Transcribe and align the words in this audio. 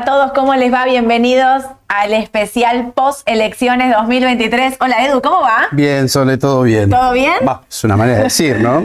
A 0.00 0.04
todos, 0.06 0.32
¿cómo 0.32 0.54
les 0.54 0.72
va? 0.72 0.86
Bienvenidos 0.86 1.62
al 1.86 2.14
especial 2.14 2.92
post 2.94 3.20
elecciones 3.28 3.94
2023. 3.94 4.78
Hola 4.80 5.04
Edu, 5.04 5.20
¿cómo 5.20 5.42
va? 5.42 5.68
Bien, 5.72 6.08
Sole, 6.08 6.38
todo 6.38 6.62
bien. 6.62 6.88
¿Todo 6.88 7.12
bien? 7.12 7.34
Es 7.68 7.84
una 7.84 7.98
manera 7.98 8.16
de 8.16 8.24
decir, 8.24 8.60
¿no? 8.60 8.82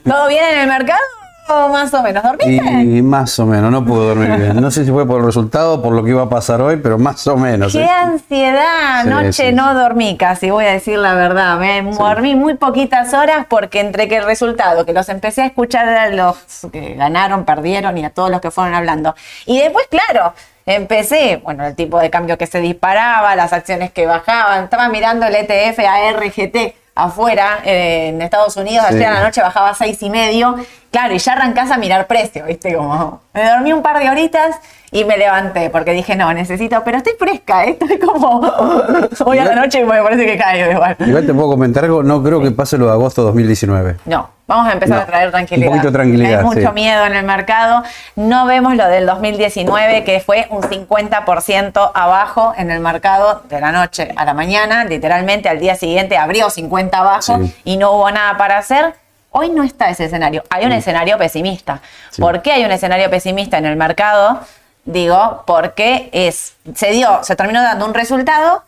¿Todo 0.10 0.26
bien 0.26 0.42
en 0.54 0.60
el 0.60 0.66
mercado? 0.66 1.02
¿O 1.50 1.68
más 1.68 1.92
o 1.92 2.02
menos? 2.02 2.22
¿Dormiste? 2.22 2.64
Y 2.80 3.02
más 3.02 3.38
o 3.38 3.44
menos, 3.44 3.70
no 3.70 3.84
pude 3.84 4.06
dormir 4.06 4.30
bien. 4.38 4.58
No 4.58 4.70
sé 4.70 4.86
si 4.86 4.90
fue 4.90 5.06
por 5.06 5.20
el 5.20 5.26
resultado, 5.26 5.82
por 5.82 5.92
lo 5.92 6.02
que 6.02 6.10
iba 6.10 6.22
a 6.22 6.28
pasar 6.30 6.62
hoy, 6.62 6.76
pero 6.76 6.98
más 6.98 7.26
o 7.26 7.36
menos. 7.36 7.72
Qué 7.72 7.82
¿eh? 7.82 7.90
ansiedad. 7.90 9.02
Sí, 9.02 9.08
Anoche 9.10 9.32
sí, 9.32 9.52
no 9.52 9.74
dormí 9.74 10.16
casi, 10.16 10.48
voy 10.48 10.64
a 10.64 10.72
decir 10.72 10.98
la 10.98 11.12
verdad. 11.12 11.58
Me 11.58 11.82
dormí 11.82 12.34
muy 12.34 12.54
poquitas 12.54 13.12
horas 13.12 13.44
porque 13.50 13.80
entre 13.80 14.08
que 14.08 14.16
el 14.16 14.24
resultado, 14.24 14.86
que 14.86 14.94
los 14.94 15.10
empecé 15.10 15.42
a 15.42 15.46
escuchar 15.46 15.86
a 15.86 16.08
los 16.08 16.36
que 16.72 16.94
ganaron, 16.94 17.44
perdieron 17.44 17.98
y 17.98 18.06
a 18.06 18.10
todos 18.10 18.30
los 18.30 18.40
que 18.40 18.50
fueron 18.50 18.72
hablando. 18.72 19.14
Y 19.44 19.58
después, 19.58 19.86
claro, 19.88 20.32
empecé, 20.66 21.36
bueno, 21.42 21.66
el 21.66 21.74
tipo 21.74 21.98
de 22.00 22.10
cambio 22.10 22.38
que 22.38 22.46
se 22.46 22.60
disparaba, 22.60 23.36
las 23.36 23.52
acciones 23.52 23.90
que 23.92 24.06
bajaban. 24.06 24.64
Estaba 24.64 24.88
mirando 24.88 25.26
el 25.26 25.34
ETF 25.34 25.78
ARGT 25.80 26.74
afuera 26.94 27.58
eh, 27.64 28.08
en 28.08 28.22
Estados 28.22 28.56
Unidos, 28.56 28.86
Sí. 28.88 28.94
ayer 28.94 29.08
a 29.08 29.14
la 29.14 29.22
noche 29.24 29.40
bajaba 29.42 29.70
a 29.70 29.74
seis 29.74 30.00
y 30.02 30.10
medio, 30.10 30.54
claro, 30.94 31.12
y 31.14 31.18
ya 31.18 31.32
arrancás 31.32 31.72
a 31.72 31.76
mirar 31.76 32.06
precio, 32.06 32.44
¿viste? 32.44 32.72
Como, 32.74 33.20
me 33.32 33.44
dormí 33.48 33.72
un 33.72 33.82
par 33.82 33.98
de 33.98 34.08
horitas 34.08 34.56
y 34.92 35.04
me 35.04 35.16
levanté, 35.18 35.68
porque 35.70 35.90
dije, 35.90 36.14
no, 36.14 36.32
necesito, 36.32 36.82
pero 36.84 36.98
estoy 36.98 37.14
fresca, 37.18 37.64
¿eh? 37.64 37.70
estoy 37.80 37.98
como, 37.98 38.40
hoy 39.24 39.38
a 39.38 39.44
la 39.44 39.56
noche 39.56 39.80
y 39.80 39.84
me 39.84 40.00
parece 40.00 40.24
que 40.24 40.38
caigo 40.38 40.70
igual. 40.70 40.96
Igual 41.00 41.26
te 41.26 41.34
puedo 41.34 41.48
comentar 41.48 41.82
algo, 41.84 42.04
no 42.04 42.22
creo 42.22 42.40
que 42.40 42.52
pase 42.52 42.78
lo 42.78 42.86
de 42.86 42.92
agosto 42.92 43.22
2019. 43.24 43.96
No, 44.04 44.30
vamos 44.46 44.68
a 44.68 44.72
empezar 44.72 44.98
No, 44.98 45.02
a 45.02 45.06
traer 45.06 45.30
tranquilidad. 45.32 45.68
un 45.72 45.76
poquito 45.78 45.92
tranquilidad, 45.92 46.38
Hay 46.38 46.44
mucho 46.44 46.60
sí. 46.60 46.72
miedo 46.74 47.04
en 47.06 47.14
el 47.16 47.24
mercado. 47.24 47.82
No 48.14 48.46
vemos 48.46 48.76
lo 48.76 48.86
del 48.86 49.04
2019, 49.04 50.04
que 50.04 50.20
fue 50.20 50.46
un 50.50 50.62
50% 50.62 51.90
abajo 51.92 52.54
en 52.56 52.70
el 52.70 52.78
mercado 52.78 53.42
de 53.48 53.60
la 53.60 53.72
noche 53.72 54.12
a 54.16 54.24
la 54.24 54.32
mañana. 54.32 54.84
Literalmente 54.84 55.48
al 55.48 55.58
día 55.58 55.74
siguiente 55.74 56.16
abrió 56.16 56.50
50 56.50 56.96
abajo 56.98 57.38
Sí. 57.42 57.54
y 57.64 57.76
no 57.78 57.90
hubo 57.92 58.08
nada 58.12 58.36
para 58.36 58.58
hacer. 58.58 58.94
Hoy 59.36 59.50
no 59.50 59.64
está 59.64 59.90
ese 59.90 60.04
escenario. 60.04 60.44
Hay 60.48 60.64
un 60.64 60.70
escenario 60.70 61.18
pesimista. 61.18 61.80
Sí. 62.10 62.22
¿Por 62.22 62.40
qué 62.40 62.52
hay 62.52 62.64
un 62.64 62.70
escenario 62.70 63.10
pesimista 63.10 63.58
en 63.58 63.66
el 63.66 63.74
mercado? 63.76 64.40
Digo, 64.84 65.42
porque 65.44 66.08
es, 66.12 66.54
se 66.74 66.90
dio, 66.92 67.24
se 67.24 67.34
terminó 67.34 67.60
dando 67.62 67.84
un 67.84 67.94
resultado 67.94 68.62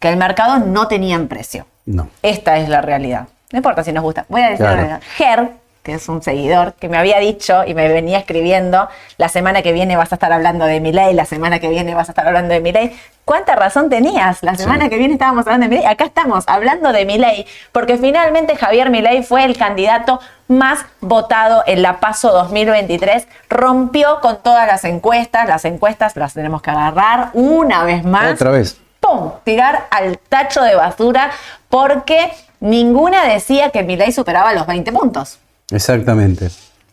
que 0.00 0.08
el 0.08 0.16
mercado 0.16 0.58
no 0.58 0.88
tenía 0.88 1.14
en 1.14 1.28
precio. 1.28 1.66
No. 1.86 2.08
Esta 2.22 2.56
es 2.58 2.68
la 2.68 2.80
realidad. 2.80 3.28
No 3.52 3.58
importa 3.58 3.84
si 3.84 3.92
nos 3.92 4.02
gusta. 4.02 4.24
Voy 4.28 4.40
a 4.40 4.44
decir 4.50 4.58
Claro. 4.66 4.74
la 4.76 4.82
realidad. 4.82 5.02
Ger, 5.16 5.50
que 5.82 5.94
es 5.94 6.08
un 6.08 6.22
seguidor, 6.22 6.74
que 6.74 6.88
me 6.88 6.98
había 6.98 7.18
dicho 7.18 7.64
y 7.66 7.74
me 7.74 7.88
venía 7.88 8.18
escribiendo, 8.18 8.88
la 9.16 9.28
semana 9.28 9.62
que 9.62 9.72
viene 9.72 9.96
vas 9.96 10.12
a 10.12 10.16
estar 10.16 10.32
hablando 10.32 10.66
de 10.66 10.80
mi 10.80 10.92
ley, 10.92 11.14
la 11.14 11.24
semana 11.24 11.58
que 11.58 11.68
viene 11.68 11.94
vas 11.94 12.08
a 12.08 12.12
estar 12.12 12.26
hablando 12.26 12.52
de 12.52 12.60
mi 12.60 12.70
ley. 12.72 12.94
¿Cuánta 13.24 13.54
razón 13.56 13.88
tenías? 13.88 14.42
La 14.42 14.56
semana 14.56 14.84
Sí. 14.84 14.90
que 14.90 14.96
viene 14.98 15.14
estábamos 15.14 15.46
hablando 15.46 15.64
de 15.64 15.70
mi 15.70 15.76
ley. 15.76 15.86
Acá 15.86 16.04
estamos 16.04 16.44
hablando 16.48 16.92
de 16.92 17.04
mi 17.06 17.16
ley, 17.16 17.46
porque 17.72 17.96
finalmente 17.96 18.56
Javier 18.56 18.90
Milei 18.90 19.22
fue 19.22 19.44
el 19.44 19.56
candidato 19.56 20.20
más 20.48 20.84
votado 21.00 21.62
en 21.66 21.80
la 21.82 22.00
PASO 22.00 22.32
2023. 22.32 23.26
Rompió 23.48 24.20
con 24.20 24.42
todas 24.42 24.66
las 24.66 24.84
encuestas. 24.84 25.46
Las 25.48 25.64
encuestas 25.64 26.16
las 26.16 26.34
tenemos 26.34 26.60
que 26.60 26.70
agarrar 26.70 27.30
una 27.34 27.84
vez 27.84 28.04
más. 28.04 28.34
Otra 28.34 28.50
vez. 28.50 28.80
¡pum! 29.00 29.32
tirar 29.44 29.86
al 29.90 30.18
tacho 30.18 30.62
de 30.62 30.74
basura 30.74 31.30
porque 31.70 32.30
ninguna 32.58 33.24
decía 33.24 33.70
que 33.70 33.82
Milei 33.82 34.12
superaba 34.12 34.52
los 34.52 34.66
20 34.66 34.92
puntos. 34.92 35.38
Exactamente. 35.70 36.48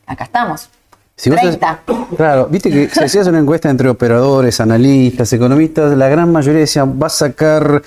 Acá 0.05 0.25
estamos. 0.25 0.69
Si 1.15 1.29
vos 1.31 1.39
30. 1.39 1.79
claro, 2.15 2.45
viste 2.47 2.69
que 2.69 2.89
si 2.89 3.03
hacías 3.03 3.25
una 3.27 3.39
encuesta 3.39 3.69
entre 3.71 3.89
operadores, 3.89 4.59
analistas, 4.61 5.33
economistas, 5.33 5.97
la 5.97 6.07
gran 6.09 6.31
mayoría 6.31 6.59
decían 6.61 6.99
va 7.01 7.07
a 7.07 7.09
sacar 7.09 7.81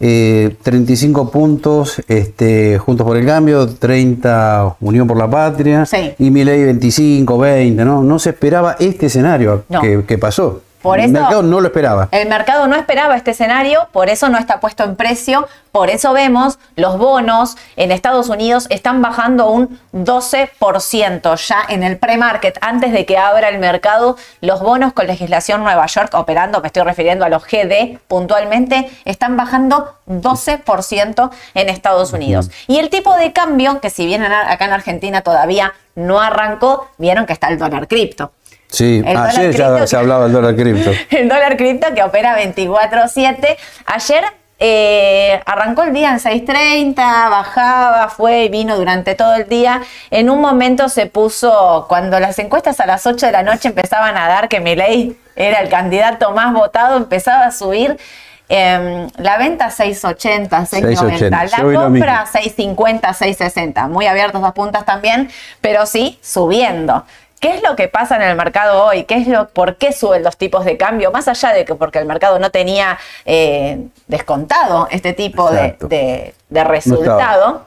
eh, 0.00 0.54
35 0.62 1.30
puntos 1.30 2.02
este, 2.08 2.78
Juntos 2.78 3.06
por 3.06 3.16
el 3.16 3.24
Cambio, 3.24 3.66
30 3.66 4.76
Unión 4.80 5.06
por 5.06 5.16
la 5.16 5.30
Patria 5.30 5.86
Sí. 5.86 6.12
y 6.18 6.30
Milei 6.30 6.62
25, 6.64 7.38
20, 7.38 7.84
¿no? 7.86 8.02
No 8.02 8.18
se 8.18 8.30
esperaba 8.30 8.76
este 8.78 9.06
escenario 9.06 9.64
No. 9.70 9.80
que, 9.80 10.04
que 10.06 10.18
pasó. 10.18 10.60
Por 10.84 11.00
el 11.00 11.06
mercado 11.22 11.42
no 11.42 11.60
lo 11.60 11.66
esperaba. 11.68 12.08
El 12.12 12.28
mercado 12.28 12.66
no 12.68 12.76
esperaba 12.76 13.16
este 13.16 13.30
escenario, 13.32 13.88
por 13.90 14.08
eso 14.10 14.28
no 14.28 14.38
está 14.38 14.60
puesto 14.60 14.84
en 14.84 14.96
precio, 14.96 15.48
por 15.72 15.90
eso 15.90 16.12
vemos 16.12 16.58
los 16.76 16.98
bonos 16.98 17.56
en 17.76 17.90
Estados 17.90 18.28
Unidos 18.28 18.66
están 18.70 19.02
bajando 19.02 19.48
un 19.50 19.80
12% 19.92 21.36
ya 21.48 21.58
en 21.68 21.82
el 21.82 21.96
pre-market, 21.98 22.58
antes 22.60 22.92
de 22.92 23.06
que 23.06 23.16
abra 23.18 23.48
el 23.48 23.58
mercado, 23.58 24.16
los 24.40 24.60
bonos 24.60 24.92
con 24.92 25.06
legislación 25.06 25.62
Nueva 25.62 25.86
York 25.86 26.12
operando, 26.14 26.60
me 26.60 26.66
estoy 26.68 26.82
refiriendo 26.82 27.24
a 27.24 27.28
los 27.28 27.44
GD 27.44 27.98
puntualmente, 28.06 28.90
están 29.04 29.36
bajando 29.36 29.94
12% 30.06 31.30
en 31.54 31.68
Estados 31.68 32.12
Unidos. 32.12 32.50
Y 32.66 32.78
el 32.78 32.90
tipo 32.90 33.14
de 33.16 33.32
cambio, 33.32 33.80
que 33.80 33.90
si 33.90 34.06
bien 34.06 34.22
en- 34.22 34.32
acá 34.32 34.66
en 34.66 34.72
Argentina 34.72 35.22
todavía 35.22 35.72
no 35.94 36.20
arrancó, 36.20 36.88
vieron 36.98 37.24
que 37.26 37.32
está 37.32 37.48
el 37.48 37.58
dólar 37.58 37.88
cripto. 37.88 38.32
Sí, 38.74 39.02
El 39.04 39.16
ayer 39.16 39.54
ya 39.54 39.68
cripto- 39.68 39.86
se 39.86 39.96
hablaba 39.96 40.24
del 40.24 40.32
dólar 40.32 40.56
cripto. 40.56 40.90
el 41.10 41.28
dólar 41.28 41.56
cripto 41.56 41.94
que 41.94 42.02
opera 42.02 42.36
24/7. 42.38 43.56
Ayer 43.86 44.24
eh, 44.58 45.40
arrancó 45.46 45.82
el 45.82 45.92
día 45.92 46.10
en 46.10 46.18
6.30, 46.20 46.94
bajaba, 47.30 48.08
fue 48.08 48.44
y 48.44 48.48
vino 48.48 48.76
durante 48.76 49.14
todo 49.14 49.34
el 49.34 49.48
día. 49.48 49.82
En 50.10 50.30
un 50.30 50.40
momento 50.40 50.88
se 50.88 51.06
puso, 51.06 51.86
cuando 51.88 52.20
las 52.20 52.38
encuestas 52.38 52.78
a 52.80 52.86
las 52.86 53.04
8 53.06 53.26
de 53.26 53.32
la 53.32 53.42
noche 53.42 53.68
empezaban 53.68 54.16
a 54.16 54.28
dar 54.28 54.48
que 54.48 54.60
Milei 54.60 55.16
era 55.36 55.58
el 55.58 55.68
candidato 55.68 56.30
más 56.32 56.52
votado, 56.54 56.96
empezaba 56.96 57.46
a 57.46 57.50
subir. 57.50 57.98
em, 58.46 59.08
la 59.16 59.38
venta 59.38 59.70
6.80, 59.70 60.48
6.90, 60.66 61.30
6.80. 61.30 61.30
la 61.72 61.80
compra 61.80 62.24
6.50, 62.30 63.00
6.60, 63.14 63.88
muy 63.88 64.06
abiertos 64.06 64.42
las 64.42 64.52
puntas 64.52 64.84
también, 64.84 65.30
pero 65.62 65.86
sí 65.86 66.18
subiendo. 66.22 67.04
¿Qué 67.44 67.56
es 67.56 67.62
lo 67.62 67.76
que 67.76 67.88
pasa 67.88 68.16
en 68.16 68.22
el 68.22 68.36
mercado 68.36 68.84
hoy? 68.86 69.04
¿Qué 69.04 69.16
es 69.16 69.26
lo, 69.28 69.48
¿Por 69.48 69.76
qué 69.76 69.92
suben 69.92 70.22
los 70.22 70.38
tipos 70.38 70.64
de 70.64 70.78
cambio? 70.78 71.10
Más 71.10 71.28
allá 71.28 71.52
de 71.52 71.66
que 71.66 71.74
porque 71.74 71.98
el 71.98 72.06
mercado 72.06 72.38
no 72.38 72.50
tenía 72.50 72.98
eh, 73.26 73.86
descontado 74.06 74.88
este 74.90 75.12
tipo 75.12 75.50
de, 75.50 75.60
Exacto. 75.66 75.88
de- 75.88 76.34
de 76.48 76.64
resultado, 76.64 77.66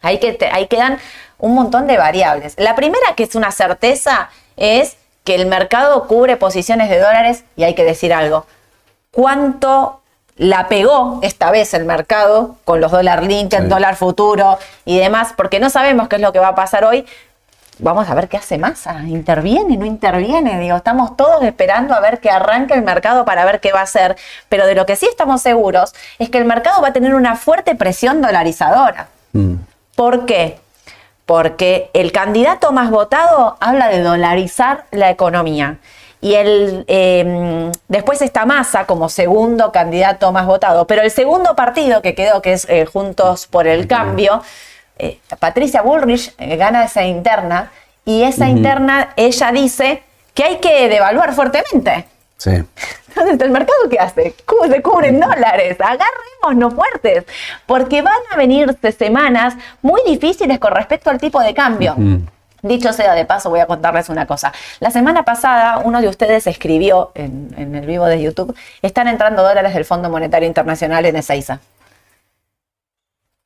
ahí, 0.00 0.18
que 0.20 0.32
te- 0.32 0.46
ahí 0.50 0.68
quedan 0.68 0.98
un 1.36 1.54
montón 1.54 1.86
de 1.86 1.98
variables. 1.98 2.54
La 2.56 2.74
primera, 2.74 3.14
que 3.14 3.24
es 3.24 3.34
una 3.34 3.50
certeza, 3.52 4.30
es 4.56 4.96
que 5.24 5.34
el 5.34 5.44
mercado 5.44 6.06
cubre 6.06 6.38
posiciones 6.38 6.88
de 6.88 6.98
dólares 6.98 7.44
y 7.56 7.64
hay 7.64 7.74
que 7.74 7.84
decir 7.84 8.14
algo. 8.14 8.46
¿Cuánto 9.10 10.00
la 10.36 10.68
pegó 10.68 11.18
esta 11.22 11.50
vez 11.50 11.74
el 11.74 11.84
mercado 11.84 12.56
con 12.64 12.80
los 12.80 12.90
dólar 12.90 13.22
link, 13.24 13.52
el 13.52 13.64
Sí. 13.64 13.68
dólar 13.68 13.96
futuro 13.96 14.58
y 14.86 14.98
demás? 14.98 15.34
Porque 15.36 15.60
no 15.60 15.68
sabemos 15.68 16.08
qué 16.08 16.16
es 16.16 16.22
lo 16.22 16.32
que 16.32 16.38
va 16.38 16.48
a 16.48 16.54
pasar 16.54 16.84
hoy. 16.86 17.04
Vamos 17.80 18.08
a 18.08 18.14
ver 18.14 18.28
qué 18.28 18.36
hace 18.36 18.58
Massa. 18.58 19.02
¿Interviene? 19.06 19.76
¿No 19.76 19.86
interviene? 19.86 20.58
Digo, 20.58 20.76
estamos 20.76 21.16
todos 21.16 21.42
esperando 21.42 21.94
a 21.94 22.00
ver 22.00 22.20
que 22.20 22.30
arranque 22.30 22.74
el 22.74 22.82
mercado 22.82 23.24
para 23.24 23.44
ver 23.44 23.60
qué 23.60 23.72
va 23.72 23.80
a 23.80 23.84
hacer. 23.84 24.16
Pero 24.48 24.66
de 24.66 24.74
lo 24.74 24.86
que 24.86 24.96
sí 24.96 25.06
estamos 25.06 25.42
seguros 25.42 25.94
es 26.18 26.28
que 26.28 26.38
el 26.38 26.44
mercado 26.44 26.82
va 26.82 26.88
a 26.88 26.92
tener 26.92 27.14
una 27.14 27.36
fuerte 27.36 27.74
presión 27.74 28.20
dolarizadora. 28.20 29.08
Mm. 29.32 29.54
¿Por 29.96 30.26
qué? 30.26 30.60
Porque 31.26 31.90
el 31.92 32.12
candidato 32.12 32.72
más 32.72 32.90
votado 32.90 33.56
habla 33.60 33.88
de 33.88 34.02
dolarizar 34.02 34.84
la 34.90 35.10
economía. 35.10 35.78
Y 36.20 36.34
el, 36.34 36.84
eh, 36.86 37.70
después 37.88 38.20
está 38.20 38.44
Massa 38.44 38.84
como 38.84 39.08
segundo 39.08 39.72
candidato 39.72 40.32
más 40.32 40.46
votado. 40.46 40.86
Pero 40.86 41.02
el 41.02 41.10
segundo 41.10 41.56
partido 41.56 42.02
que 42.02 42.14
quedó, 42.14 42.42
que 42.42 42.52
es 42.52 42.66
eh, 42.68 42.84
Juntos 42.84 43.46
por 43.46 43.66
el 43.66 43.86
Cambio, 43.86 44.42
eh, 45.00 45.20
Patricia 45.38 45.82
Bullrich 45.82 46.34
eh, 46.38 46.56
gana 46.56 46.84
esa 46.84 47.04
interna. 47.04 47.70
Y 48.04 48.22
esa 48.22 48.48
interna, 48.48 49.10
ella 49.16 49.52
dice 49.52 50.02
que 50.34 50.44
hay 50.44 50.56
que 50.58 50.88
devaluar 50.88 51.34
fuertemente. 51.34 52.06
Sí. 52.38 52.50
Entonces, 53.08 53.40
¿el 53.40 53.50
mercado 53.50 53.88
qué 53.90 53.98
hace? 53.98 54.34
Se 54.68 54.82
cubren 54.82 55.20
dólares. 55.20 55.76
Agarrémonos 55.78 56.74
fuertes. 56.74 57.24
Porque 57.66 58.02
van 58.02 58.14
a 58.32 58.36
venirse 58.36 58.92
semanas 58.92 59.54
muy 59.82 60.00
difíciles 60.06 60.58
con 60.58 60.72
respecto 60.72 61.10
al 61.10 61.18
tipo 61.18 61.40
de 61.40 61.52
cambio. 61.52 61.94
Dicho 62.62 62.92
sea 62.92 63.14
de 63.14 63.24
paso, 63.24 63.50
voy 63.50 63.60
a 63.60 63.66
contarles 63.66 64.08
una 64.08 64.26
cosa. 64.26 64.52
La 64.80 64.90
semana 64.90 65.24
pasada, 65.24 65.78
uno 65.78 66.00
de 66.00 66.08
ustedes 66.08 66.46
escribió 66.46 67.10
en, 67.14 67.54
en 67.56 67.74
el 67.74 67.86
vivo 67.86 68.06
de 68.06 68.20
YouTube: 68.20 68.56
están 68.82 69.08
entrando 69.08 69.42
dólares 69.42 69.74
del 69.74 69.84
Fondo 69.84 70.08
Monetario 70.10 70.46
Internacional 70.46 71.04
en 71.06 71.16
Ezeiza. 71.16 71.60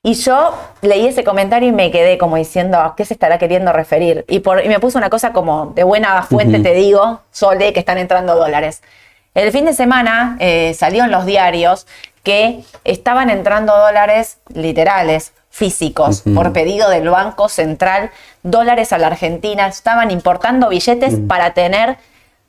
Y 0.07 0.13
yo 0.13 0.55
leí 0.83 1.07
ese 1.07 1.25
comentario 1.25 1.71
y 1.71 1.73
me 1.73 1.91
quedé 1.91 2.19
como 2.19 2.37
diciendo, 2.37 2.79
¿a 2.79 2.95
qué 2.95 3.07
se 3.07 3.15
estará 3.15 3.39
queriendo 3.39 3.73
referir? 3.73 4.27
Y, 4.29 4.41
por, 4.41 4.63
y 4.63 4.69
me 4.69 4.79
puso 4.79 4.99
una 4.99 5.09
cosa 5.09 5.33
como, 5.33 5.73
de 5.75 5.83
buena 5.83 6.23
fuente 6.25 6.61
te 6.61 6.75
digo, 6.75 7.23
Sole, 7.31 7.73
que 7.73 7.81
están 7.81 7.97
entrando 7.97 8.37
dólares. 8.37 8.83
El 9.33 9.51
fin 9.51 9.65
de 9.65 9.73
semana 9.73 10.37
eh, 10.41 10.75
salió 10.75 11.05
en 11.05 11.11
los 11.11 11.25
diarios 11.25 11.87
que 12.23 12.63
estaban 12.85 13.31
entrando 13.31 13.75
dólares 13.75 14.37
literales, 14.53 15.33
físicos, 15.49 16.23
por 16.35 16.53
pedido 16.53 16.91
del 16.91 17.09
Banco 17.09 17.49
Central, 17.49 18.11
dólares 18.43 18.93
a 18.93 18.99
la 18.99 19.07
Argentina. 19.07 19.69
Estaban 19.69 20.11
importando 20.11 20.69
billetes 20.69 21.15
para 21.27 21.55
tener 21.55 21.97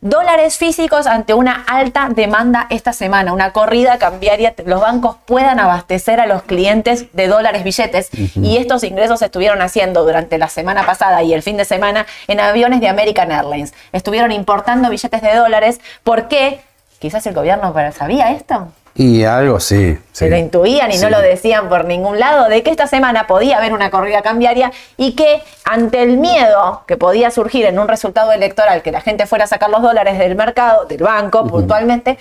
dólares 0.02 0.58
físicos 0.58 1.08
ante 1.08 1.34
una 1.34 1.64
alta 1.68 2.10
demanda 2.10 2.68
esta 2.70 2.94
semana, 2.94 3.34
una 3.34 3.54
corrida 3.54 3.98
cambiaria, 3.98 4.54
los 4.66 4.82
bancos 4.82 5.18
puedan 5.26 5.60
abastecer 5.60 6.20
a 6.20 6.28
los 6.28 6.44
clientes 6.44 7.08
de 7.14 7.28
dólares 7.28 7.64
billetes. 7.64 8.10
Y 8.36 8.58
estos 8.58 8.84
ingresos 8.84 9.20
se 9.20 9.26
estuvieron 9.26 9.62
haciendo 9.62 10.04
durante 10.04 10.38
la 10.38 10.48
semana 10.48 10.86
pasada 10.86 11.24
y 11.24 11.34
el 11.34 11.42
fin 11.42 11.58
de 11.58 11.66
semana 11.66 12.06
en 12.28 12.40
aviones 12.40 12.82
de 12.82 12.88
American 12.88 13.32
Airlines. 13.32 13.74
Estuvieron 13.92 14.32
importando 14.32 14.90
billetes 14.90 15.22
de 15.22 15.36
dólares. 15.36 15.80
Porque 16.04 16.62
quizás 17.00 17.26
el 17.28 17.34
gobierno 17.34 17.74
sabía 17.92 18.32
esto. 18.32 18.72
Y 18.98 19.26
algo 19.26 19.60
sí. 19.60 20.00
Se 20.14 20.30
lo 20.30 20.38
intuían 20.38 20.90
y 20.90 20.98
no 20.98 21.10
lo 21.10 21.20
decían 21.20 21.68
por 21.68 21.84
ningún 21.84 22.18
lado, 22.18 22.48
de 22.48 22.64
que 22.64 22.72
esta 22.72 22.88
semana 22.88 23.28
podía 23.28 23.58
haber 23.58 23.74
una 23.74 23.92
corrida 23.92 24.22
cambiaria 24.22 24.72
y 24.96 25.16
que 25.16 25.42
ante 25.66 26.02
el 26.02 26.18
miedo 26.18 26.84
que 26.88 26.96
podía 26.96 27.30
surgir 27.30 27.66
en 27.66 27.78
un 27.78 27.90
resultado 27.90 28.32
electoral, 28.32 28.82
que 28.84 28.94
la 28.94 29.02
gente 29.02 29.26
fuera 29.26 29.44
a 29.44 29.48
sacar 29.48 29.70
los 29.70 29.82
dólares 29.82 30.18
del 30.18 30.36
mercado, 30.36 30.86
del 30.86 31.04
banco 31.04 31.46
puntualmente, 31.46 32.18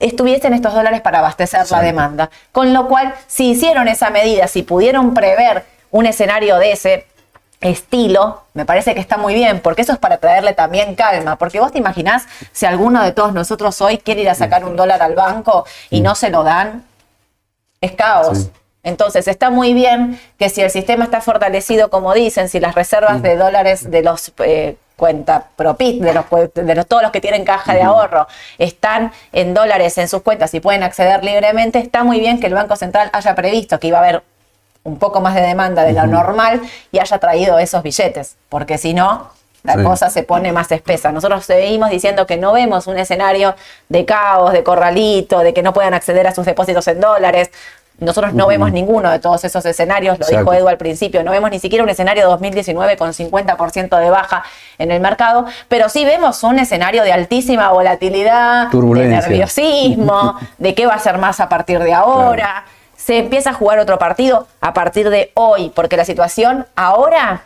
estuviesen 0.00 0.54
estos 0.54 0.72
dólares 0.72 1.02
para 1.02 1.18
abastecer 1.18 1.70
la 1.70 1.82
demanda. 1.82 2.30
Con 2.52 2.72
lo 2.72 2.88
cual, 2.88 3.14
si 3.26 3.50
hicieron 3.50 3.86
esa 3.88 4.08
medida, 4.08 4.48
si 4.48 4.62
pudieron 4.62 5.12
prever 5.12 5.64
un 5.90 6.06
escenario 6.06 6.56
de 6.56 6.72
ese, 6.72 7.06
estilo, 7.64 8.42
me 8.52 8.66
parece 8.66 8.94
que 8.94 9.00
está 9.00 9.16
muy 9.16 9.34
bien, 9.34 9.60
porque 9.60 9.82
eso 9.82 9.92
es 9.92 9.98
para 9.98 10.18
traerle 10.18 10.52
también 10.52 10.94
calma, 10.94 11.36
porque 11.36 11.60
vos 11.60 11.72
te 11.72 11.78
imaginás 11.78 12.26
si 12.52 12.66
alguno 12.66 13.02
de 13.02 13.12
todos 13.12 13.32
nosotros 13.32 13.80
hoy 13.80 13.98
quiere 13.98 14.22
ir 14.22 14.28
a 14.28 14.34
sacar 14.34 14.64
un 14.64 14.76
dólar 14.76 15.02
al 15.02 15.14
banco 15.14 15.64
y 15.90 16.00
no 16.00 16.14
se 16.14 16.30
lo 16.30 16.44
dan, 16.44 16.84
es 17.80 17.92
caos. 17.92 18.50
Entonces 18.82 19.26
está 19.28 19.48
muy 19.48 19.72
bien 19.72 20.20
que 20.38 20.50
si 20.50 20.60
el 20.60 20.70
sistema 20.70 21.04
está 21.04 21.22
fortalecido, 21.22 21.88
como 21.88 22.12
dicen, 22.12 22.50
si 22.50 22.60
las 22.60 22.74
reservas 22.74 23.22
de 23.22 23.36
dólares 23.36 23.90
de 23.90 24.02
los 24.02 24.32
eh, 24.38 24.76
cuenta 24.96 25.46
propit, 25.56 26.02
de, 26.02 26.12
los, 26.12 26.26
de 26.54 26.74
los, 26.74 26.86
todos 26.86 27.02
los 27.02 27.10
que 27.10 27.22
tienen 27.22 27.46
caja 27.46 27.72
de 27.72 27.82
ahorro, 27.82 28.28
están 28.58 29.10
en 29.32 29.54
dólares 29.54 29.96
en 29.96 30.06
sus 30.06 30.20
cuentas 30.20 30.52
y 30.52 30.60
pueden 30.60 30.82
acceder 30.82 31.24
libremente, 31.24 31.78
está 31.78 32.04
muy 32.04 32.20
bien 32.20 32.40
que 32.40 32.46
el 32.46 32.54
Banco 32.54 32.76
Central 32.76 33.08
haya 33.14 33.34
previsto 33.34 33.80
que 33.80 33.88
iba 33.88 33.98
a 33.98 34.02
haber 34.02 34.22
un 34.84 34.98
poco 34.98 35.20
más 35.20 35.34
de 35.34 35.40
demanda 35.40 35.82
de 35.82 35.92
lo 35.92 36.06
normal 36.06 36.60
y 36.92 36.98
haya 36.98 37.18
traído 37.18 37.58
esos 37.58 37.82
billetes, 37.82 38.36
porque 38.48 38.78
si 38.78 38.94
no, 38.94 39.30
la 39.64 39.82
cosa 39.82 40.10
se 40.10 40.22
pone 40.22 40.52
más 40.52 40.70
espesa. 40.72 41.10
Nosotros 41.10 41.46
seguimos 41.46 41.88
diciendo 41.88 42.26
que 42.26 42.36
no 42.36 42.52
vemos 42.52 42.86
un 42.86 42.98
escenario 42.98 43.54
de 43.88 44.04
caos, 44.04 44.52
de 44.52 44.62
corralito, 44.62 45.38
de 45.40 45.54
que 45.54 45.62
no 45.62 45.72
puedan 45.72 45.94
acceder 45.94 46.26
a 46.26 46.34
sus 46.34 46.44
depósitos 46.44 46.86
en 46.88 47.00
dólares. 47.00 47.50
Nosotros 47.98 48.34
no 48.34 48.46
vemos 48.46 48.72
ninguno 48.72 49.10
de 49.10 49.20
todos 49.20 49.42
esos 49.44 49.64
escenarios, 49.64 50.18
lo 50.18 50.26
dijo 50.26 50.52
Edu 50.52 50.68
al 50.68 50.76
principio, 50.76 51.22
no 51.22 51.30
vemos 51.30 51.50
ni 51.50 51.60
siquiera 51.60 51.82
un 51.82 51.88
escenario 51.88 52.24
de 52.24 52.28
2019 52.28 52.96
con 52.98 53.12
50% 53.12 53.98
de 54.00 54.10
baja 54.10 54.44
en 54.78 54.90
el 54.90 55.00
mercado, 55.00 55.46
pero 55.68 55.88
sí 55.88 56.04
vemos 56.04 56.42
un 56.42 56.58
escenario 56.58 57.04
de 57.04 57.12
altísima 57.12 57.70
volatilidad, 57.70 58.68
de 58.70 59.06
nerviosismo, 59.06 60.34
de 60.58 60.74
qué 60.74 60.86
va 60.86 60.94
a 60.94 60.98
ser 60.98 61.18
más 61.18 61.40
a 61.40 61.48
partir 61.48 61.78
de 61.78 61.94
ahora 61.94 62.64
se 63.04 63.18
empieza 63.18 63.50
a 63.50 63.52
jugar 63.52 63.78
otro 63.80 63.98
partido 63.98 64.46
a 64.62 64.72
partir 64.72 65.10
de 65.10 65.30
hoy, 65.34 65.70
porque 65.74 65.98
la 65.98 66.06
situación 66.06 66.66
ahora 66.74 67.44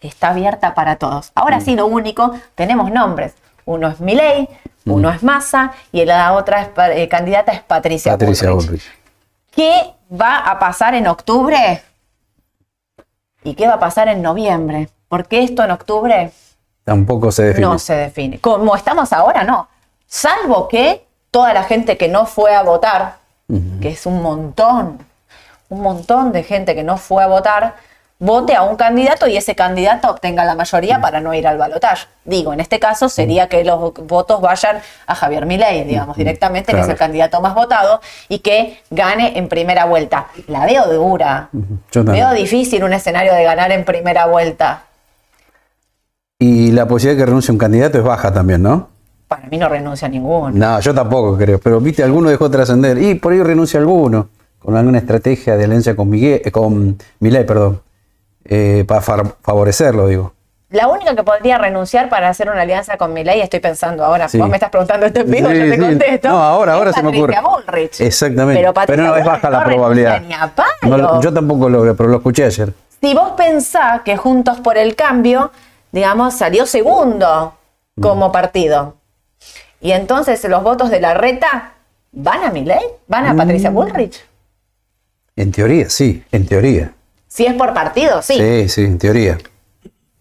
está 0.00 0.28
abierta 0.28 0.74
para 0.74 0.96
todos. 0.96 1.32
Ahora 1.34 1.60
sí, 1.60 1.76
lo 1.76 1.84
único, 1.86 2.32
tenemos 2.54 2.90
nombres. 2.90 3.34
Uno 3.66 3.88
es 3.88 4.00
Milei, 4.00 4.48
uno 4.86 5.10
es 5.10 5.22
Massa 5.22 5.72
y 5.92 6.02
la 6.06 6.32
otra 6.32 6.70
eh, 6.94 7.08
candidata 7.08 7.52
es 7.52 7.60
Patricia, 7.60 8.12
Patricia 8.12 8.50
Bullrich. 8.52 8.84
¿Qué 9.50 9.92
va 10.10 10.38
a 10.38 10.58
pasar 10.58 10.94
en 10.94 11.08
octubre? 11.08 11.82
¿Y 13.44 13.54
qué 13.54 13.66
va 13.66 13.74
a 13.74 13.78
pasar 13.78 14.08
en 14.08 14.22
noviembre? 14.22 14.88
Porque 15.08 15.42
esto 15.42 15.62
en 15.62 15.72
octubre 15.72 16.30
tampoco 16.84 17.30
se 17.30 17.42
define. 17.42 17.66
No 17.66 17.78
se 17.78 17.96
define. 17.96 18.38
Como 18.38 18.74
estamos 18.74 19.12
ahora, 19.12 19.44
no. 19.44 19.68
Salvo 20.06 20.68
que 20.68 21.06
toda 21.30 21.52
la 21.52 21.64
gente 21.64 21.98
que 21.98 22.08
no 22.08 22.24
fue 22.24 22.54
a 22.54 22.62
votar 22.62 23.25
que 23.80 23.90
es 23.90 24.06
un 24.06 24.22
montón, 24.22 24.98
un 25.68 25.80
montón 25.80 26.32
de 26.32 26.42
gente 26.42 26.74
que 26.74 26.82
no 26.82 26.96
fue 26.96 27.22
a 27.22 27.26
votar, 27.26 27.74
vote 28.18 28.54
a 28.54 28.62
un 28.62 28.76
candidato 28.76 29.28
y 29.28 29.36
ese 29.36 29.54
candidato 29.54 30.10
obtenga 30.10 30.44
la 30.44 30.54
mayoría 30.54 31.00
para 31.00 31.20
no 31.20 31.34
ir 31.34 31.46
al 31.46 31.58
balotaje. 31.58 32.06
Digo, 32.24 32.52
en 32.52 32.60
este 32.60 32.80
caso 32.80 33.08
sería 33.08 33.48
que 33.48 33.62
los 33.62 33.92
votos 34.06 34.40
vayan 34.40 34.78
a 35.06 35.14
Javier 35.14 35.46
Milei, 35.46 35.84
digamos, 35.84 36.16
directamente, 36.16 36.72
que 36.72 36.80
es 36.80 36.88
el 36.88 36.96
candidato 36.96 37.40
más 37.40 37.54
votado 37.54 38.00
y 38.28 38.38
que 38.40 38.80
gane 38.90 39.38
en 39.38 39.48
primera 39.48 39.84
vuelta. 39.84 40.28
La 40.48 40.64
veo 40.64 40.86
dura. 40.92 41.50
Veo 41.92 42.32
difícil 42.32 42.82
un 42.84 42.94
escenario 42.94 43.34
de 43.34 43.44
ganar 43.44 43.70
en 43.70 43.84
primera 43.84 44.26
vuelta. 44.26 44.82
Y 46.38 46.72
la 46.72 46.86
posibilidad 46.86 47.16
de 47.16 47.22
que 47.22 47.26
renuncie 47.26 47.52
un 47.52 47.58
candidato 47.58 47.98
es 47.98 48.04
baja 48.04 48.32
también, 48.32 48.62
¿no? 48.62 48.95
Para 49.28 49.48
mí 49.48 49.58
no 49.58 49.68
renuncia 49.68 50.06
a 50.06 50.10
ninguno. 50.10 50.50
No, 50.50 50.80
yo 50.80 50.94
tampoco 50.94 51.36
creo, 51.36 51.58
pero 51.58 51.80
viste, 51.80 52.02
alguno 52.02 52.30
dejó 52.30 52.50
trascender 52.50 52.98
y 52.98 53.16
por 53.16 53.32
ahí 53.32 53.42
renuncia 53.42 53.80
alguno, 53.80 54.28
con 54.58 54.76
alguna 54.76 54.98
estrategia 54.98 55.56
de 55.56 55.64
alianza 55.64 55.96
con, 55.96 56.08
Miguel, 56.08 56.42
eh, 56.44 56.50
con 56.52 56.96
Milei, 57.18 57.44
perdón, 57.44 57.82
eh, 58.44 58.84
para 58.86 59.00
favorecerlo, 59.00 60.06
digo. 60.06 60.32
La 60.70 60.88
única 60.88 61.14
que 61.14 61.22
podría 61.22 61.58
renunciar 61.58 62.08
para 62.08 62.28
hacer 62.28 62.50
una 62.50 62.62
alianza 62.62 62.96
con 62.96 63.12
Milei, 63.12 63.40
estoy 63.40 63.60
pensando 63.60 64.04
ahora, 64.04 64.26
vos 64.32 64.48
me 64.48 64.56
estás 64.56 64.70
preguntando 64.70 65.06
esto 65.06 65.20
en 65.20 65.30
vivo, 65.30 65.50
yo 65.50 65.70
te 65.70 65.78
contesto. 65.78 66.28
No, 66.28 66.42
ahora, 66.42 66.74
ahora 66.74 66.92
se 66.92 67.02
me 67.04 67.16
ocurre. 67.16 67.36
Exactamente. 68.00 68.72
Pero, 68.86 69.02
no 69.04 69.16
es 69.16 69.24
baja 69.24 69.48
la 69.48 69.64
probabilidad. 69.64 70.22
yo 71.20 71.32
tampoco 71.32 71.68
lo 71.68 71.82
veo, 71.82 71.96
pero 71.96 72.08
lo 72.08 72.16
escuché 72.16 72.44
ayer. 72.44 72.72
Si 73.00 73.14
vos 73.14 73.32
pensás 73.36 74.02
que 74.02 74.16
Juntos 74.16 74.58
por 74.60 74.76
el 74.76 74.96
Cambio, 74.96 75.52
digamos, 75.92 76.34
salió 76.34 76.66
segundo 76.66 77.54
como 78.00 78.32
partido, 78.32 78.95
y 79.80 79.92
entonces 79.92 80.42
los 80.44 80.62
votos 80.62 80.90
de 80.90 81.00
la 81.00 81.14
reta 81.14 81.72
van 82.12 82.44
a 82.44 82.50
Milei, 82.50 82.84
van 83.06 83.26
a 83.26 83.36
Patricia 83.36 83.70
mm. 83.70 83.74
Bullrich. 83.74 84.24
En 85.36 85.52
teoría, 85.52 85.90
sí, 85.90 86.24
en 86.32 86.46
teoría. 86.46 86.92
Si 87.28 87.44
es 87.44 87.54
por 87.54 87.74
partido, 87.74 88.22
sí. 88.22 88.34
Sí, 88.34 88.68
sí, 88.68 88.84
en 88.84 88.98
teoría. 88.98 89.38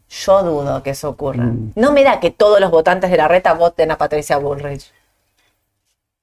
Yo 0.10 0.44
dudo 0.44 0.84
que 0.84 0.92
eso 0.92 1.10
ocurra. 1.10 1.44
Mm. 1.46 1.72
No 1.76 1.92
me 1.94 2.04
da 2.04 2.20
que 2.20 2.32
todos 2.32 2.60
los 2.60 2.70
votantes 2.70 3.10
de 3.10 3.18
la 3.18 3.28
reta 3.28 3.54
voten 3.54 3.92
a 3.92 3.98
Patricia 3.98 4.38
Bullrich. 4.38 4.92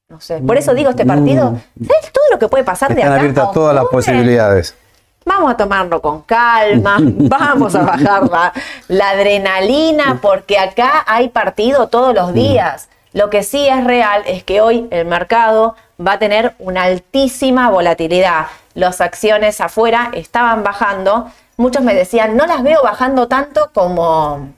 No 0.09 0.21
sé. 0.21 0.39
Por 0.41 0.59
eso 0.59 0.75
digo, 0.75 0.91
este 0.91 1.07
partido, 1.07 1.53
mm. 1.53 1.87
¿sabes 1.87 2.13
todo 2.13 2.25
lo 2.31 2.39
que 2.39 2.49
puede 2.49 2.65
pasar 2.65 2.95
de 2.95 3.03
acá? 3.03 3.15
Están 3.15 3.19
abiertas 3.21 3.53
todas 3.53 3.75
las 3.75 3.87
posibilidades. 3.87 4.77
Vamos 5.25 5.53
a 5.53 5.57
tomarlo 5.57 6.03
con 6.03 6.23
calma, 6.23 6.99
vamos 7.01 7.75
a 7.75 7.83
bajar 7.83 8.29
la, 8.29 8.53
la, 8.89 9.11
adrenalina, 9.11 10.19
porque 10.21 10.59
acá 10.59 11.05
hay 11.07 11.29
partido 11.29 11.89
todos 11.89 12.15
los 12.15 12.35
días. 12.35 12.89
Lo 13.13 13.29
que 13.29 13.43
sí 13.43 13.69
es 13.69 13.85
real 13.85 14.23
es 14.27 14.43
que 14.43 14.61
hoy 14.61 14.89
el 14.91 15.05
mercado 15.05 15.77
va 16.05 16.13
a 16.13 16.19
tener 16.19 16.55
una 16.59 16.85
altísima 16.85 17.69
volatilidad. 17.69 18.47
Las 18.75 19.03
acciones 19.03 19.61
afuera 19.61 20.11
estaban 20.15 20.63
bajando. 20.63 21.31
Muchos 21.59 21.83
me 21.83 21.95
decían, 21.95 22.37
no 22.37 22.47
las 22.47 22.63
veo 22.63 22.83
bajando 22.83 23.29
tanto 23.29 23.71
como 23.75 24.49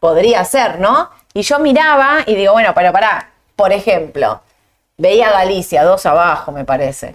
podría 0.00 0.44
ser, 0.44 0.80
¿no? 0.80 1.10
Y 1.34 1.42
yo 1.42 1.60
miraba 1.60 2.18
y 2.26 2.34
digo, 2.34 2.52
bueno, 2.52 2.72
pero 2.74 2.92
pará, 2.92 3.30
por 3.54 3.72
ejemplo, 3.72 4.40
veía 4.96 5.30
Galicia 5.30 5.84
dos 5.84 6.04
abajo, 6.04 6.50
me 6.50 6.64
parece. 6.64 7.14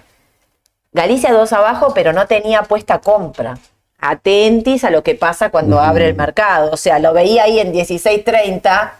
Galicia 0.94 1.34
dos 1.34 1.52
abajo, 1.52 1.94
pero 1.94 2.14
no 2.14 2.26
tenía 2.28 2.64
puesta 2.64 3.00
compra. 3.00 3.58
Atentis 4.00 4.84
a 4.86 4.92
lo 4.92 5.04
que 5.04 5.16
pasa 5.16 5.50
cuando 5.50 5.80
abre 5.80 6.08
el 6.08 6.16
mercado. 6.16 6.72
O 6.72 6.78
sea, 6.78 7.00
lo 7.00 7.14
veía 7.14 7.44
ahí 7.44 7.60
en 7.60 7.74
16.30 7.74 8.92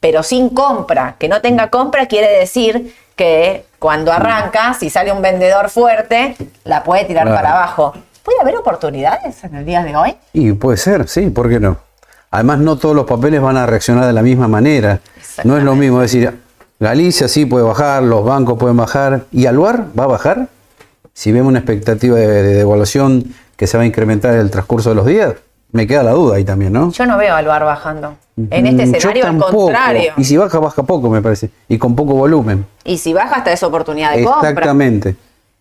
pero 0.00 0.22
sin 0.22 0.50
compra. 0.50 1.16
Que 1.18 1.28
no 1.28 1.40
tenga 1.40 1.70
compra 1.70 2.06
quiere 2.06 2.38
decir 2.38 2.94
que 3.16 3.64
cuando 3.78 4.12
arranca, 4.12 4.74
si 4.74 4.90
sale 4.90 5.12
un 5.12 5.22
vendedor 5.22 5.70
fuerte, 5.70 6.36
la 6.64 6.82
puede 6.84 7.04
tirar 7.04 7.26
para 7.28 7.52
abajo. 7.52 7.94
¿Puede 8.22 8.40
haber 8.40 8.56
oportunidades 8.56 9.42
en 9.44 9.54
el 9.54 9.64
día 9.64 9.82
de 9.82 9.96
hoy? 9.96 10.16
Y 10.32 10.52
puede 10.52 10.76
ser, 10.76 11.08
sí, 11.08 11.30
¿por 11.30 11.48
qué 11.48 11.60
no? 11.60 11.78
Además, 12.30 12.58
no 12.58 12.76
todos 12.76 12.94
los 12.94 13.06
papeles 13.06 13.40
van 13.40 13.56
a 13.56 13.66
reaccionar 13.66 14.04
de 14.04 14.12
la 14.12 14.22
misma 14.22 14.48
manera. 14.48 15.00
No 15.44 15.56
es 15.56 15.62
lo 15.62 15.76
mismo 15.76 16.00
decir, 16.00 16.36
Galicia 16.78 17.28
sí 17.28 17.46
puede 17.46 17.64
bajar, 17.64 18.02
los 18.02 18.24
bancos 18.24 18.58
pueden 18.58 18.76
bajar, 18.76 19.22
¿y 19.32 19.46
Aluar 19.46 19.86
va 19.98 20.04
a 20.04 20.08
bajar? 20.08 20.48
Si 21.14 21.32
vemos 21.32 21.48
una 21.48 21.60
expectativa 21.60 22.16
de, 22.16 22.26
de 22.26 22.54
devaluación 22.54 23.34
que 23.56 23.66
se 23.66 23.76
va 23.78 23.84
a 23.84 23.86
incrementar 23.86 24.34
en 24.34 24.40
el 24.40 24.50
transcurso 24.50 24.90
de 24.90 24.96
los 24.96 25.06
días, 25.06 25.34
me 25.76 25.86
queda 25.86 26.02
la 26.02 26.12
duda 26.12 26.36
ahí 26.36 26.44
también, 26.44 26.72
¿no? 26.72 26.90
Yo 26.90 27.06
no 27.06 27.16
veo 27.18 27.34
a 27.34 27.38
Aluar 27.38 27.64
bajando. 27.64 28.16
En 28.50 28.66
este 28.66 28.86
mm, 28.86 28.94
escenario, 28.94 29.26
al 29.26 29.38
contrario. 29.38 30.12
Y 30.16 30.24
si 30.24 30.36
baja, 30.36 30.58
baja 30.58 30.82
poco, 30.82 31.08
me 31.08 31.22
parece. 31.22 31.50
Y 31.68 31.78
con 31.78 31.94
poco 31.94 32.14
volumen. 32.14 32.66
Y 32.84 32.98
si 32.98 33.12
baja, 33.12 33.36
hasta 33.36 33.52
es 33.52 33.62
oportunidad 33.62 34.14
de 34.14 34.24
compra. 34.24 34.50
Exactamente. 34.50 35.16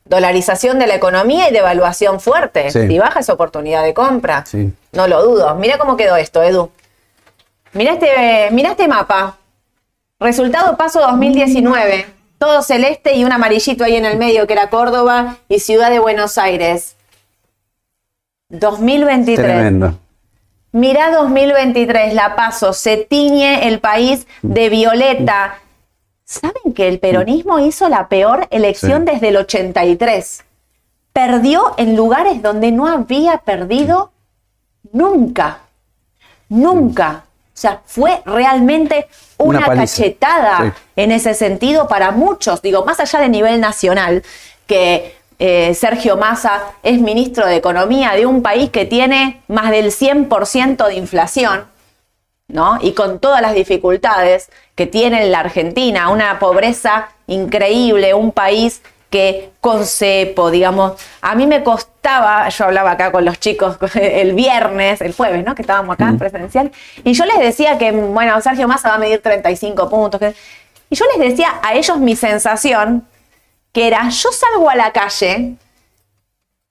Dolarización 0.06 0.80
de 0.80 0.88
la 0.88 0.96
economía 0.96 1.50
y 1.50 1.54
devaluación 1.54 2.20
fuerte. 2.20 2.72
Si 2.72 3.00
baja, 3.00 3.20
es 3.20 3.30
oportunidad 3.30 3.84
de 3.84 3.94
compra. 3.94 4.46
Sí. 4.46 4.74
No 4.94 5.08
lo 5.08 5.24
dudo. 5.24 5.56
Mira 5.56 5.78
cómo 5.78 5.98
quedó 5.98 6.16
esto, 6.16 6.44
Edu. 6.44 6.70
Mira 7.74 7.94
este, 7.94 8.50
mira 8.52 8.72
este 8.72 8.88
mapa. 8.88 9.38
Resultado 10.20 10.78
paso 10.78 11.02
2019. 11.02 12.06
Todo 12.38 12.62
celeste 12.62 13.16
y 13.16 13.26
un 13.26 13.32
amarillito 13.32 13.84
ahí 13.84 13.96
en 13.96 14.06
el 14.06 14.18
medio, 14.18 14.48
que 14.48 14.54
era 14.54 14.70
Córdoba 14.70 15.38
y 15.48 15.60
Ciudad 15.60 15.90
de 15.90 16.00
Buenos 16.00 16.38
Aires. 16.38 16.96
2023. 18.50 19.46
Tremendo. 19.46 19.98
Mirá 20.76 21.10
2023, 21.10 22.14
la 22.14 22.36
paso, 22.36 22.74
se 22.74 22.98
tiñe 22.98 23.66
el 23.70 23.80
país 23.80 24.28
de 24.42 24.68
violeta. 24.68 25.60
¿Saben 26.26 26.74
que 26.76 26.90
el 26.90 27.00
peronismo 27.00 27.60
hizo 27.60 27.88
la 27.88 28.10
peor 28.10 28.46
elección 28.52 29.06
Sí. 29.06 29.14
desde 29.14 29.30
el 29.30 29.38
83? 29.38 30.44
Perdió 31.14 31.76
en 31.78 31.96
lugares 31.96 32.42
donde 32.42 32.74
no 32.74 32.88
había 32.88 33.38
perdido 33.38 34.12
nunca. 34.92 35.60
Nunca. 36.50 37.24
O 37.54 37.58
sea, 37.58 37.82
fue 37.86 38.22
realmente 38.26 39.08
una, 39.38 39.66
cachetada 39.68 40.58
Sí. 40.76 40.82
en 40.98 41.14
ese 41.14 41.36
sentido 41.36 41.88
para 41.88 42.12
muchos. 42.12 42.62
Digo, 42.62 42.84
más 42.84 43.00
allá 43.00 43.20
de 43.22 43.30
nivel 43.30 43.62
nacional, 43.62 44.24
que 44.68 45.16
eh, 45.40 45.74
Sergio 45.74 46.18
Massa 46.18 46.62
es 46.84 47.00
ministro 47.00 47.46
de 47.46 47.56
Economía 47.58 48.12
de 48.14 48.26
un 48.26 48.42
país 48.42 48.70
que 48.70 48.86
tiene 48.86 49.42
más 49.48 49.72
del 49.72 49.92
100% 49.92 50.88
de 50.88 50.96
inflación, 50.96 51.66
¿no? 52.48 52.78
Y 52.82 52.94
con 52.94 53.20
todas 53.20 53.42
las 53.42 53.54
dificultades 53.54 54.50
que 54.76 54.86
tiene 54.86 55.26
la 55.28 55.40
Argentina, 55.42 56.10
una 56.10 56.40
pobreza 56.40 57.10
increíble, 57.28 58.14
un 58.14 58.32
país 58.32 58.82
que 59.10 59.52
con 59.62 59.86
cepo, 59.86 60.52
digamos, 60.52 60.94
a 61.22 61.36
mí 61.36 61.48
me 61.48 61.64
costaba, 61.64 62.50
yo 62.50 62.66
hablaba 62.66 62.92
acá 62.92 63.12
con 63.12 63.24
los 63.24 63.40
chicos 63.40 63.78
el 63.96 64.34
viernes, 64.34 65.00
el 65.02 65.14
jueves, 65.14 65.46
¿no? 65.46 65.56
Que 65.56 65.62
estábamos 65.62 65.94
acá 65.94 66.14
presencial, 66.18 66.72
y 67.04 67.14
yo 67.14 67.26
les 67.26 67.40
decía 67.40 67.78
que, 67.78 67.92
bueno, 67.92 68.40
Sergio 68.42 68.68
Massa 68.68 68.90
va 68.90 68.96
a 68.96 69.00
medir 69.00 69.22
35 69.22 69.90
puntos, 69.90 70.20
que- 70.20 70.34
y 70.90 70.96
yo 70.96 71.06
les 71.18 71.30
decía 71.30 71.60
a 71.64 71.74
ellos 71.76 71.98
mi 71.98 72.16
sensación, 72.16 73.06
que 73.76 73.88
era, 73.88 74.08
yo 74.10 74.30
salgo 74.32 74.70
a 74.70 74.76
la 74.76 74.94
calle 74.94 75.56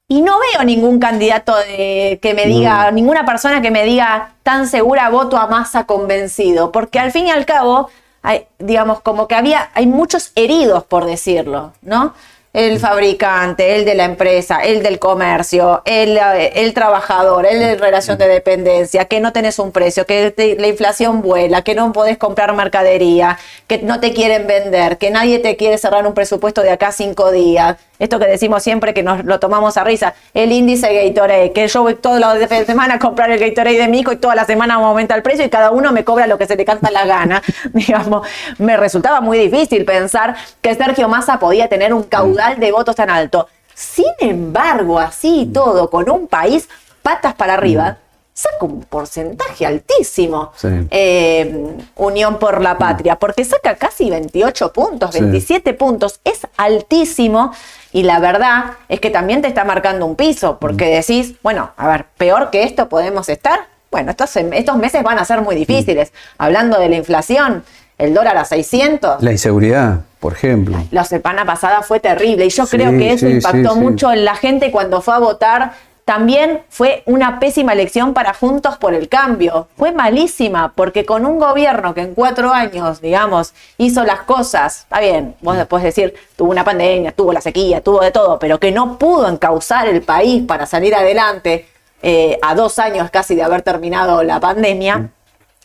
y 0.09 0.23
no 0.23 0.39
veo 0.39 0.65
ningún 0.65 0.99
candidato 0.99 1.55
de- 1.55 2.19
que 2.23 2.33
me 2.33 2.47
diga, 2.47 2.91
ninguna 2.91 3.27
persona 3.27 3.61
que 3.61 3.71
me 3.71 3.85
diga 3.85 4.33
tan 4.43 4.67
segura 4.67 5.11
voto 5.11 5.37
a 5.37 5.47
masa 5.47 5.85
convencido, 5.85 6.73
porque 6.73 6.99
al 6.99 7.13
fin 7.13 7.27
y 7.27 7.31
al 7.31 7.45
cabo, 7.45 7.91
hay, 8.23 8.47
digamos, 8.59 9.01
como 9.03 9.29
que 9.29 9.35
había, 9.35 9.71
hay 9.75 9.87
muchos 9.87 10.33
heridos, 10.35 10.85
por 10.85 11.05
decirlo, 11.05 11.75
¿no? 11.83 12.15
El 12.55 12.79
fabricante, 12.79 13.75
el 13.75 13.85
de 13.85 13.97
la 13.97 14.05
empresa, 14.05 14.61
el 14.61 14.85
del 14.85 15.01
comercio, 15.01 15.83
el, 15.85 16.17
eh, 16.17 16.53
el 16.55 16.73
trabajador, 16.73 17.47
el 17.47 17.59
de 17.59 17.75
relación 17.75 18.17
de 18.17 18.29
dependencia, 18.29 19.07
que 19.07 19.19
no 19.19 19.33
tenés 19.33 19.59
un 19.59 19.73
precio, 19.73 20.07
que 20.07 20.33
la 20.57 20.69
inflación 20.69 21.21
vuela, 21.21 21.63
que 21.63 21.75
no 21.75 21.93
podés 21.93 22.17
comprar 22.17 22.55
mercadería, 22.55 23.39
que 23.67 23.79
no 23.79 23.99
te 23.99 24.13
quieren 24.13 24.47
vender, 24.47 24.99
que 24.99 25.11
nadie 25.11 25.41
te 25.41 25.57
quiere 25.57 25.79
cerrar 25.79 26.07
un 26.07 26.15
presupuesto 26.15 26.63
de 26.63 26.71
acá 26.71 26.93
cinco 26.93 27.33
días. 27.33 27.77
Esto 27.99 28.19
que 28.19 28.27
decimos 28.27 28.63
siempre 28.63 28.93
que 28.93 29.03
nos 29.03 29.25
lo 29.25 29.41
tomamos 29.41 29.77
a 29.77 29.83
risa, 29.83 30.15
el 30.33 30.53
índice 30.53 30.93
Gatorade, 30.93 31.53
que 31.53 31.67
yo 31.67 31.83
voy 31.83 31.95
todos 31.95 32.21
los 32.21 32.35
de 32.39 32.67
semana 32.67 32.95
a 32.95 32.99
comprar 33.01 33.31
el 33.33 33.41
Gatorade 33.41 33.79
de 33.79 33.89
Mico 33.89 34.13
y 34.13 34.17
toda 34.17 34.35
la 34.37 34.45
semana 34.45 34.79
me 34.79 34.85
aumenta 34.85 35.17
el 35.17 35.23
precio 35.23 35.45
y 35.45 35.49
cada 35.49 35.73
uno 35.73 35.93
me 35.93 36.05
cobra 36.05 36.29
lo 36.29 36.39
que 36.39 36.47
se 36.47 36.55
le 36.55 36.65
canta 36.65 36.91
la 36.93 37.05
gana. 37.05 37.43
Digamos, 37.73 38.27
me 38.59 38.77
resultaba 38.77 39.21
muy 39.21 39.39
difícil 39.39 39.85
pensar 39.85 40.37
que 40.61 40.75
Sergio 40.75 41.09
Massa 41.09 41.39
podía 41.41 41.69
tener 41.69 41.93
un 41.95 42.05
caudal 42.05 42.44
de 42.53 42.73
votos 42.73 42.97
tan 42.97 43.11
alto. 43.11 43.49
Sin 43.75 44.13
embargo, 44.21 44.99
así 44.99 45.43
y 45.43 45.47
todo, 45.47 45.91
con 45.91 46.09
un 46.11 46.29
país 46.29 46.69
patas 47.03 47.35
para 47.35 47.55
arriba, 47.55 47.99
saca 48.33 48.65
un 48.65 48.83
porcentaje 48.83 49.67
altísimo. 49.67 50.53
Sí. 50.57 50.69
eh, 50.91 51.77
Unión 51.97 52.39
por 52.39 52.61
la 52.61 52.77
Patria, 52.79 53.17
porque 53.17 53.45
saca 53.45 53.77
casi 53.77 54.11
28 54.11 54.73
puntos, 54.73 55.13
Sí. 55.15 55.21
27 55.21 55.75
puntos, 55.75 56.21
es 56.25 56.47
altísimo 56.57 57.53
y 57.93 58.03
la 58.03 58.19
verdad 58.21 58.73
es 58.89 59.01
que 59.01 59.11
también 59.11 59.43
te 59.43 59.49
está 59.49 59.65
marcando 59.65 60.05
un 60.07 60.17
piso, 60.17 60.59
porque 60.59 60.87
decís, 60.87 61.35
bueno, 61.43 61.71
a 61.77 61.89
ver, 61.89 62.07
peor 62.17 62.51
que 62.51 62.63
esto 62.65 62.89
podemos 62.89 63.29
estar. 63.29 63.67
Bueno, 63.91 64.11
estos, 64.11 64.35
estos 64.37 64.77
meses 64.77 65.05
van 65.05 65.19
a 65.21 65.25
ser 65.25 65.41
muy 65.43 65.55
difíciles. 65.55 66.13
Hablando 66.37 66.81
de 66.81 66.89
la 66.89 66.97
inflación, 66.97 67.65
el 67.99 68.15
dólar 68.15 68.37
a 68.37 68.45
600. 68.45 69.23
La 69.23 69.33
inseguridad, 69.33 70.01
por 70.21 70.33
ejemplo. 70.33 70.77
La 70.91 71.05
semana 71.05 71.45
pasada 71.45 71.83
fue 71.83 72.01
terrible 72.01 72.47
y 72.47 72.51
yo 72.51 72.67
Sí, 72.67 72.77
creo 72.77 72.91
que 72.91 73.13
eso 73.13 73.27
sí, 73.27 73.33
impactó 73.33 73.75
sí, 73.75 73.81
mucho 73.81 74.13
en 74.13 74.25
la 74.25 74.35
gente 74.35 74.71
cuando 74.71 75.01
fue 75.01 75.15
a 75.15 75.19
votar. 75.19 75.73
También 76.05 76.61
fue 76.69 77.03
una 77.07 77.41
pésima 77.41 77.73
elección 77.73 78.13
para 78.13 78.35
Juntos 78.35 78.77
por 78.77 78.93
el 78.93 79.09
Cambio. 79.09 79.69
Fue 79.79 79.91
malísima 79.91 80.73
porque 80.75 81.07
con 81.07 81.25
un 81.25 81.39
gobierno 81.39 81.95
que 81.95 82.03
en 82.03 82.15
cuatro 82.15 82.53
años, 82.53 83.01
digamos, 83.01 83.55
hizo 83.79 84.05
las 84.05 84.21
cosas, 84.21 84.81
está 84.81 85.01
bien, 85.01 85.35
vos 85.41 85.57
después 85.57 85.83
decir, 85.83 86.13
tuvo 86.37 86.51
una 86.51 86.63
pandemia, 86.63 87.13
tuvo 87.13 87.33
la 87.33 87.41
sequía, 87.41 87.81
tuvo 87.81 88.01
de 88.03 88.11
todo, 88.11 88.39
pero 88.39 88.61
que 88.61 88.71
no 88.71 88.99
pudo 88.99 89.29
encauzar 89.29 89.89
el 89.89 90.03
país 90.03 90.43
para 90.43 90.67
salir 90.67 90.95
adelante 90.95 91.67
eh, 92.03 92.39
a 92.43 92.55
dos 92.55 92.79
años 92.79 93.09
casi 93.11 93.35
de 93.35 93.43
haber 93.43 93.63
terminado 93.63 94.23
la 94.23 94.39
pandemia. 94.41 95.09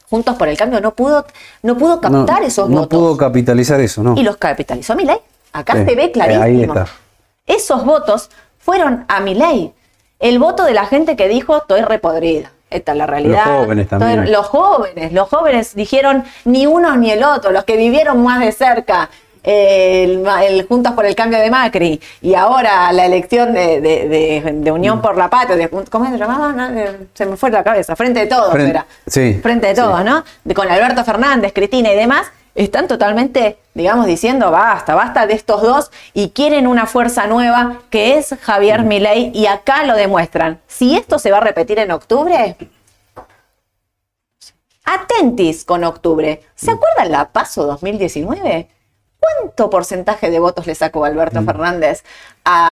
Juntos 0.10 0.36
por 0.36 0.48
el 0.48 0.58
Cambio 0.58 0.82
no 0.82 0.94
pudo, 0.96 1.26
no 1.62 1.78
pudo 1.78 2.02
captar 2.02 2.42
no, 2.42 2.48
esos 2.48 2.70
no 2.70 2.82
votos 2.82 3.00
pudo 3.00 3.18
capitalizar 3.18 3.80
eso, 3.80 4.02
¿no? 4.02 4.16
y 4.18 4.24
los 4.24 4.38
capitalizó 4.38 4.96
Milei. 4.96 5.20
Acá 5.54 5.74
Sí, 5.74 5.80
se 5.86 5.96
ve 5.96 6.04
eh, 6.04 6.06
ahí 6.06 6.12
clarísimo. 6.12 6.74
está. 6.74 6.88
Esos 7.46 7.86
votos 7.86 8.30
fueron 8.58 9.06
a 9.08 9.20
Milei. 9.20 9.74
El 10.20 10.40
voto 10.40 10.64
de 10.66 10.74
la 10.74 10.86
gente 10.86 11.16
que 11.16 11.28
dijo, 11.28 11.58
estoy 11.58 11.82
repodrida. 11.82 12.52
Esta 12.70 12.92
es 12.92 12.98
la 12.98 13.08
realidad. 13.08 13.46
Los 13.46 13.58
jóvenes 13.66 13.88
también. 13.88 14.32
Los 14.32 14.46
jóvenes, 14.48 15.14
los 15.14 15.30
jóvenes 15.30 15.76
dijeron 15.76 16.24
ni 16.46 16.68
uno 16.68 16.96
ni 16.98 17.12
el 17.12 17.24
otro, 17.24 17.52
los 17.52 17.64
que 17.64 17.78
vivieron 17.78 18.22
más 18.24 18.40
de 18.42 18.52
cerca. 18.52 19.10
El, 19.44 20.66
Juntos 20.68 20.94
por 20.94 21.06
el 21.06 21.16
Cambio 21.16 21.40
de 21.40 21.50
Macri 21.50 22.00
y 22.22 22.34
ahora 22.36 22.92
la 22.92 23.06
elección 23.06 23.54
de, 23.54 23.80
de- 23.82 24.08
de- 24.10 24.52
de 24.54 24.72
Unión 24.72 25.02
por 25.02 25.16
la 25.18 25.30
Patria, 25.30 25.56
de, 25.56 25.70
¿cómo 25.70 26.10
se 26.10 26.18
llamaba? 26.18 26.52
No, 26.52 26.70
Se 27.14 27.26
me 27.26 27.38
fue 27.38 27.50
la 27.50 27.64
cabeza, 27.64 27.96
Frente 27.96 28.20
de 28.22 28.28
Todos 28.28 28.52
Frente- 28.52 28.70
era. 28.72 28.86
sí, 29.08 29.40
Frente 29.42 29.68
de 29.68 29.76
sí. 29.76 29.82
Todos, 29.82 30.04
¿no? 30.04 30.24
De- 30.44 30.54
con 30.54 30.70
Alberto 30.70 31.04
Fernández, 31.06 31.54
Cristina 31.54 31.92
y 31.92 31.96
demás, 31.96 32.28
están 32.56 32.88
totalmente, 32.88 33.58
digamos, 33.74 34.06
diciendo 34.08 34.52
basta, 34.52 34.94
basta 34.94 35.26
de 35.26 35.34
estos 35.36 35.62
dos 35.62 35.92
y 36.14 36.32
quieren 36.32 36.68
una 36.68 36.86
fuerza 36.88 37.26
nueva 37.28 37.78
que 37.90 38.18
es 38.18 38.36
Javier 38.42 38.84
Milei 38.84 39.32
y 39.34 39.46
acá 39.46 39.84
lo 39.86 39.96
demuestran. 39.96 40.60
Si 40.68 40.98
esto 40.98 41.20
se 41.20 41.32
va 41.32 41.38
a 41.38 41.42
repetir 41.42 41.80
en 41.80 41.92
octubre, 41.92 42.58
atentis 44.84 45.64
con 45.66 45.84
octubre. 45.84 46.42
¿Se 46.56 46.72
acuerdan 46.72 47.12
la 47.12 47.30
PASO 47.30 47.66
2019? 47.66 48.68
¿Cuánto 49.38 49.70
porcentaje 49.70 50.30
de 50.30 50.40
votos 50.40 50.68
le 50.68 50.76
sacó 50.76 51.06
Alberto 51.06 51.44
Fernández 51.44 52.04
a 52.46 52.69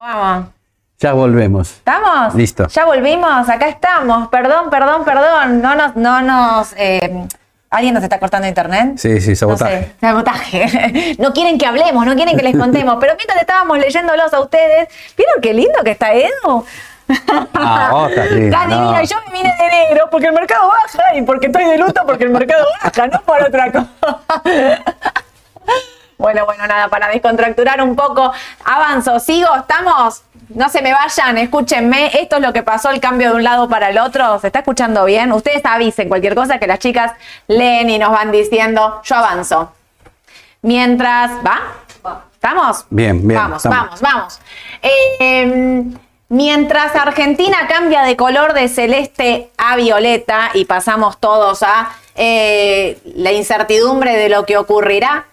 Vamos. 0.00 0.48
Ya 0.98 1.12
volvemos. 1.12 1.70
¿Estamos? 1.70 2.34
Listo. 2.34 2.66
Ya 2.68 2.84
volvimos, 2.84 3.48
acá 3.48 3.68
estamos. 3.68 4.28
Perdón, 4.28 4.70
perdón, 4.70 5.04
perdón. 5.04 5.60
No 5.60 5.74
nos, 5.74 5.96
no 5.96 6.22
nos. 6.22 6.72
eh, 6.76 7.26
¿Alguien 7.70 7.92
nos 7.94 8.04
está 8.04 8.20
cortando 8.20 8.46
internet? 8.46 8.96
Sí, 8.98 9.20
sí, 9.20 9.34
sabotaje. 9.34 9.78
No 9.78 9.82
sé, 9.86 9.94
sabotaje. 10.00 11.16
No 11.18 11.32
quieren 11.32 11.58
que 11.58 11.66
hablemos, 11.66 12.06
no 12.06 12.14
quieren 12.14 12.36
que 12.36 12.42
les 12.44 12.56
contemos. 12.56 12.96
Pero 13.00 13.14
mientras 13.16 13.40
estábamos 13.40 13.78
leyéndolos 13.78 14.32
a 14.32 14.40
ustedes, 14.40 14.88
¿vieron 15.16 15.40
qué 15.42 15.52
lindo 15.52 15.82
que 15.82 15.90
está 15.90 16.12
Edu? 16.14 16.64
Ah, 17.54 18.08
linda, 18.30 18.58
Cati, 18.60 18.74
no. 18.74 19.02
yo 19.02 19.16
me 19.26 19.32
vine 19.32 19.54
de 19.58 19.68
negro 19.68 20.08
porque 20.10 20.28
el 20.28 20.32
mercado 20.32 20.68
baja 20.68 21.16
y 21.16 21.22
porque 21.22 21.46
estoy 21.48 21.64
de 21.64 21.76
luto 21.78 22.02
porque 22.06 22.24
el 22.24 22.30
mercado 22.30 22.64
baja, 22.82 23.06
no 23.08 23.20
por 23.22 23.42
otra 23.42 23.72
cosa. 23.72 24.22
Bueno, 26.24 26.46
bueno, 26.46 26.66
nada, 26.66 26.88
para 26.88 27.08
descontracturar 27.08 27.82
un 27.82 27.94
poco, 27.94 28.32
avanzo, 28.64 29.20
sigo, 29.20 29.54
estamos, 29.56 30.22
no 30.48 30.70
se 30.70 30.80
me 30.80 30.90
vayan, 30.90 31.36
escúchenme, 31.36 32.18
esto 32.18 32.36
es 32.36 32.42
lo 32.42 32.50
que 32.54 32.62
pasó, 32.62 32.88
el 32.88 32.98
cambio 32.98 33.28
de 33.28 33.34
un 33.34 33.44
lado 33.44 33.68
para 33.68 33.90
el 33.90 33.98
otro, 33.98 34.38
¿se 34.40 34.46
está 34.46 34.60
escuchando 34.60 35.04
bien? 35.04 35.32
Ustedes 35.32 35.60
avisen 35.66 36.08
cualquier 36.08 36.34
cosa 36.34 36.58
que 36.58 36.66
las 36.66 36.78
chicas 36.78 37.12
leen 37.46 37.90
y 37.90 37.98
nos 37.98 38.10
van 38.10 38.32
diciendo, 38.32 39.02
yo 39.04 39.16
avanzo. 39.16 39.74
Mientras, 40.62 41.30
¿va? 41.46 41.60
¿Estamos? 42.32 42.86
Bien, 42.88 43.28
bien, 43.28 43.38
Vamos, 43.38 43.66
estamos. 43.66 44.00
vamos, 44.00 44.00
vamos. 44.00 44.40
Eh, 44.80 45.84
mientras 46.30 46.96
Argentina 46.96 47.66
cambia 47.68 48.00
de 48.00 48.16
color 48.16 48.54
de 48.54 48.68
celeste 48.68 49.50
a 49.58 49.76
violeta 49.76 50.52
y 50.54 50.64
pasamos 50.64 51.18
todos 51.18 51.62
a 51.62 51.90
eh, 52.14 52.98
la 53.14 53.32
incertidumbre 53.32 54.16
de 54.16 54.30
lo 54.30 54.46
que 54.46 54.56
ocurrirá 54.56 55.26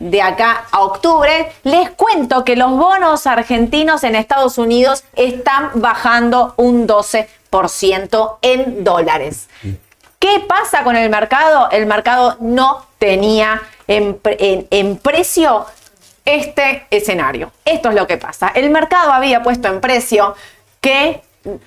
de 0.00 0.20
acá 0.20 0.64
a 0.72 0.80
octubre, 0.80 1.52
les 1.62 1.90
cuento 1.90 2.44
que 2.44 2.56
los 2.56 2.72
bonos 2.72 3.28
argentinos 3.28 4.02
en 4.02 4.16
Estados 4.16 4.58
Unidos 4.58 5.04
están 5.14 5.70
bajando 5.74 6.54
un 6.56 6.88
12% 6.88 8.38
en 8.42 8.82
dólares. 8.82 9.48
¿Qué 10.18 10.44
pasa 10.48 10.82
con 10.82 10.96
el 10.96 11.08
mercado? 11.08 11.68
El 11.70 11.86
mercado 11.86 12.36
no 12.40 12.84
tenía 12.98 13.62
en, 13.86 14.20
en 14.24 14.96
precio 14.96 15.66
este 16.24 16.86
escenario. 16.90 17.52
Esto 17.64 17.90
es 17.90 17.94
lo 17.94 18.06
que 18.06 18.16
pasa. 18.16 18.48
El 18.54 18.70
mercado 18.70 19.12
había 19.12 19.42
puesto 19.42 19.68
en 19.68 19.80
precio 19.80 20.34
que 20.80 21.22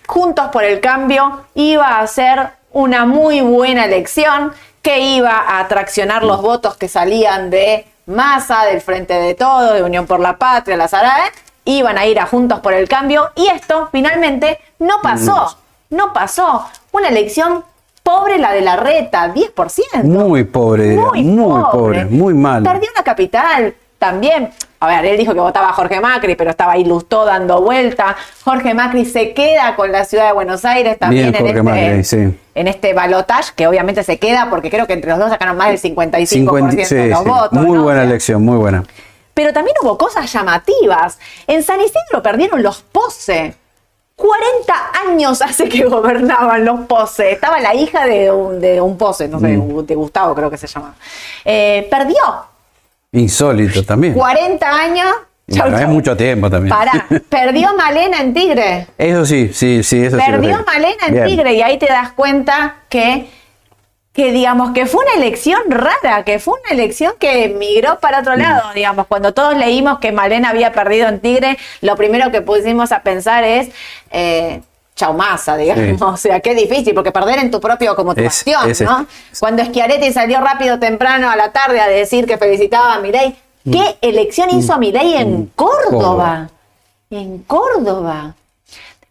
Juntos 0.05 0.49
por 0.51 0.63
el 0.63 0.79
Cambio 0.79 1.45
iba 1.55 1.99
a 1.99 2.07
ser 2.07 2.49
una 2.71 3.05
muy 3.05 3.41
buena 3.41 3.85
elección, 3.85 4.53
que 4.81 4.99
iba 4.99 5.31
a 5.31 5.59
atraccionar 5.59 6.23
los 6.23 6.41
votos 6.41 6.75
que 6.75 6.87
salían 6.87 7.49
de 7.49 7.87
Massa, 8.05 8.65
del 8.65 8.81
Frente 8.81 9.13
de 9.13 9.33
Todo, 9.35 9.73
de 9.73 9.83
Unión 9.83 10.05
por 10.05 10.19
la 10.19 10.37
Patria, 10.37 10.77
la 10.77 10.87
Sarae, 10.87 11.31
iban 11.65 11.97
a 11.97 12.05
ir 12.05 12.19
a 12.19 12.25
Juntos 12.25 12.59
por 12.59 12.73
el 12.73 12.87
Cambio 12.87 13.31
y 13.35 13.47
esto 13.47 13.89
finalmente 13.91 14.59
no 14.79 14.95
pasó. 15.01 15.57
No 15.89 16.11
pasó. 16.11 16.65
Una 16.91 17.09
elección 17.09 17.63
pobre 18.01 18.37
la 18.37 18.51
de 18.51 18.61
la 18.61 18.75
reta, 18.75 19.33
10%. 19.33 20.03
Muy 20.03 20.43
pobre, 20.43 20.89
diría, 20.89 21.05
muy 21.13 21.63
pobre, 21.71 22.05
muy 22.05 22.33
mal. 22.33 22.63
Perdió 22.63 22.89
la 22.95 23.03
capital 23.03 23.75
también. 23.97 24.51
A 24.83 24.87
ver, 24.87 25.05
él 25.05 25.17
dijo 25.17 25.33
que 25.33 25.39
votaba 25.39 25.69
a 25.69 25.73
Jorge 25.73 25.99
Macri, 26.01 26.35
pero 26.35 26.51
estaba 26.51 26.73
ahí 26.73 26.83
Lustó 26.83 27.25
dando 27.25 27.61
vuelta. 27.61 28.15
Jorge 28.43 28.73
Macri 28.73 29.05
se 29.05 29.33
queda 29.33 29.75
con 29.75 29.91
la 29.91 30.03
ciudad 30.05 30.27
de 30.27 30.33
Buenos 30.33 30.65
Aires 30.65 30.99
también 30.99 31.31
Bien, 31.31 31.35
en, 31.35 31.41
Jorge 31.63 31.79
este, 31.79 31.89
Macri, 31.89 32.03
sí. 32.33 32.39
en 32.55 32.67
este 32.67 32.93
balotage, 32.93 33.53
que 33.55 33.67
obviamente 33.67 34.03
se 34.03 34.19
queda 34.19 34.49
porque 34.49 34.69
creo 34.69 34.85
que 34.87 34.93
entre 34.93 35.11
los 35.11 35.19
dos 35.19 35.29
sacaron 35.29 35.55
más 35.57 35.69
del 35.69 35.79
55% 35.95 36.25
50 36.25 36.75
de 36.75 36.85
sí, 36.85 37.07
los 37.09 37.19
sí. 37.19 37.25
votos. 37.29 37.51
Muy 37.53 37.77
¿no? 37.77 37.81
O 37.81 37.83
buena 37.85 38.01
sea, 38.01 38.09
elección, 38.09 38.43
muy 38.43 38.57
buena. 38.57 38.83
pero 39.33 39.53
también 39.53 39.75
hubo 39.81 39.97
cosas 39.97 40.31
llamativas. 40.31 41.17
En 41.47 41.63
San 41.63 41.79
Isidro 41.79 42.21
perdieron 42.21 42.61
los 42.61 42.81
Pose. 42.81 43.55
40 44.15 44.73
años 45.09 45.41
hace 45.41 45.67
que 45.67 45.85
gobernaban 45.89 46.63
los 46.65 46.81
Pose. 46.81 47.31
Estaba 47.31 47.59
la 47.59 47.73
hija 47.73 48.05
de 48.05 48.31
un, 48.31 48.59
de 48.61 48.79
un 48.79 48.97
Pose, 48.97 49.27
no 49.27 49.39
sé, 49.39 49.57
Mm. 49.57 49.85
de 49.85 49.95
Gustavo 49.95 50.35
creo 50.35 50.49
que 50.51 50.57
se 50.57 50.67
llama. 50.67 50.93
Eh, 51.43 51.87
perdió 51.89 52.15
Insólito 53.13 53.84
también. 53.84 54.13
40 54.13 54.69
años. 54.69 55.08
Y 55.47 55.60
bueno, 55.60 55.78
es 55.78 55.88
mucho 55.88 56.15
tiempo 56.17 56.49
también. 56.49 56.76
Pará, 56.76 57.06
perdió 57.30 57.73
Malena 57.76 58.19
en 58.21 58.34
Tigre. 58.34 58.88
Eso 58.97 59.26
sí, 59.26 59.52
sí, 59.54 59.84
sí, 59.84 60.04
eso 60.06 60.17
Perdió. 60.17 60.63
Malena 60.65 61.08
en 61.08 61.13
Bien. 61.13 61.26
Tigre 61.28 61.54
y 61.54 61.62
ahí 61.62 61.78
te 61.78 61.86
das 61.88 62.13
cuenta 62.13 62.78
que, 62.89 63.28
que, 64.13 64.32
digamos, 64.32 64.71
que 64.71 64.86
fue 64.86 65.04
una 65.04 65.13
elección 65.23 65.60
rara, 65.69 66.23
que 66.23 66.39
fue 66.39 66.54
una 66.62 66.71
elección 66.71 67.13
que 67.19 67.49
migró 67.49 67.99
para 67.99 68.19
Mm. 68.19 68.21
otro 68.21 68.36
lado, 68.38 68.73
digamos. 68.73 69.08
Cuando 69.08 69.34
todos 69.34 69.58
leímos 69.58 69.99
que 69.99 70.12
Malena 70.12 70.49
había 70.49 70.71
perdido 70.71 71.08
en 71.10 71.19
Tigre, 71.19 71.58
lo 71.82 71.95
primero 71.97 72.32
que 72.32 72.41
pusimos 72.41 72.91
a 72.91 73.02
pensar 73.04 73.43
es... 73.43 73.69
Eh, 74.12 74.62
Chaumasa, 74.95 75.58
digamos, 75.58 75.86
Sí. 75.86 75.95
o 76.01 76.17
sea, 76.17 76.39
qué 76.39 76.53
difícil, 76.56 76.93
porque 76.93 77.12
perder 77.12 77.39
en 77.39 77.49
tu 77.51 77.60
propio 77.60 77.95
como 77.95 78.13
tu 78.13 78.21
Es- 78.21 78.25
bastión, 78.27 78.69
es 78.69 78.82
¿no? 78.82 79.06
Cuando 79.39 79.63
Schiaretti 79.65 80.12
salió 80.13 80.39
rápido 80.41 80.79
temprano 80.79 81.29
a 81.29 81.36
la 81.36 81.51
tarde 81.51 81.79
a 81.82 81.88
decir 81.88 82.25
que 82.25 82.38
felicitaba 82.38 82.93
a 82.95 82.99
Milei, 82.99 83.36
¿qué 83.71 83.97
elección 84.01 84.49
hizo 84.51 84.77
Milei 84.77 85.15
en 85.15 85.47
Córdoba? 85.56 86.49
En 87.10 87.39
Córdoba. 87.39 88.36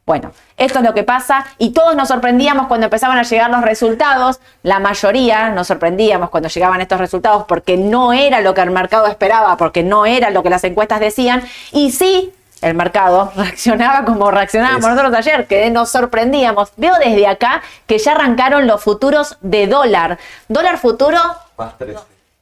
Bueno, 0.04 0.32
esto 0.56 0.80
es 0.80 0.84
lo 0.84 0.94
que 0.94 1.04
pasa 1.04 1.46
y 1.58 1.70
todos 1.70 1.94
nos 1.94 2.08
sorprendíamos 2.08 2.66
cuando 2.66 2.86
empezaban 2.86 3.18
a 3.18 3.22
llegar 3.22 3.50
los 3.50 3.62
resultados. 3.62 4.40
La 4.64 4.80
mayoría 4.80 5.50
nos 5.50 5.68
sorprendíamos 5.68 6.28
cuando 6.28 6.48
llegaban 6.48 6.80
estos 6.80 6.98
resultados 6.98 7.44
porque 7.46 7.76
no 7.76 8.12
era 8.12 8.40
lo 8.40 8.52
que 8.52 8.62
el 8.62 8.72
mercado 8.72 9.06
esperaba, 9.06 9.56
porque 9.56 9.84
no 9.84 10.04
era 10.04 10.30
lo 10.30 10.42
que 10.42 10.50
las 10.50 10.64
encuestas 10.64 10.98
decían. 10.98 11.44
Y 11.70 11.92
sí, 11.92 12.32
el 12.62 12.74
mercado 12.74 13.32
reaccionaba 13.36 14.04
como 14.04 14.30
reaccionábamos 14.30 14.84
Es- 14.84 14.90
nosotros 14.94 15.14
ayer, 15.18 15.46
que 15.46 15.70
nos 15.70 15.90
sorprendíamos. 15.90 16.72
Veo 16.76 16.94
desde 16.96 17.26
acá 17.26 17.62
que 17.86 17.98
ya 17.98 18.12
arrancaron 18.12 18.66
los 18.66 18.82
futuros 18.82 19.36
de 19.40 19.66
dólar. 19.66 20.18
Dólar 20.48 20.78
futuro, 20.78 21.18
Más 21.58 21.76
13. 21.78 21.98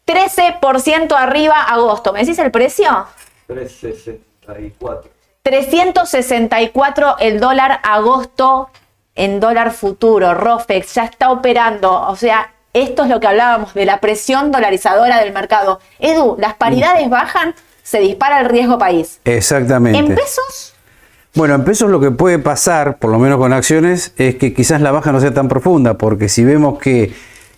13% 0.06 1.14
arriba 1.16 1.62
agosto. 1.62 2.12
¿Me 2.12 2.20
decís 2.20 2.38
el 2.38 2.50
precio? 2.50 3.06
364. 3.46 5.11
364 5.42 7.16
el 7.20 7.40
dólar 7.40 7.80
agosto 7.83 8.70
en 9.14 9.40
dólar 9.40 9.70
futuro. 9.72 10.35
Rofex 10.35 10.94
ya 10.94 11.04
está 11.04 11.30
operando. 11.30 11.92
O 12.09 12.16
sea, 12.16 12.52
esto 12.72 13.04
es 13.04 13.09
lo 13.09 13.20
que 13.20 13.26
hablábamos 13.26 13.74
de 13.74 13.85
la 13.85 13.98
presión 13.98 14.50
dolarizadora 14.52 15.18
del 15.20 15.33
mercado. 15.33 15.80
Edu, 15.98 16.37
las 16.38 16.54
paridades 16.54 17.09
bajan, 17.09 17.54
se 17.90 17.98
dispara 17.98 18.38
el 18.40 18.46
riesgo 18.46 18.79
país. 18.79 19.18
Exactamente. 19.24 19.98
En 19.98 20.14
pesos, 20.14 20.74
Bueno, 21.35 21.57
en 21.57 21.64
pesos 21.64 21.90
lo 21.90 21.98
que 21.98 22.12
puede 22.12 22.38
pasar, 22.38 22.98
por 22.98 23.11
lo 23.11 23.18
menos 23.18 23.38
con 23.38 23.53
acciones, 23.53 24.14
es 24.16 24.37
que 24.37 24.55
quizás 24.55 24.81
la 24.81 24.92
baja 24.92 25.11
no 25.11 25.18
sea 25.18 25.35
tan 25.35 25.48
profunda, 25.48 25.98
porque 25.98 26.29
si 26.29 26.44
vemos 26.44 26.79
que 26.79 27.12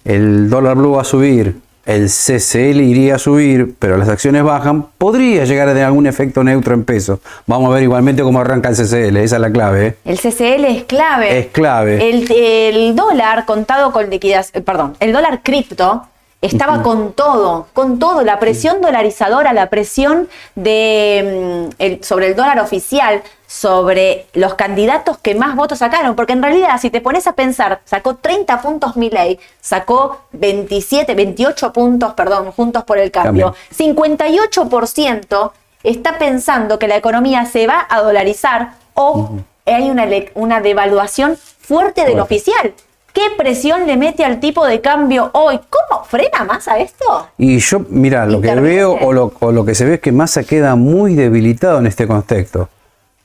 el 0.06 0.48
dólar 0.48 0.76
blue 0.76 0.92
va 0.92 1.02
a 1.02 1.04
subir, 1.04 1.56
el 1.84 2.06
CCL 2.06 2.80
iría 2.80 3.16
a 3.16 3.18
subir, 3.18 3.74
pero 3.78 3.98
las 3.98 4.08
acciones 4.08 4.42
bajan, 4.42 4.86
podría 4.96 5.44
llegar 5.44 5.68
a 5.68 5.72
tener 5.72 5.84
algún 5.84 6.06
efecto 6.06 6.42
neutro 6.42 6.72
en 6.72 6.84
pesos. 6.84 7.18
Vamos 7.46 7.70
a 7.70 7.74
ver 7.74 7.82
igualmente 7.82 8.22
cómo 8.22 8.40
arranca 8.40 8.70
el 8.70 8.76
CCL, 8.76 9.18
esa 9.18 9.36
es 9.36 9.42
la 9.42 9.52
clave. 9.52 9.86
¿eh? 9.86 9.96
el 10.06 10.18
CCL 10.18 10.64
es 10.64 10.84
clave. 10.84 11.38
Es 11.40 11.46
clave. 11.48 12.08
El, 12.08 12.32
el 12.32 12.96
dólar 12.96 13.44
contado 13.44 13.92
con 13.92 14.08
liquidez, 14.08 14.50
eh, 14.54 14.62
perdón, 14.62 14.96
el 14.98 15.12
dólar 15.12 15.42
cripto 15.42 16.06
estaba 16.42 16.82
con 16.82 17.12
todo, 17.12 17.68
con 17.72 17.98
todo, 17.98 18.22
la 18.22 18.38
presión 18.38 18.80
dolarizadora, 18.80 19.52
la 19.52 19.70
presión 19.70 20.28
de, 20.56 21.68
mm, 21.70 21.74
el- 21.78 22.04
sobre 22.04 22.26
el 22.26 22.36
dólar 22.36 22.58
oficial, 22.60 23.22
sobre 23.46 24.26
los 24.32 24.54
candidatos 24.54 25.18
que 25.18 25.34
más 25.34 25.54
votos 25.56 25.78
sacaron, 25.78 26.16
porque 26.16 26.32
en 26.32 26.42
realidad 26.42 26.78
si 26.80 26.90
te 26.90 27.00
pones 27.00 27.26
a 27.26 27.32
pensar, 27.34 27.80
sacó 27.84 28.16
30 28.16 28.60
puntos 28.62 28.96
Milei, 28.96 29.38
sacó 29.60 30.22
27, 30.32 31.14
28 31.14 31.72
puntos, 31.72 32.14
perdón, 32.14 32.50
juntos 32.52 32.82
por 32.84 32.98
el 32.98 33.10
cambio, 33.10 33.54
58% 33.70 35.52
está 35.82 36.18
pensando 36.18 36.78
que 36.78 36.88
la 36.88 36.96
economía 36.96 37.44
se 37.46 37.66
va 37.66 37.86
a 37.88 38.00
dolarizar 38.02 38.72
o 38.94 39.30
hay 39.66 39.90
una, 39.90 40.06
una 40.34 40.60
devaluación 40.60 41.36
fuerte 41.36 42.04
del 42.04 42.18
oficial. 42.20 42.72
¿Qué 43.12 43.22
presión 43.36 43.86
le 43.86 43.96
mete 43.96 44.24
al 44.24 44.40
tipo 44.40 44.66
de 44.66 44.80
cambio 44.80 45.30
hoy? 45.34 45.60
¿Cómo 45.68 46.04
frena 46.04 46.44
más 46.44 46.66
a 46.66 46.78
esto? 46.78 47.28
Y 47.36 47.58
yo, 47.58 47.82
mira, 47.90 48.24
lo 48.24 48.40
que 48.40 48.54
veo 48.54 48.92
o 48.92 49.12
lo, 49.12 49.32
o 49.38 49.52
lo 49.52 49.64
que 49.64 49.74
se 49.74 49.84
ve 49.84 49.94
es 49.94 50.00
que 50.00 50.12
Massa 50.12 50.44
queda 50.44 50.76
muy 50.76 51.14
debilitado 51.14 51.78
en 51.78 51.86
este 51.86 52.06
contexto. 52.06 52.68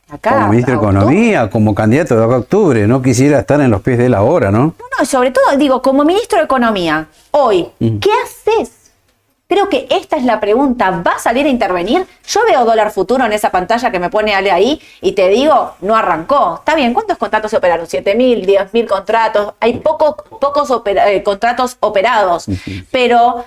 Acá, 0.10 0.36
como 0.36 0.50
ministro 0.50 0.74
de 0.74 0.78
Economía, 0.78 1.50
como 1.50 1.76
candidato 1.76 2.16
de 2.16 2.24
acá 2.24 2.36
a 2.36 2.38
octubre, 2.40 2.88
no 2.88 3.02
quisiera 3.02 3.40
estar 3.40 3.60
en 3.60 3.70
los 3.70 3.82
pies 3.82 3.98
de 3.98 4.06
él 4.06 4.14
ahora, 4.14 4.52
¿no? 4.52 4.60
No, 4.60 4.74
no, 5.00 5.06
sobre 5.06 5.32
todo, 5.32 5.58
digo, 5.58 5.82
como 5.82 6.06
ministro 6.06 6.38
de 6.38 6.46
Economía, 6.46 7.08
hoy, 7.32 7.68
¿qué 7.80 8.10
haces? 8.24 8.87
Creo 9.48 9.70
que 9.70 9.88
esta 9.90 10.18
es 10.18 10.24
la 10.26 10.40
pregunta. 10.42 10.90
¿Va 11.06 11.12
a 11.12 11.20
salir 11.20 11.46
a 11.46 11.50
intervenir? 11.50 12.06
Yo 12.28 12.42
veo 12.50 12.66
dólar 12.66 12.92
futuro 12.92 13.26
en 13.26 13.32
esa 13.32 13.50
pantalla 13.50 13.90
que 13.92 14.00
me 14.00 14.10
pone 14.10 14.36
Ale 14.36 14.52
ahí 14.52 14.82
y 15.02 15.14
te 15.14 15.30
digo, 15.30 15.76
no 15.80 15.96
arrancó. 15.96 16.56
Está 16.60 16.76
bien, 16.76 16.94
¿cuántos 16.94 17.18
contratos 17.18 17.52
se 17.52 17.58
operaron? 17.58 17.86
¿7 17.88 18.14
mil, 18.16 18.46
10 18.46 18.74
mil 18.74 18.86
contratos? 18.88 19.54
Hay 19.62 19.80
poco- 19.80 20.16
pocos 20.42 20.70
opera- 20.70 21.10
eh, 21.12 21.24
contratos 21.24 21.78
operados, 21.80 22.48
pero 22.92 23.46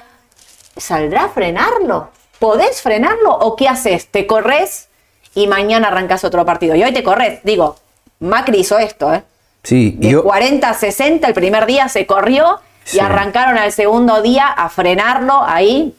¿saldrá 0.77 1.25
a 1.25 1.29
frenarlo? 1.29 2.09
¿Podés 2.39 2.81
frenarlo 2.81 3.33
o 3.37 3.55
qué 3.55 3.69
haces? 3.69 4.07
¿Te 4.09 4.27
corres 4.27 4.89
y 5.35 5.47
mañana 5.49 5.89
arrancas 5.89 6.25
otro 6.25 6.47
partido? 6.47 6.75
Y 6.77 6.83
hoy 6.83 6.93
te 6.95 7.03
corres. 7.03 7.41
Digo, 7.45 7.77
Macri 8.21 8.61
hizo 8.61 8.79
esto, 8.79 9.13
¿eh? 9.13 9.23
Sí, 9.63 9.95
De 9.99 10.13
yo- 10.13 10.23
40 10.23 10.71
a 10.71 10.73
60 10.75 11.29
el 11.29 11.35
primer 11.35 11.67
día 11.67 11.91
se 11.91 12.07
corrió 12.07 12.59
y 12.93 12.99
arrancaron 13.01 13.59
al 13.59 13.73
segundo 13.73 14.23
día 14.23 14.47
a 14.47 14.69
frenarlo 14.69 15.43
ahí, 15.45 15.95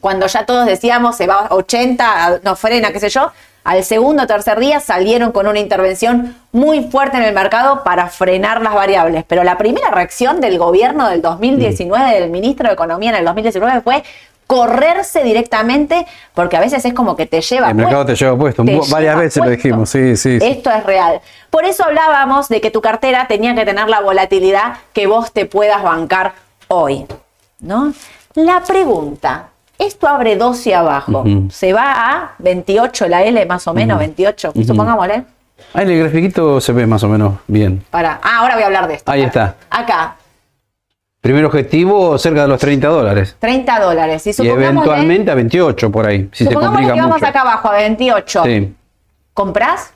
cuando 0.00 0.26
ya 0.26 0.46
todos 0.46 0.66
decíamos 0.66 1.16
se 1.16 1.26
va 1.26 1.46
a 1.48 1.54
80, 1.54 2.26
a- 2.26 2.38
no 2.42 2.56
frena, 2.56 2.92
qué 2.92 3.00
sé 3.00 3.08
yo. 3.08 3.32
Al 3.64 3.84
segundo 3.84 4.22
o 4.22 4.26
tercer 4.26 4.58
día 4.60 4.80
salieron 4.80 5.30
con 5.32 5.46
una 5.46 5.58
intervención 5.58 6.36
muy 6.52 6.84
fuerte 6.84 7.18
en 7.18 7.24
el 7.24 7.34
mercado 7.34 7.82
para 7.84 8.08
frenar 8.08 8.62
las 8.62 8.72
variables. 8.72 9.24
Pero 9.28 9.44
la 9.44 9.58
primera 9.58 9.90
reacción 9.90 10.40
del 10.40 10.56
gobierno 10.58 11.08
del 11.08 11.20
2019, 11.20 12.18
del 12.18 12.30
ministro 12.30 12.68
de 12.68 12.74
Economía 12.74 13.10
en 13.10 13.16
el 13.16 13.24
2019, 13.26 13.82
fue 13.82 14.02
correrse 14.48 15.22
directamente, 15.22 16.06
porque 16.34 16.56
a 16.56 16.60
veces 16.60 16.84
es 16.84 16.94
como 16.94 17.14
que 17.14 17.26
te 17.26 17.40
lleva 17.42 17.68
El 17.68 17.74
mercado 17.76 18.06
te 18.06 18.16
lleva 18.16 18.36
puesto. 18.36 18.64
te 18.64 18.74
Varias 18.90 19.00
lleva 19.00 19.14
veces 19.20 19.36
lo 19.36 19.44
puesto. 19.44 19.50
dijimos, 19.68 19.90
sí, 19.90 20.16
sí. 20.16 20.40
sí. 20.40 20.46
Esto 20.46 20.70
es 20.70 20.82
real. 20.84 21.20
Por 21.50 21.64
eso 21.66 21.84
hablábamos 21.84 22.48
de 22.48 22.60
que 22.60 22.70
tu 22.70 22.80
cartera 22.80 23.26
tenía 23.28 23.54
que 23.54 23.64
tener 23.66 23.88
la 23.88 24.00
volatilidad 24.00 24.78
que 24.92 25.06
vos 25.06 25.32
te 25.32 25.44
puedas 25.46 25.82
bancar 25.82 26.32
hoy. 26.68 27.06
¿No? 27.60 27.92
La 28.34 28.60
pregunta, 28.62 29.48
esto 29.78 30.08
abre 30.08 30.36
12 30.36 30.74
abajo, 30.74 31.24
se 31.50 31.72
va 31.74 31.92
a 32.10 32.34
28 32.38 33.06
la 33.08 33.22
L 33.24 33.44
más 33.46 33.66
o 33.68 33.74
menos, 33.74 33.98
28, 33.98 34.52
supongámosle. 34.66 35.24
Ahí 35.74 35.84
en 35.84 35.90
el 35.90 35.98
grafiquito 36.04 36.60
se 36.60 36.72
ve 36.72 36.86
más 36.86 37.02
o 37.02 37.08
menos 37.08 37.34
bien. 37.48 37.84
Para, 37.90 38.20
ah, 38.22 38.38
ahora 38.38 38.54
voy 38.54 38.62
a 38.62 38.66
hablar 38.66 38.86
de 38.88 38.94
esto. 38.94 39.10
Ahí 39.10 39.26
Para. 39.26 39.46
está. 39.46 39.56
Acá, 39.70 40.16
Primer 41.20 41.44
objetivo 41.44 42.16
cerca 42.16 42.42
de 42.42 42.48
los 42.48 42.60
30 42.60 42.86
dólares. 42.88 43.36
30 43.40 43.80
dólares. 43.80 44.26
Y 44.26 44.42
Y 44.42 44.48
eventualmente 44.48 45.30
a 45.30 45.34
28 45.34 45.90
por 45.90 46.06
ahí, 46.06 46.28
si 46.32 46.44
complica 46.46 46.94
que 46.94 47.00
vamos 47.00 47.16
mucho. 47.16 47.26
acá 47.26 47.40
abajo 47.40 47.68
a 47.68 47.72
28. 47.72 48.44
Sí. 48.44 48.74
¿Comprás? 49.34 49.92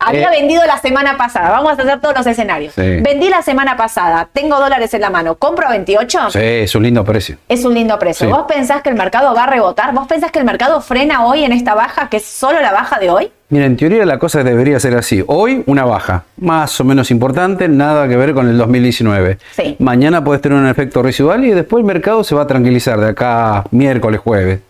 Había 0.00 0.28
Eh. 0.32 0.40
vendido 0.40 0.64
la 0.64 0.78
semana 0.78 1.16
pasada. 1.16 1.50
Vamos 1.50 1.76
a 1.78 1.82
hacer 1.82 2.00
todos 2.00 2.16
los 2.16 2.26
escenarios. 2.26 2.72
Sí. 2.74 3.00
Vendí 3.00 3.28
la 3.28 3.42
semana 3.42 3.76
pasada. 3.76 4.28
Tengo 4.32 4.58
dólares 4.60 4.94
en 4.94 5.00
la 5.00 5.10
mano. 5.10 5.34
¿Compro 5.34 5.66
a 5.66 5.70
28? 5.70 6.30
sí, 6.30 6.38
es 6.40 6.74
un 6.76 6.84
lindo 6.84 7.04
precio. 7.04 7.36
Es 7.48 7.64
un 7.64 7.74
lindo 7.74 7.98
precio. 7.98 8.26
Sí. 8.26 8.32
¿Vos 8.32 8.44
pensás 8.46 8.82
que 8.82 8.90
el 8.90 8.94
mercado 8.94 9.34
va 9.34 9.44
a 9.44 9.46
rebotar? 9.48 9.92
¿Vos 9.92 10.06
pensás 10.06 10.30
que 10.30 10.38
el 10.38 10.44
mercado 10.44 10.80
frena 10.80 11.24
hoy 11.26 11.42
en 11.44 11.50
esta 11.52 11.74
baja, 11.74 12.08
que 12.08 12.18
es 12.18 12.24
solo 12.24 12.60
la 12.60 12.70
baja 12.72 12.98
de 13.00 13.10
hoy? 13.10 13.32
Mira, 13.50 13.64
en 13.64 13.76
teoría 13.76 14.04
la 14.06 14.18
cosa 14.18 14.44
debería 14.44 14.78
ser 14.78 14.94
así. 14.94 15.24
Hoy 15.26 15.64
una 15.66 15.84
baja, 15.84 16.24
más 16.36 16.78
o 16.80 16.84
menos 16.84 17.10
importante, 17.10 17.66
nada 17.66 18.06
que 18.06 18.16
ver 18.16 18.34
con 18.34 18.46
el 18.48 18.56
2019. 18.58 19.38
Sí. 19.56 19.74
Mañana 19.80 20.22
puedes 20.22 20.40
tener 20.42 20.58
un 20.58 20.68
efecto 20.68 21.02
residual 21.02 21.44
y 21.44 21.50
después 21.50 21.80
el 21.80 21.86
mercado 21.86 22.22
se 22.22 22.34
va 22.36 22.42
a 22.42 22.46
tranquilizar 22.46 23.00
de 23.00 23.08
acá 23.08 23.64
miércoles, 23.72 24.20
jueves. 24.20 24.60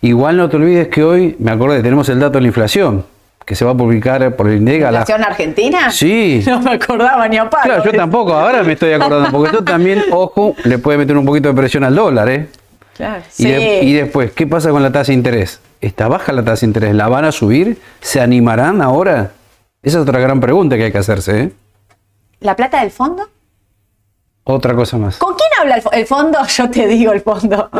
Igual 0.00 0.36
no 0.36 0.48
te 0.48 0.56
olvides 0.56 0.88
que 0.88 1.02
hoy, 1.02 1.34
me 1.38 1.50
acordé, 1.50 1.82
tenemos 1.82 2.08
el 2.08 2.20
dato 2.20 2.34
de 2.34 2.42
la 2.42 2.46
inflación, 2.48 3.04
que 3.44 3.54
se 3.54 3.64
va 3.64 3.72
a 3.72 3.76
publicar 3.76 4.34
por 4.36 4.48
el 4.48 4.56
INDEC 4.58 4.82
a 4.84 4.90
la... 4.90 5.00
¿Inflación 5.00 5.24
argentina? 5.24 5.90
Sí. 5.90 6.42
No 6.46 6.60
me 6.60 6.72
acordaba 6.72 7.28
ni 7.28 7.36
a 7.36 7.48
palo. 7.50 7.64
Claro, 7.64 7.84
yo 7.84 7.92
tampoco, 7.92 8.32
ahora 8.34 8.62
me 8.62 8.72
estoy 8.74 8.92
acordando, 8.92 9.30
porque 9.30 9.50
esto 9.50 9.64
también, 9.64 10.02
ojo, 10.10 10.54
le 10.64 10.78
puede 10.78 10.98
meter 10.98 11.16
un 11.16 11.24
poquito 11.26 11.48
de 11.48 11.54
presión 11.54 11.84
al 11.84 11.94
dólar, 11.94 12.28
¿eh? 12.28 12.48
Claro, 12.96 13.20
Y, 13.38 13.42
sí. 13.42 13.48
de- 13.48 13.80
y 13.82 13.92
después, 13.92 14.30
¿qué 14.32 14.46
pasa 14.46 14.70
con 14.70 14.82
la 14.82 14.92
tasa 14.92 15.08
de 15.12 15.14
interés? 15.14 15.60
¿Está 15.80 16.08
baja 16.08 16.32
la 16.32 16.44
tasa 16.44 16.60
de 16.60 16.66
interés? 16.66 16.94
¿La 16.94 17.08
van 17.08 17.24
a 17.24 17.32
subir? 17.32 17.78
¿Se 18.00 18.20
animarán 18.20 18.80
ahora? 18.80 19.32
Esa 19.82 19.98
es 19.98 20.02
otra 20.02 20.20
gran 20.20 20.40
pregunta 20.40 20.76
que 20.76 20.84
hay 20.84 20.92
que 20.92 20.98
hacerse, 20.98 21.40
¿eh? 21.40 21.52
¿La 22.40 22.56
plata 22.56 22.80
del 22.80 22.90
fondo? 22.90 23.28
Otra 24.46 24.74
cosa 24.74 24.98
más. 24.98 25.16
¿Con 25.16 25.34
quién 25.34 25.48
habla 25.58 25.76
el, 25.76 25.82
el 25.92 26.06
fondo? 26.06 26.38
Yo 26.46 26.70
te 26.70 26.86
digo 26.86 27.12
el 27.12 27.22
fondo. 27.22 27.70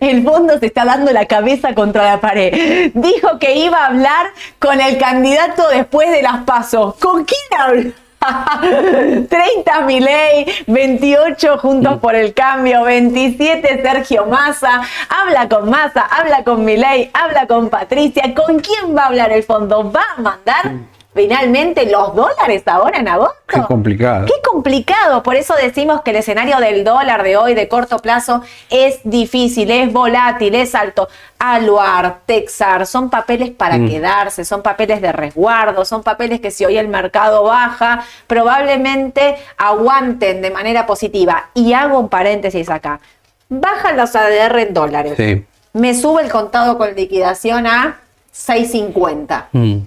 El 0.00 0.24
fondo 0.24 0.58
se 0.58 0.66
está 0.66 0.84
dando 0.84 1.12
la 1.12 1.26
cabeza 1.26 1.74
contra 1.74 2.04
la 2.04 2.20
pared. 2.20 2.90
Dijo 2.94 3.38
que 3.38 3.56
iba 3.56 3.84
a 3.84 3.86
hablar 3.88 4.28
con 4.58 4.80
el 4.80 4.96
candidato 4.96 5.68
después 5.68 6.10
de 6.10 6.22
las 6.22 6.44
pasos. 6.44 6.94
¿Con 6.96 7.24
quién 7.24 7.60
habla? 7.60 7.92
30 9.28 9.80
Milei, 9.82 10.46
28 10.66 11.58
Juntos 11.58 12.00
por 12.00 12.16
el 12.16 12.34
Cambio, 12.34 12.82
27 12.82 13.80
Sergio 13.80 14.26
Massa, 14.26 14.82
habla 15.08 15.48
con 15.48 15.70
Massa, 15.70 16.00
habla 16.00 16.42
con 16.42 16.64
Milei, 16.64 17.10
habla 17.14 17.46
con 17.46 17.68
Patricia. 17.68 18.34
¿Con 18.34 18.58
quién 18.58 18.96
va 18.96 19.02
a 19.02 19.06
hablar 19.06 19.30
el 19.30 19.44
fondo? 19.44 19.92
¿Va 19.92 20.04
a 20.16 20.20
mandar 20.20 20.72
finalmente 21.18 21.84
los 21.90 22.14
dólares 22.14 22.62
ahora 22.66 23.00
en 23.00 23.08
agosto? 23.08 23.34
Qué 23.48 23.60
complicado. 23.62 24.24
Qué 24.26 24.34
complicado, 24.48 25.24
por 25.24 25.34
eso 25.34 25.52
decimos 25.60 26.02
que 26.02 26.10
el 26.10 26.16
escenario 26.18 26.58
del 26.58 26.84
dólar 26.84 27.24
de 27.24 27.36
hoy 27.36 27.54
de 27.54 27.66
corto 27.66 27.98
plazo 27.98 28.42
es 28.70 29.00
difícil, 29.02 29.68
es 29.72 29.92
volátil, 29.92 30.54
es 30.54 30.76
alto. 30.76 31.08
Aluar, 31.40 32.20
Texar, 32.24 32.86
son 32.86 33.10
papeles 33.10 33.50
para 33.50 33.78
quedarse, 33.78 34.44
son 34.44 34.62
papeles 34.62 35.02
de 35.02 35.10
resguardo, 35.10 35.84
son 35.84 36.04
papeles 36.04 36.40
que 36.40 36.52
si 36.52 36.64
hoy 36.64 36.78
el 36.78 36.86
mercado 36.86 37.42
baja, 37.42 38.04
probablemente 38.28 39.34
aguanten 39.56 40.40
de 40.40 40.52
manera 40.52 40.86
positiva. 40.86 41.50
Y 41.52 41.72
hago 41.72 41.98
un 41.98 42.08
paréntesis 42.08 42.70
acá. 42.70 43.00
Bajan 43.48 43.96
los 43.96 44.14
ADR 44.14 44.58
en 44.60 44.72
dólares. 44.72 45.14
Sí. 45.16 45.44
Me 45.72 45.94
sube 45.94 46.22
el 46.22 46.30
contado 46.30 46.78
con 46.78 46.94
liquidación 46.94 47.66
a 47.66 47.98
6.50. 48.32 49.46
Mm. 49.50 49.78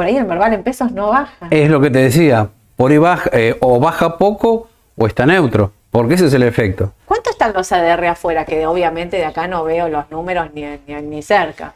Por 0.00 0.06
ahí 0.06 0.16
el 0.16 0.24
Merval 0.24 0.54
en 0.54 0.62
pesos 0.62 0.92
no 0.92 1.10
baja. 1.10 1.48
Es 1.50 1.68
lo 1.68 1.78
que 1.78 1.90
te 1.90 1.98
decía. 1.98 2.48
Por 2.74 2.90
ahí 2.90 2.96
baja, 2.96 3.28
eh, 3.34 3.54
o 3.60 3.78
baja 3.78 4.16
poco 4.16 4.70
o 4.96 5.06
está 5.06 5.26
neutro. 5.26 5.72
Porque 5.90 6.14
ese 6.14 6.28
es 6.28 6.32
el 6.32 6.42
efecto. 6.42 6.94
¿Cuánto 7.04 7.28
están 7.28 7.52
los 7.52 7.70
ADR 7.70 8.06
afuera? 8.06 8.46
Que 8.46 8.64
obviamente 8.64 9.18
de 9.18 9.26
acá 9.26 9.46
no 9.46 9.62
veo 9.62 9.90
los 9.90 10.10
números 10.10 10.54
ni, 10.54 10.62
ni, 10.86 10.94
ni 11.02 11.20
cerca. 11.20 11.74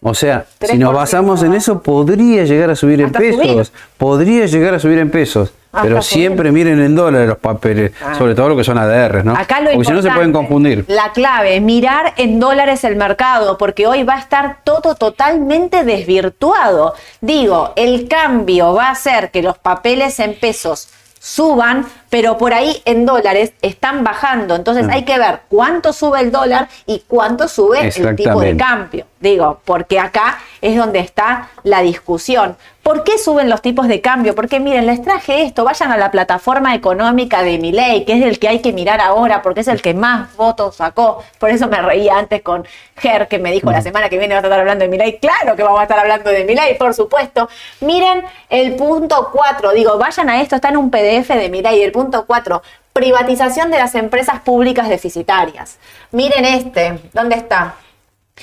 O 0.00 0.14
sea, 0.14 0.46
3%, 0.60 0.70
si 0.70 0.78
nos 0.78 0.94
basamos 0.94 1.42
en 1.42 1.54
eso, 1.54 1.82
podría 1.82 2.44
llegar 2.44 2.70
a 2.70 2.76
subir 2.76 3.00
en 3.00 3.10
pesos. 3.10 3.42
subir. 3.42 3.66
Podría 3.96 4.46
llegar 4.46 4.74
a 4.74 4.78
subir 4.78 4.98
en 4.98 5.10
pesos. 5.10 5.52
Hasta 5.70 5.82
pero 5.86 6.00
siempre 6.02 6.50
miren 6.50 6.80
en 6.80 6.94
dólares 6.96 7.28
los 7.28 7.38
papeles, 7.38 7.92
Ah. 8.02 8.14
sobre 8.16 8.34
todo 8.34 8.48
lo 8.48 8.56
que 8.56 8.64
son 8.64 8.78
ADR, 8.78 9.22
¿no? 9.22 9.34
Acá 9.36 9.60
lo 9.60 9.70
Porque 9.72 9.84
si 9.86 9.92
no 9.92 10.00
se 10.00 10.10
pueden 10.10 10.32
confundir. 10.32 10.84
La 10.88 11.12
clave, 11.12 11.60
mirar 11.60 12.14
en 12.16 12.40
dólares 12.40 12.84
el 12.84 12.96
mercado, 12.96 13.58
porque 13.58 13.86
hoy 13.86 14.02
va 14.02 14.14
a 14.14 14.18
estar 14.18 14.58
todo 14.64 14.94
totalmente 14.94 15.84
desvirtuado. 15.84 16.94
Digo, 17.20 17.72
el 17.76 18.08
cambio 18.08 18.72
va 18.72 18.86
a 18.88 18.90
hacer 18.92 19.30
que 19.30 19.42
los 19.42 19.58
papeles 19.58 20.18
en 20.20 20.34
pesos 20.38 20.88
suban, 21.20 21.84
pero 22.10 22.38
por 22.38 22.54
ahí 22.54 22.80
en 22.84 23.04
dólares 23.06 23.52
están 23.62 24.04
bajando. 24.04 24.54
Entonces 24.56 24.86
Mm. 24.86 24.90
hay 24.90 25.04
que 25.04 25.18
ver 25.18 25.40
cuánto 25.48 25.92
sube 25.92 26.20
el 26.20 26.30
dólar 26.32 26.68
y 26.86 27.02
cuánto 27.06 27.48
sube 27.48 27.80
el 27.94 28.16
tipo 28.16 28.40
de 28.40 28.56
cambio. 28.56 29.06
Digo, 29.20 29.60
porque 29.64 29.98
acá 29.98 30.38
es 30.60 30.76
donde 30.76 31.00
está 31.00 31.48
la 31.64 31.80
discusión. 31.82 32.56
¿Por 32.84 33.02
qué 33.04 33.18
suben 33.18 33.50
los 33.50 33.60
tipos 33.60 33.86
de 33.88 34.00
cambio? 34.00 34.34
Porque 34.34 34.60
miren, 34.60 34.86
les 34.86 35.02
traje 35.02 35.42
esto, 35.42 35.64
vayan 35.64 35.90
a 35.92 35.98
la 35.98 36.10
plataforma 36.10 36.74
económica 36.74 37.42
de 37.42 37.58
Milei, 37.58 38.04
que 38.06 38.14
es 38.14 38.24
el 38.24 38.38
que 38.38 38.48
hay 38.48 38.60
que 38.60 38.72
mirar 38.72 39.00
ahora, 39.00 39.42
porque 39.42 39.60
es 39.60 39.68
el 39.68 39.82
que 39.82 39.92
más 39.92 40.34
votos 40.36 40.76
sacó. 40.76 41.22
Por 41.38 41.50
eso 41.50 41.66
me 41.68 41.82
reía 41.82 42.16
antes 42.16 42.40
con 42.42 42.64
Ger, 42.96 43.28
que 43.28 43.38
me 43.38 43.50
dijo 43.52 43.70
la 43.70 43.82
semana 43.82 44.08
que 44.08 44.16
viene 44.16 44.34
vas 44.34 44.42
a 44.44 44.46
estar 44.46 44.60
hablando 44.60 44.84
de 44.84 44.88
Milei. 44.88 45.18
Claro 45.18 45.54
que 45.56 45.62
vamos 45.64 45.80
a 45.80 45.82
estar 45.82 45.98
hablando 45.98 46.30
de 46.30 46.44
Milei, 46.44 46.78
por 46.78 46.94
supuesto. 46.94 47.48
Miren 47.80 48.22
el 48.48 48.74
punto 48.76 49.30
4, 49.32 49.72
digo, 49.72 49.98
vayan 49.98 50.30
a 50.30 50.40
esto, 50.40 50.54
está 50.54 50.68
en 50.70 50.78
un 50.78 50.90
PDF 50.90 51.28
de 51.34 51.48
Milei, 51.50 51.82
el 51.82 51.92
punto 51.98 52.26
4, 52.26 52.62
privatización 52.92 53.72
de 53.72 53.78
las 53.78 53.96
empresas 53.96 54.38
públicas 54.42 54.88
deficitarias. 54.88 55.78
Miren 56.12 56.44
este, 56.44 57.00
¿dónde 57.12 57.34
está? 57.34 57.74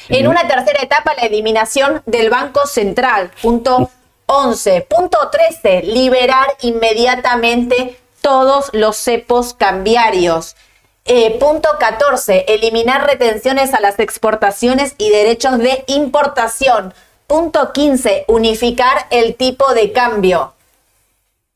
En 0.09 0.27
una 0.27 0.45
tercera 0.45 0.81
etapa, 0.81 1.13
la 1.15 1.23
eliminación 1.23 2.03
del 2.05 2.29
Banco 2.29 2.67
Central. 2.67 3.31
Punto 3.41 3.89
11. 4.25 4.81
Punto 4.89 5.29
13. 5.31 5.83
Liberar 5.83 6.47
inmediatamente 6.63 7.97
todos 8.19 8.69
los 8.73 8.97
cepos 8.97 9.53
cambiarios. 9.53 10.57
Eh, 11.05 11.37
punto 11.39 11.69
14. 11.79 12.43
Eliminar 12.49 13.07
retenciones 13.07 13.73
a 13.73 13.79
las 13.79 13.99
exportaciones 13.99 14.95
y 14.97 15.11
derechos 15.11 15.59
de 15.59 15.85
importación. 15.87 16.93
Punto 17.25 17.71
15. 17.71 18.25
Unificar 18.27 19.07
el 19.11 19.35
tipo 19.35 19.73
de 19.73 19.93
cambio. 19.93 20.54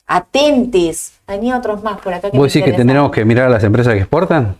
Atentis. 0.09 1.19
Hay 1.27 1.53
otros 1.53 1.83
más 1.83 2.01
por 2.01 2.11
acá. 2.11 2.31
Que 2.31 2.37
¿Vos 2.37 2.51
decís 2.51 2.65
que 2.65 2.75
tendremos 2.75 3.11
que 3.11 3.23
mirar 3.23 3.45
a 3.45 3.49
las 3.49 3.63
empresas 3.63 3.93
que 3.93 3.99
exportan? 3.99 4.57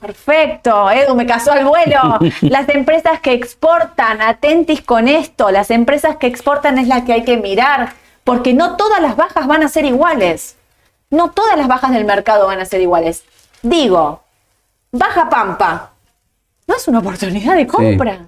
Perfecto, 0.00 0.90
Edu, 0.90 1.14
me 1.14 1.26
casó 1.26 1.52
al 1.52 1.64
vuelo. 1.64 2.18
Las 2.40 2.68
empresas 2.70 3.20
que 3.20 3.32
exportan, 3.32 4.20
atentis 4.20 4.80
con 4.80 5.08
esto, 5.08 5.50
las 5.50 5.70
empresas 5.70 6.16
que 6.16 6.26
exportan 6.26 6.78
es 6.78 6.88
la 6.88 7.04
que 7.04 7.12
hay 7.12 7.22
que 7.22 7.36
mirar, 7.36 7.92
porque 8.24 8.54
no 8.54 8.76
todas 8.76 9.02
las 9.02 9.14
bajas 9.14 9.46
van 9.46 9.62
a 9.62 9.68
ser 9.68 9.84
iguales. 9.84 10.56
No 11.10 11.32
todas 11.32 11.58
las 11.58 11.68
bajas 11.68 11.92
del 11.92 12.06
mercado 12.06 12.46
van 12.46 12.60
a 12.60 12.64
ser 12.64 12.80
iguales. 12.80 13.24
Digo, 13.62 14.22
baja 14.90 15.28
Pampa, 15.28 15.90
no 16.66 16.76
es 16.76 16.88
una 16.88 17.00
oportunidad 17.00 17.56
de 17.56 17.66
compra. 17.66 18.26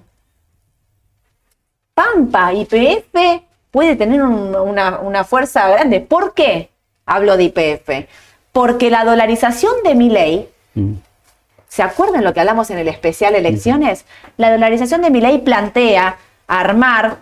Pampa, 1.95 2.53
IPF 2.53 3.43
puede 3.73 3.95
tener 3.95 4.21
un- 4.21 4.55
una, 4.55 4.99
una 4.99 5.23
fuerza 5.23 5.67
grande. 5.67 5.99
¿Por 5.99 6.33
qué 6.35 6.69
hablo 7.07 7.35
de 7.37 7.45
IPF? 7.45 8.07
Porque 8.51 8.91
la 8.91 9.03
dolarización 9.03 9.73
de 9.83 9.95
mi 9.95 10.09
ley 10.09 10.47
Mm. 10.75 10.93
¿Se 11.67 11.81
acuerdan 11.83 12.23
lo 12.23 12.33
que 12.35 12.39
hablamos 12.39 12.69
en 12.69 12.77
el 12.77 12.87
especial 12.87 13.33
elecciones? 13.35 14.05
La 14.37 14.51
dolarización 14.51 15.01
de 15.01 15.09
mi 15.09 15.21
ley 15.21 15.39
plantea 15.39 16.17
armar 16.47 17.17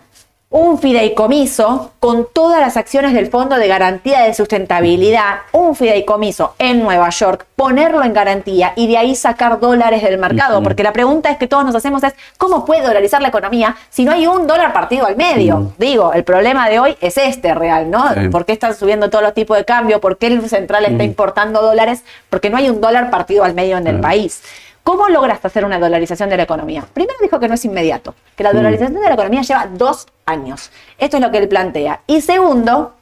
un 0.52 0.78
fideicomiso 0.78 1.92
con 1.98 2.28
todas 2.30 2.60
las 2.60 2.76
acciones 2.76 3.14
del 3.14 3.28
Fondo 3.28 3.56
de 3.56 3.66
Garantía 3.68 4.20
de 4.20 4.34
Sustentabilidad, 4.34 5.38
un 5.52 5.74
fideicomiso 5.74 6.54
en 6.58 6.82
Nueva 6.82 7.08
York, 7.08 7.46
ponerlo 7.56 8.04
en 8.04 8.12
garantía 8.12 8.74
y 8.76 8.86
de 8.86 8.98
ahí 8.98 9.14
sacar 9.14 9.60
dólares 9.60 10.02
del 10.02 10.18
mercado. 10.18 10.62
Porque 10.62 10.82
la 10.82 10.92
pregunta 10.92 11.30
es 11.30 11.38
que 11.38 11.48
todos 11.48 11.64
nos 11.64 11.74
hacemos 11.74 12.02
es, 12.02 12.14
¿cómo 12.36 12.66
puede 12.66 12.82
dolarizar 12.82 13.22
la 13.22 13.28
economía 13.28 13.76
si 13.88 14.04
no 14.04 14.12
hay 14.12 14.26
un 14.26 14.46
dólar 14.46 14.74
partido 14.74 15.06
al 15.06 15.16
medio? 15.16 15.72
Digo, 15.78 16.12
el 16.12 16.22
problema 16.22 16.68
de 16.68 16.80
hoy 16.80 16.96
es 17.00 17.16
este 17.16 17.54
real, 17.54 17.90
¿no? 17.90 18.12
Sí. 18.12 18.28
¿Por 18.28 18.44
qué 18.44 18.52
están 18.52 18.74
subiendo 18.74 19.08
todos 19.08 19.24
los 19.24 19.32
tipos 19.32 19.56
de 19.56 19.64
cambio? 19.64 20.02
¿Por 20.02 20.18
qué 20.18 20.26
el 20.26 20.46
central 20.50 20.84
está 20.84 21.02
importando 21.02 21.62
dólares? 21.62 22.02
Porque 22.28 22.50
no 22.50 22.58
hay 22.58 22.68
un 22.68 22.82
dólar 22.82 23.10
partido 23.10 23.42
al 23.42 23.54
medio 23.54 23.78
en 23.78 23.86
el 23.86 24.00
país. 24.00 24.42
¿Cómo 24.84 25.08
lograste 25.08 25.46
hacer 25.46 25.64
una 25.64 25.78
dolarización 25.78 26.28
de 26.28 26.36
la 26.36 26.42
economía? 26.42 26.84
Primero 26.92 27.18
dijo 27.22 27.38
que 27.38 27.48
no 27.48 27.54
es 27.54 27.64
inmediato, 27.64 28.14
que 28.36 28.42
la 28.42 28.52
dolarización 28.52 28.94
de 28.94 29.08
la 29.08 29.14
economía 29.14 29.42
lleva 29.42 29.68
dos 29.72 30.08
años. 30.26 30.70
Esto 30.98 31.18
es 31.18 31.22
lo 31.22 31.30
que 31.30 31.38
él 31.38 31.48
plantea. 31.48 32.00
Y 32.06 32.20
segundo, 32.20 32.94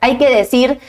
hay 0.00 0.16
que 0.16 0.34
decir 0.34 0.80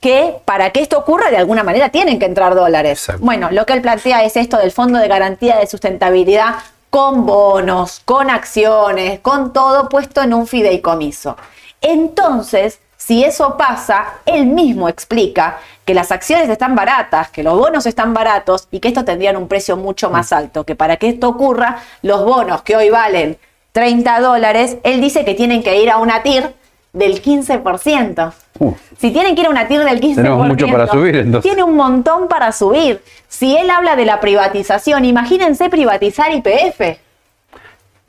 que 0.00 0.36
para 0.44 0.70
que 0.70 0.80
esto 0.80 0.98
ocurra, 0.98 1.30
de 1.30 1.36
alguna 1.36 1.62
manera 1.62 1.88
tienen 1.90 2.18
que 2.18 2.26
entrar 2.26 2.54
dólares. 2.54 3.00
Exacto. 3.00 3.24
Bueno, 3.24 3.48
lo 3.50 3.64
que 3.64 3.74
él 3.74 3.80
plantea 3.80 4.24
es 4.24 4.36
esto 4.36 4.58
del 4.58 4.72
Fondo 4.72 4.98
de 4.98 5.08
Garantía 5.08 5.56
de 5.56 5.66
Sustentabilidad 5.66 6.56
con 6.90 7.26
bonos, 7.26 8.00
con 8.04 8.30
acciones, 8.30 9.20
con 9.20 9.52
todo 9.52 9.88
puesto 9.88 10.22
en 10.22 10.34
un 10.34 10.46
fideicomiso. 10.46 11.36
Entonces, 11.80 12.80
si 12.96 13.22
eso 13.22 13.56
pasa, 13.56 14.14
él 14.24 14.46
mismo 14.46 14.88
explica 14.88 15.58
que 15.86 15.94
las 15.94 16.10
acciones 16.10 16.50
están 16.50 16.74
baratas, 16.74 17.30
que 17.30 17.44
los 17.44 17.56
bonos 17.56 17.86
están 17.86 18.12
baratos 18.12 18.66
y 18.72 18.80
que 18.80 18.88
esto 18.88 19.04
tendrían 19.04 19.36
un 19.36 19.46
precio 19.46 19.76
mucho 19.76 20.10
más 20.10 20.32
alto, 20.32 20.64
que 20.64 20.74
para 20.74 20.96
que 20.96 21.08
esto 21.08 21.28
ocurra, 21.28 21.78
los 22.02 22.24
bonos 22.24 22.62
que 22.62 22.76
hoy 22.76 22.90
valen 22.90 23.38
30 23.70 24.20
dólares, 24.20 24.78
él 24.82 25.00
dice 25.00 25.24
que 25.24 25.34
tienen 25.34 25.62
que 25.62 25.80
ir 25.80 25.90
a 25.90 25.98
una 25.98 26.24
TIR 26.24 26.52
del 26.92 27.22
15%. 27.22 28.32
Uh. 28.58 28.72
Si 28.98 29.12
tienen 29.12 29.36
que 29.36 29.42
ir 29.42 29.46
a 29.46 29.50
una 29.50 29.68
TIR 29.68 29.84
del 29.84 30.00
15%, 30.00 30.14
Tenemos 30.16 30.48
mucho 30.48 30.66
para 30.66 30.88
subir, 30.88 31.16
entonces. 31.16 31.42
tiene 31.42 31.62
un 31.62 31.76
montón 31.76 32.26
para 32.26 32.50
subir. 32.50 33.00
Si 33.28 33.56
él 33.56 33.70
habla 33.70 33.94
de 33.94 34.06
la 34.06 34.18
privatización, 34.18 35.04
imagínense 35.04 35.70
privatizar 35.70 36.32
IPF. 36.32 36.98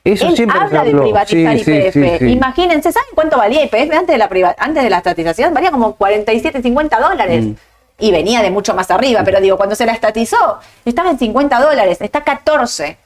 Eso 0.02 0.26
Él 0.26 0.36
siempre 0.36 0.58
habla 0.58 0.82
de 0.82 0.94
privatizar 0.94 1.58
sí, 1.58 1.70
IPF. 1.70 1.92
sí, 1.92 2.02
sí. 2.18 2.24
Imagínense, 2.26 2.90
¿saben 2.90 3.10
cuánto 3.14 3.36
valía 3.36 3.62
IPF 3.62 3.92
antes 3.92 4.08
de 4.08 4.18
la, 4.18 4.56
antes 4.58 4.82
de 4.82 4.90
la 4.90 4.96
estatización? 4.96 5.54
Valía 5.54 5.70
como 5.70 5.94
47, 5.94 6.62
50 6.62 6.98
dólares. 6.98 7.44
Mm. 7.44 7.54
Y 7.98 8.12
venía 8.12 8.42
de 8.42 8.50
mucho 8.50 8.74
más 8.74 8.90
arriba, 8.90 9.22
pero 9.24 9.40
digo, 9.40 9.56
cuando 9.56 9.74
se 9.74 9.84
la 9.86 9.92
estatizó, 9.92 10.60
estaba 10.84 11.10
en 11.10 11.18
50 11.18 11.60
dólares, 11.60 11.98
está 12.00 12.22
14. 12.22 12.96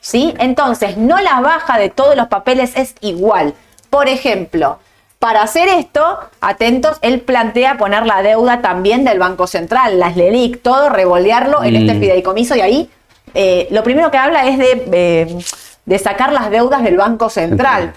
¿Sí? 0.00 0.34
Entonces, 0.38 0.96
no 0.96 1.20
la 1.20 1.40
baja 1.40 1.78
de 1.78 1.90
todos 1.90 2.16
los 2.16 2.28
papeles 2.28 2.72
es 2.74 2.94
igual. 3.00 3.54
Por 3.90 4.08
ejemplo, 4.08 4.78
para 5.18 5.42
hacer 5.42 5.68
esto, 5.68 6.18
atentos, 6.40 6.96
él 7.02 7.20
plantea 7.20 7.76
poner 7.76 8.06
la 8.06 8.22
deuda 8.22 8.62
también 8.62 9.04
del 9.04 9.18
Banco 9.18 9.46
Central, 9.46 9.98
las 9.98 10.16
LELIC, 10.16 10.62
todo, 10.62 10.88
revolearlo 10.88 11.62
en 11.62 11.74
Mm. 11.74 11.76
este 11.76 12.00
fideicomiso 12.00 12.56
y 12.56 12.60
ahí 12.62 12.90
eh, 13.34 13.68
lo 13.70 13.82
primero 13.84 14.10
que 14.10 14.16
habla 14.16 14.46
es 14.46 14.58
de, 14.58 14.88
eh, 14.90 15.38
de 15.84 15.98
sacar 15.98 16.32
las 16.32 16.50
deudas 16.50 16.82
del 16.82 16.96
Banco 16.96 17.28
Central. 17.30 17.92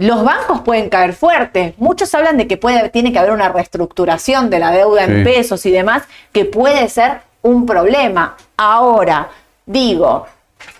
Los 0.00 0.24
bancos 0.24 0.62
pueden 0.62 0.88
caer 0.88 1.12
fuertes. 1.12 1.74
Muchos 1.76 2.14
hablan 2.14 2.38
de 2.38 2.48
que 2.48 2.56
puede, 2.56 2.88
tiene 2.88 3.12
que 3.12 3.18
haber 3.18 3.32
una 3.32 3.50
reestructuración 3.50 4.48
de 4.48 4.58
la 4.58 4.70
deuda 4.70 5.04
en 5.04 5.22
pesos 5.24 5.66
y 5.66 5.70
demás, 5.70 6.04
que 6.32 6.46
puede 6.46 6.88
ser 6.88 7.20
un 7.42 7.66
problema. 7.66 8.34
Ahora, 8.56 9.28
digo, 9.66 10.24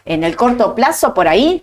en 0.06 0.24
el 0.24 0.36
corto 0.36 0.74
plazo 0.74 1.12
por 1.12 1.28
ahí, 1.28 1.62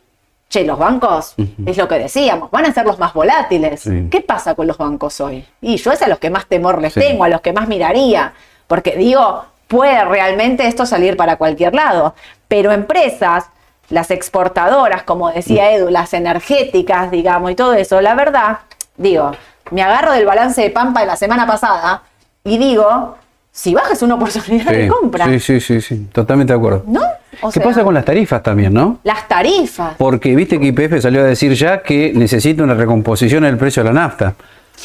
che, 0.49 0.65
los 0.65 0.77
bancos, 0.77 1.33
es 1.65 1.77
lo 1.77 1.87
que 1.87 1.97
decíamos, 1.97 2.51
van 2.51 2.65
a 2.67 2.73
ser 2.73 2.85
los 2.85 2.99
más 2.99 3.13
volátiles. 3.13 3.81
Sí. 3.81 4.07
¿Qué 4.11 4.21
pasa 4.21 4.53
con 4.53 4.67
los 4.67 4.77
bancos 4.77 5.19
hoy? 5.19 5.43
Y 5.59 5.77
yo 5.77 5.91
es 5.91 6.01
a 6.03 6.07
los 6.07 6.19
que 6.19 6.29
más 6.29 6.45
temor 6.45 6.79
les 6.79 6.93
Sí. 6.93 6.99
tengo, 6.99 7.23
a 7.23 7.29
los 7.29 7.41
que 7.41 7.53
más 7.53 7.67
miraría, 7.67 8.33
porque 8.67 8.95
digo, 8.95 9.45
puede 9.67 10.05
realmente 10.05 10.67
esto 10.67 10.85
salir 10.85 11.17
para 11.17 11.37
cualquier 11.37 11.73
lado. 11.73 12.13
Pero 12.47 12.71
empresas, 12.71 13.45
las 13.89 14.11
exportadoras, 14.11 15.03
como 15.03 15.31
decía 15.31 15.71
Edu, 15.71 15.89
las 15.89 16.13
energéticas, 16.13 17.09
digamos, 17.11 17.51
y 17.51 17.55
todo 17.55 17.73
eso, 17.73 18.01
la 18.01 18.15
verdad, 18.15 18.59
digo, 18.97 19.31
me 19.71 19.81
agarro 19.81 20.11
del 20.13 20.25
balance 20.25 20.61
de 20.61 20.69
Pampa 20.69 21.01
de 21.01 21.07
la 21.07 21.15
semana 21.15 21.47
pasada 21.47 22.03
y 22.43 22.57
digo, 22.57 23.15
si 23.51 23.73
bajas 23.73 24.01
una 24.01 24.15
oportunidad 24.15 24.71
de 24.71 24.87
compra, 24.87 25.25
Sí, 25.25 25.39
sí, 25.39 25.59
sí, 25.59 25.81
sí, 25.81 26.07
totalmente 26.11 26.53
de 26.53 26.59
acuerdo. 26.59 26.83
¿no? 26.85 27.01
O 27.41 27.49
¿Qué 27.49 27.59
sea, 27.59 27.63
pasa 27.63 27.83
con 27.83 27.93
las 27.93 28.05
tarifas 28.05 28.43
también, 28.43 28.73
no? 28.73 28.99
las 29.03 29.27
tarifas? 29.27 29.95
Porque 29.97 30.35
viste 30.35 30.59
que 30.59 30.67
IPF 30.67 31.01
salió 31.01 31.21
a 31.21 31.25
decir 31.25 31.53
ya 31.53 31.81
que 31.81 32.11
necesita 32.13 32.63
una 32.63 32.73
recomposición 32.73 33.43
del 33.43 33.57
precio 33.57 33.83
de 33.83 33.89
la 33.89 34.01
nafta. 34.01 34.35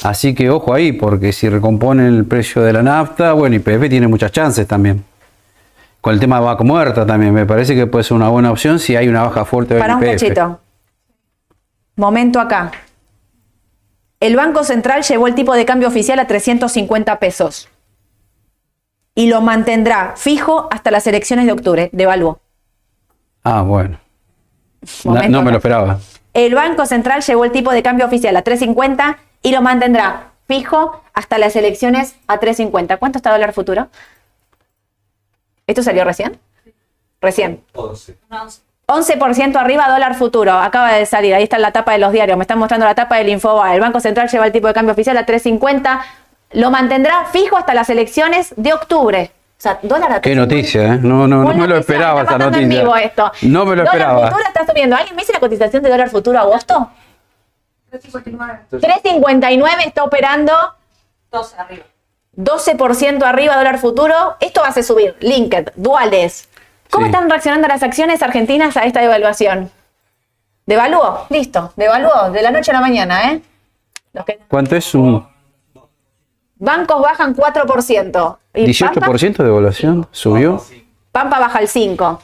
Así 0.04 0.34
que 0.34 0.48
ojo 0.48 0.72
ahí, 0.72 0.92
porque 0.92 1.32
si 1.32 1.48
recomponen 1.48 2.06
el 2.06 2.24
precio 2.24 2.62
de 2.62 2.72
la 2.72 2.82
nafta, 2.82 3.34
bueno, 3.34 3.56
IPF 3.56 3.88
tiene 3.90 4.06
muchas 4.08 4.32
chances 4.32 4.66
también. 4.66 5.04
Con 6.02 6.14
el 6.14 6.18
tema 6.18 6.40
de 6.40 6.46
vaca 6.46 6.64
muerta 6.64 7.06
también, 7.06 7.32
me 7.32 7.46
parece 7.46 7.76
que 7.76 7.86
puede 7.86 8.02
ser 8.02 8.16
una 8.16 8.28
buena 8.28 8.50
opción 8.50 8.80
si 8.80 8.96
hay 8.96 9.08
una 9.08 9.22
baja 9.22 9.44
fuerte 9.44 9.74
del 9.74 9.80
Para 9.80 9.96
un 9.96 10.02
cachito. 10.02 10.60
Momento 11.94 12.40
acá. 12.40 12.72
El 14.18 14.34
Banco 14.34 14.64
Central 14.64 15.04
llevó 15.04 15.28
el 15.28 15.36
tipo 15.36 15.54
de 15.54 15.64
cambio 15.64 15.86
oficial 15.86 16.18
a 16.18 16.26
350 16.26 17.20
pesos. 17.20 17.68
Y 19.14 19.28
lo 19.28 19.42
mantendrá 19.42 20.14
fijo 20.16 20.66
hasta 20.72 20.90
las 20.90 21.06
elecciones 21.06 21.46
de 21.46 21.52
octubre. 21.52 21.88
Devaluó. 21.92 22.40
Ah, 23.44 23.62
bueno. 23.62 24.00
No, 25.04 25.12
Momento 25.12 25.30
no 25.30 25.42
me 25.42 25.52
lo 25.52 25.58
esperaba. 25.58 26.00
El 26.34 26.56
Banco 26.56 26.84
Central 26.84 27.22
llevó 27.22 27.44
el 27.44 27.52
tipo 27.52 27.70
de 27.70 27.84
cambio 27.84 28.06
oficial 28.06 28.36
a 28.36 28.42
350 28.42 29.18
y 29.40 29.52
lo 29.52 29.62
mantendrá 29.62 30.32
fijo 30.48 31.00
hasta 31.14 31.38
las 31.38 31.54
elecciones 31.54 32.16
a 32.26 32.38
350. 32.38 32.96
¿Cuánto 32.96 33.18
está 33.18 33.30
dólar 33.30 33.52
futuro? 33.52 33.86
¿Esto 35.66 35.82
salió 35.82 36.04
recién? 36.04 36.38
Recién. 37.20 37.62
11. 37.74 38.16
11% 38.86 39.56
arriba 39.56 39.88
dólar 39.88 40.14
futuro. 40.16 40.52
Acaba 40.52 40.92
de 40.92 41.06
salir. 41.06 41.34
Ahí 41.34 41.44
está 41.44 41.58
la 41.58 41.70
tapa 41.72 41.92
de 41.92 41.98
los 41.98 42.12
diarios. 42.12 42.36
Me 42.36 42.42
están 42.42 42.58
mostrando 42.58 42.84
la 42.84 42.94
tapa 42.94 43.16
del 43.16 43.28
Infobae. 43.28 43.74
El 43.74 43.80
Banco 43.80 44.00
Central 44.00 44.28
lleva 44.28 44.46
el 44.46 44.52
tipo 44.52 44.66
de 44.66 44.74
cambio 44.74 44.92
oficial 44.92 45.16
a 45.16 45.24
3.50. 45.24 46.00
Lo 46.52 46.70
mantendrá 46.70 47.24
fijo 47.26 47.56
hasta 47.56 47.74
las 47.74 47.88
elecciones 47.90 48.52
de 48.56 48.72
octubre. 48.74 49.30
O 49.56 49.62
sea, 49.62 49.78
dólar 49.82 50.12
a 50.12 50.20
Qué 50.20 50.32
3.50. 50.32 50.36
noticia, 50.36 50.82
¿eh? 50.94 50.98
No, 51.00 51.28
no, 51.28 51.44
no 51.44 51.48
me 51.48 51.54
lo 51.54 51.54
noticia, 51.54 51.78
esperaba 51.78 52.20
está 52.22 52.32
esa 52.32 52.38
pasando 52.38 52.58
en 52.58 52.64
noticia. 52.64 52.82
vivo 52.82 52.96
esto. 52.96 53.32
No 53.42 53.64
me 53.64 53.76
lo 53.76 53.84
Dólar 53.84 53.86
esperaba. 53.94 54.26
futuro 54.26 54.44
está 54.48 54.66
subiendo. 54.66 54.96
¿Alguien 54.96 55.16
me 55.16 55.22
dice 55.22 55.32
la 55.32 55.40
cotización 55.40 55.82
de 55.84 55.88
dólar 55.88 56.10
futuro 56.10 56.38
agosto? 56.40 56.90
3.59 57.92 59.86
está 59.86 60.02
operando 60.04 60.52
12 61.30 61.56
arriba. 61.58 61.84
12% 62.36 63.22
arriba 63.24 63.56
dólar 63.56 63.78
futuro. 63.78 64.36
Esto 64.40 64.60
va 64.60 64.68
a 64.68 64.70
hacer 64.70 64.84
subir. 64.84 65.16
Linked, 65.20 65.72
duales. 65.76 66.48
¿Cómo 66.90 67.06
Sí. 67.06 67.10
están 67.12 67.28
reaccionando 67.28 67.68
las 67.68 67.82
acciones 67.82 68.22
argentinas 68.22 68.76
a 68.76 68.84
esta 68.84 69.00
devaluación? 69.00 69.70
¿Devaluó? 70.66 71.26
Listo, 71.30 71.72
devaluó 71.76 72.30
de 72.30 72.42
la 72.42 72.50
noche 72.50 72.70
a 72.70 72.74
la 72.74 72.80
mañana, 72.80 73.32
¿eh? 73.32 73.42
Los 74.12 74.24
que- 74.24 74.38
¿Cuánto 74.48 74.76
es 74.76 74.94
un 74.94 75.26
bancos 76.56 77.02
bajan 77.02 77.34
4%. 77.34 78.38
¿Y 78.54 78.66
18% 78.66 79.42
de 79.42 79.48
evaluación? 79.48 80.06
¿Subió? 80.12 80.58
Pampa, 80.58 80.76
Pampa 81.10 81.38
baja 81.40 81.58
el 81.58 81.68
5%. 81.68 82.20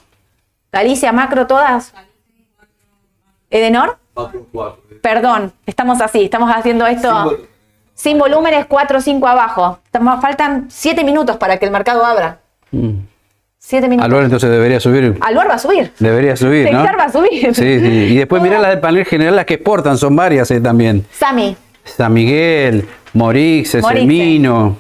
Galicia, 0.70 1.10
Macro, 1.12 1.46
todas. 1.46 1.92
¿Edenor? 3.50 3.98
Macro 4.14 4.46
4. 4.52 4.82
Perdón, 5.02 5.52
estamos 5.66 6.00
así, 6.00 6.24
estamos 6.24 6.50
haciendo 6.54 6.86
esto. 6.86 7.36
Sin 7.98 8.16
volúmenes 8.16 8.66
4 8.66 8.98
o 8.98 9.00
5 9.00 9.26
abajo. 9.26 9.80
Faltan 10.22 10.66
7 10.68 11.02
minutos 11.02 11.36
para 11.36 11.58
que 11.58 11.66
el 11.66 11.72
mercado 11.72 12.06
abra. 12.06 12.38
Mm. 12.70 13.00
7 13.58 13.88
minutos. 13.88 14.04
Alvar 14.04 14.22
entonces 14.22 14.48
debería 14.50 14.78
subir. 14.78 15.18
Alvar 15.20 15.50
va 15.50 15.54
a 15.54 15.58
subir. 15.58 15.92
Debería 15.98 16.36
subir, 16.36 16.72
¿no? 16.72 16.84
Va 16.84 17.04
a 17.04 17.12
subir. 17.12 17.52
Sí, 17.54 17.80
sí. 17.80 17.86
Y 17.86 18.16
después 18.16 18.40
mirá 18.42 18.60
las 18.60 18.70
del 18.70 18.78
panel 18.78 19.04
general, 19.04 19.34
las 19.34 19.46
que 19.46 19.54
exportan, 19.54 19.98
son 19.98 20.14
varias 20.14 20.48
eh, 20.52 20.60
también. 20.60 21.04
Sami, 21.12 21.56
San 21.82 22.12
Miguel, 22.12 22.86
Morix, 23.14 23.70
Semino. 23.70 24.76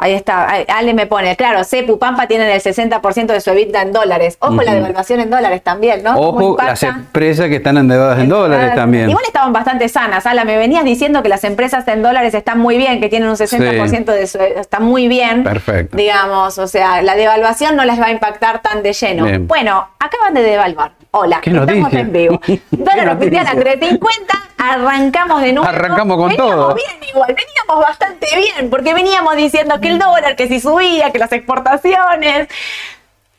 Ahí 0.00 0.14
está. 0.14 0.48
Ale 0.68 0.94
me 0.94 1.06
pone, 1.06 1.36
claro, 1.36 1.62
Cepu, 1.62 1.98
Pampa 1.98 2.26
tienen 2.26 2.48
el 2.48 2.60
60% 2.60 3.26
de 3.26 3.40
su 3.40 3.50
EBITDA 3.50 3.82
en 3.82 3.92
dólares. 3.92 4.36
Ojo 4.40 4.60
la 4.62 4.74
devaluación 4.74 5.20
en 5.20 5.30
dólares 5.30 5.62
también, 5.62 6.02
¿no? 6.02 6.14
¿Cómo 6.14 6.48
Ojo, 6.48 6.62
las 6.62 6.82
empresas 6.82 7.48
que 7.48 7.56
están 7.56 7.76
endeudadas 7.76 8.18
en 8.18 8.28
dólares 8.28 8.74
también. 8.74 9.08
Igual 9.10 9.24
estaban 9.26 9.52
bastante 9.52 9.88
sanas. 9.88 10.26
Ala, 10.26 10.44
me 10.44 10.56
venías 10.56 10.84
diciendo 10.84 11.22
que 11.22 11.28
las 11.28 11.44
empresas 11.44 11.86
en 11.88 12.02
dólares 12.02 12.34
están 12.34 12.58
muy 12.58 12.78
bien, 12.78 13.00
que 13.00 13.08
tienen 13.08 13.28
un 13.28 13.36
60% 13.36 14.04
de 14.06 14.26
su. 14.26 14.38
Está 14.38 14.80
muy 14.80 15.06
bien. 15.08 15.44
Perfecto. 15.44 15.96
Digamos, 15.96 16.58
o 16.58 16.66
sea, 16.66 17.02
la 17.02 17.14
devaluación 17.14 17.76
no 17.76 17.84
les 17.84 18.00
va 18.00 18.06
a 18.06 18.10
impactar 18.10 18.62
tan 18.62 18.82
de 18.82 18.92
lleno. 18.92 19.24
Bien. 19.24 19.46
Bueno, 19.46 19.88
acaban 19.98 20.34
de 20.34 20.42
devaluar. 20.42 20.92
Hola, 21.12 21.40
¿Qué 21.42 21.50
estamos 21.50 21.72
noticia? 21.72 22.00
en 22.00 22.12
vivo. 22.12 22.40
¿Qué 22.46 22.60
Dólar 22.70 23.16
oficial 23.16 23.46
a 23.46 23.54
noticia? 23.54 23.76
350, 23.78 24.34
arrancamos 24.60 25.40
de 25.42 25.52
nuevo. 25.52 25.68
Arrancamos 25.68 26.16
con 26.16 26.28
veníamos 26.28 26.54
todo. 26.54 26.74
bien 26.74 27.08
igual, 27.08 27.34
veníamos 27.34 27.86
bastante 27.86 28.26
bien, 28.36 28.70
porque 28.70 28.94
veníamos 28.94 29.36
diciendo 29.36 29.80
que 29.80 29.88
el 29.88 29.98
dólar, 29.98 30.36
que 30.36 30.48
si 30.48 30.60
subía, 30.60 31.10
que 31.10 31.18
las 31.18 31.32
exportaciones. 31.32 32.48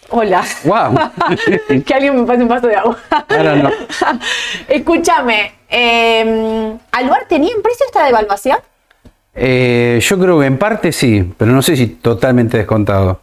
Hola. 0.10 0.44
¡Wow! 0.66 0.98
que 1.86 1.94
alguien 1.94 2.20
me 2.20 2.28
pase 2.28 2.42
un 2.42 2.50
vaso 2.50 2.68
de 2.68 2.76
agua. 2.76 2.98
Ahora 3.30 3.56
no. 3.56 3.70
Escúchame, 4.68 5.54
eh, 5.70 6.78
¿Aluar 6.92 7.26
tenía 7.30 7.56
en 7.56 7.62
precio 7.62 7.86
esta 7.86 8.06
devaluación? 8.06 8.60
Eh, 9.34 10.00
yo 10.02 10.20
creo 10.20 10.40
que 10.42 10.46
en 10.46 10.58
parte 10.58 10.92
sí, 10.92 11.34
pero 11.38 11.52
no 11.52 11.62
sé 11.62 11.78
si 11.78 11.88
totalmente 11.88 12.58
descontado. 12.58 13.22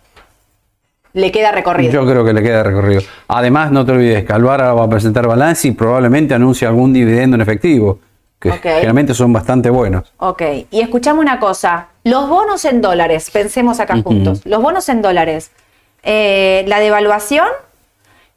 Le 1.15 1.33
queda 1.33 1.53
recorrido. 1.53 1.93
Yo 1.93 2.07
creo 2.07 2.25
que 2.25 2.33
le 2.33 2.43
queda 2.43 2.63
recorrido. 2.63 3.01
Además, 3.29 3.71
no 3.71 3.85
te 3.85 3.93
olvides 3.93 4.25
que 4.25 4.33
Alvara 4.33 4.73
va 4.73 4.85
a 4.85 4.89
presentar 4.89 5.27
balance 5.27 5.69
y 5.69 5.73
probablemente 5.73 6.35
anuncie 6.35 6.67
algún 6.69 6.93
dividendo 6.93 7.35
en 7.37 7.41
efectivo, 7.41 7.99
que 8.39 8.51
Ok. 8.51 8.61
generalmente 8.63 9.15
son 9.15 9.33
bastante 9.33 9.71
buenos. 9.71 10.13
Ok, 10.19 10.43
y 10.71 10.81
escuchame 10.81 11.21
una 11.21 11.41
cosa, 11.41 11.89
los 12.05 12.29
bonos 12.29 12.65
en 12.65 12.81
dólares, 12.81 13.31
pensemos 13.31 13.81
acá 13.81 13.97
juntos, 14.03 14.43
los 14.45 14.63
bonos 14.63 14.89
en 14.89 15.03
dólares, 15.03 15.51
eh, 16.03 16.65
la 16.69 16.79
devaluación, 16.79 17.49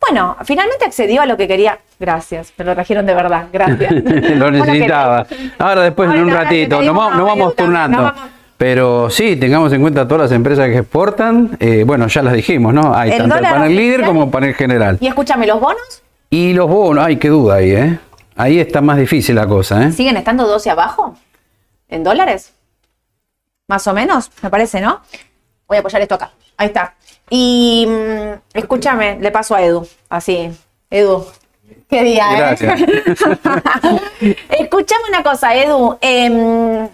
bueno, 0.01 0.35
finalmente 0.43 0.83
accedió 0.83 1.21
a 1.21 1.27
lo 1.27 1.37
que 1.37 1.47
quería, 1.47 1.77
gracias, 1.99 2.53
me 2.57 2.65
lo 2.65 2.73
trajeron 2.73 3.05
de 3.05 3.13
verdad, 3.13 3.45
gracias. 3.53 3.91
Lo 4.35 4.49
necesitaba. 4.49 5.27
Ahora 5.59 5.81
después 5.81 6.09
en 6.11 6.23
un 6.23 6.31
ratito, 6.31 6.81
nos, 6.81 6.95
vamos 6.95 7.55
turnando. 7.55 8.11
Pero 8.61 9.09
sí, 9.09 9.37
tengamos 9.37 9.73
en 9.73 9.81
cuenta 9.81 10.07
todas 10.07 10.29
las 10.29 10.31
empresas 10.33 10.67
que 10.67 10.77
exportan. 10.77 11.57
eh, 11.59 11.83
bueno, 11.83 12.05
ya 12.05 12.21
las 12.21 12.33
dijimos, 12.33 12.75
¿no? 12.75 12.93
Hay 12.93 13.09
El 13.09 13.17
tanto 13.17 13.37
el 13.37 13.41
panel 13.41 13.75
líder 13.75 14.05
como 14.05 14.25
el 14.25 14.29
panel 14.29 14.53
general. 14.53 14.99
Y 15.01 15.07
escúchame, 15.07 15.47
los 15.47 15.59
bonos 15.59 16.03
Y 16.29 16.53
los 16.53 16.69
bonos, 16.69 17.03
ay, 17.03 17.15
qué 17.15 17.29
duda 17.29 17.55
ahí, 17.55 17.71
¿eh? 17.71 17.99
Ahí 18.35 18.59
está 18.59 18.79
más 18.81 18.97
difícil 18.97 19.33
la 19.33 19.47
cosa, 19.47 19.83
¿eh? 19.87 19.91
siguen 19.91 20.15
estando 20.15 20.45
12 20.45 20.69
abajo, 20.69 21.17
en 21.89 22.03
dólares, 22.03 22.53
más 23.67 23.87
o 23.87 23.93
menos, 23.93 24.29
me 24.43 24.51
parece, 24.51 24.79
¿no? 24.79 25.01
Voy 25.67 25.77
a 25.77 25.79
apoyar 25.79 25.99
esto 26.03 26.13
acá, 26.13 26.31
ahí 26.55 26.67
está. 26.67 26.93
Y 27.31 27.87
mm, 27.89 28.57
escúchame, 28.59 29.17
le 29.19 29.31
paso 29.31 29.55
a 29.55 29.63
Edu, 29.63 29.87
así, 30.07 30.51
Edu. 30.91 31.25
Qué 31.89 32.03
día, 32.03 32.31
¿eh? 32.31 32.37
Gracias. 32.37 32.79
Escuchame 34.49 35.01
una 35.09 35.23
cosa, 35.23 35.55
Edu. 35.55 35.97
em, 35.99 36.87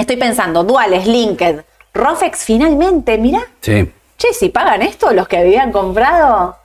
estoy 0.00 0.16
pensando, 0.16 0.64
duales, 0.64 1.06
Linked, 1.06 1.64
Rofex, 1.94 2.44
finalmente, 2.44 3.18
mira, 3.18 3.40
Sí. 3.60 3.90
che, 4.16 4.32
si 4.32 4.48
pagan 4.50 4.82
esto 4.82 5.12
los 5.12 5.26
que 5.28 5.38
habían 5.38 5.72
comprado 5.72 6.56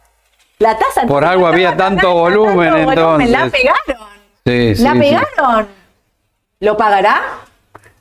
la 0.60 0.78
tasa. 0.78 1.06
Por 1.08 1.26
algo 1.26 1.48
había 1.48 1.76
tanto 1.76 2.14
volumen, 2.14 2.76
entonces. 2.90 3.30
La 3.30 3.50
pegaron. 3.50 4.08
Sí, 4.46 4.76
sí, 4.76 4.84
la 4.84 4.94
pegaron. 4.94 5.68
¿Lo 6.60 6.78
pagará? 6.78 7.22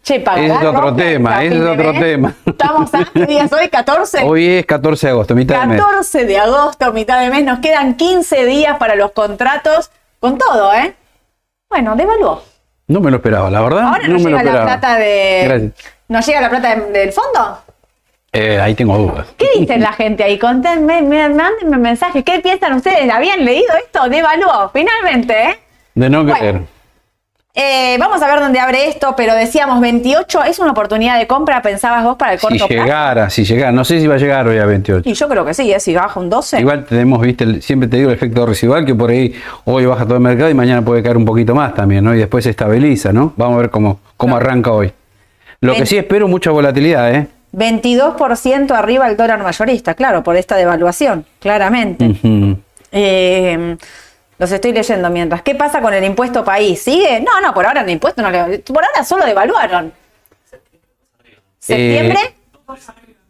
Che, 0.03 0.18
pagará. 0.20 0.47
Es 0.47 0.53
otro 0.66 0.72
Rofex 0.80 0.97
tema, 0.97 1.45
es 1.45 1.51
de 1.53 1.68
otro 1.68 1.93
tema. 1.93 2.35
Estamos 2.45 2.93
a 2.95 3.05
qué 3.05 3.26
día 3.26 3.45
es 3.45 3.53
hoy, 3.53 3.68
14. 3.68 4.22
Hoy 4.24 4.47
es 4.49 4.66
14 4.66 5.07
de 5.07 5.11
agosto, 5.12 5.35
mitad 5.35 5.61
del 5.61 5.68
mes. 5.70 5.80
14 5.80 6.24
de 6.26 6.39
agosto, 6.39 6.93
mitad 6.93 7.20
de 7.20 7.30
mes, 7.30 7.45
nos 7.45 7.61
quedan 7.61 7.95
15 7.97 8.45
días 8.47 8.76
para 8.78 8.97
los 8.97 9.12
contratos, 9.12 9.91
con 10.18 10.39
todo, 10.39 10.72
¿eh? 10.74 10.95
Bueno, 11.70 11.95
devaluó. 11.97 12.43
No 12.89 13.01
me 13.01 13.11
lo 13.11 13.16
esperaba, 13.18 13.51
la 13.51 13.61
verdad. 13.62 13.83
Ahora 13.89 14.09
no 14.09 14.18
me 14.18 14.30
lo 14.30 14.39
llega 14.39 14.43
la 14.43 14.51
esperaba. 14.51 14.64
plata 14.66 14.97
de. 14.99 15.41
Gracias. 15.45 15.72
¿Nos 16.09 16.26
llega 16.26 16.41
la 16.41 16.51
plata 16.51 16.74
de- 16.76 16.91
del 16.99 17.12
fondo? 17.12 17.59
Eh, 18.33 18.59
ahí 18.61 18.74
tengo 18.74 18.97
dudas. 18.97 19.26
¿Qué 19.37 19.47
dice 19.59 19.76
la 19.78 19.93
gente 19.93 20.24
ahí? 20.24 20.39
Contenme, 20.39 21.03
me, 21.03 21.28
mándenme 21.28 21.76
mensajes. 21.78 22.24
¿Qué 22.24 22.41
piensan 22.41 22.72
ustedes? 22.74 23.11
¿Habían 23.12 23.45
leído 23.45 23.74
esto? 23.76 24.09
Devaluó, 24.09 24.70
finalmente, 24.72 25.35
¿eh? 25.51 25.59
De 25.95 26.09
no 26.09 26.24
Bueno. 26.24 26.39
creer. 26.39 26.61
Eh, 27.55 27.96
Vamos 27.98 28.22
a 28.22 28.26
ver 28.30 28.40
dónde 28.40 28.59
abre 28.59 28.88
esto, 28.88 29.14
pero 29.14 29.34
decíamos 29.34 29.78
28, 29.80 30.42
¿es 30.44 30.59
una 30.59 30.70
oportunidad 30.70 31.18
de 31.18 31.26
compra, 31.26 31.61
pensabas 31.61 32.03
vos, 32.03 32.16
para 32.16 32.32
el 32.32 32.38
Si 32.38 32.46
corto 32.46 32.66
plazo? 32.66 32.82
llegara, 32.82 33.28
si 33.28 33.44
llegara. 33.44 33.72
No 33.72 33.84
sé 33.84 34.00
si 34.00 34.07
va 34.07 34.14
a 34.14 34.18
llegar 34.18 34.46
hoy 34.48 34.57
a 34.57 34.64
28. 34.64 35.07
Y 35.09 35.12
yo 35.12 35.28
creo 35.28 35.44
que 35.44 35.53
sí, 35.53 35.70
¿eh? 35.70 35.78
si 35.78 35.94
baja 35.94 36.18
un 36.18 36.30
12. 36.30 36.61
Igual 36.61 36.86
tenemos, 36.86 37.20
viste, 37.20 37.44
el- 37.44 37.61
siempre 37.62 37.88
te 37.90 37.98
digo 37.98 38.09
el 38.09 38.14
efecto 38.16 38.46
residual, 38.46 38.86
que 38.86 38.94
por 38.94 39.11
ahí 39.11 39.34
hoy 39.66 39.84
baja 39.84 40.05
todo 40.05 40.14
el 40.14 40.22
mercado 40.22 40.48
y 40.48 40.55
mañana 40.55 40.82
puede 40.82 41.03
caer 41.03 41.18
un 41.18 41.26
poquito 41.26 41.55
más 41.55 41.74
también, 41.74 42.03
¿no? 42.05 42.14
Y 42.14 42.18
después 42.18 42.42
se 42.44 42.50
estabiliza, 42.50 43.12
¿no? 43.12 43.34
Vamos 43.36 43.57
a 43.57 43.61
ver 43.61 43.70
cómo, 43.70 44.00
cómo 44.16 44.36
arranca 44.36 44.72
hoy. 44.72 44.90
Lo 45.61 45.74
que 45.74 45.84
sí 45.84 45.98
espero, 45.98 46.26
mucha 46.28 46.50
volatilidad, 46.50 47.14
¿eh? 47.14 47.26
22% 47.53 48.70
arriba 48.74 49.07
el 49.11 49.16
dólar 49.18 49.42
mayorista, 49.42 49.92
claro, 49.92 50.22
por 50.22 50.36
esta 50.36 50.57
devaluación, 50.57 51.26
claramente. 51.38 52.07
Ujú. 52.07 52.57
Eh, 52.92 53.76
los 54.39 54.51
estoy 54.51 54.72
leyendo 54.72 55.09
mientras. 55.11 55.43
¿Qué 55.43 55.55
pasa 55.55 55.80
con 55.80 55.95
el 55.95 56.05
impuesto 56.05 56.45
país? 56.45 56.80
¿Sigue? 56.80 57.20
No, 57.20 57.41
no, 57.41 57.55
por 57.55 57.66
ahora 57.66 57.83
el 57.83 57.91
impuesto 57.91 58.22
no 58.22 58.30
le. 58.30 58.59
Por 58.61 58.85
ahora 58.85 59.05
solo 59.05 59.24
devaluaron. 59.24 59.93
¿Septiembre? 61.59 62.18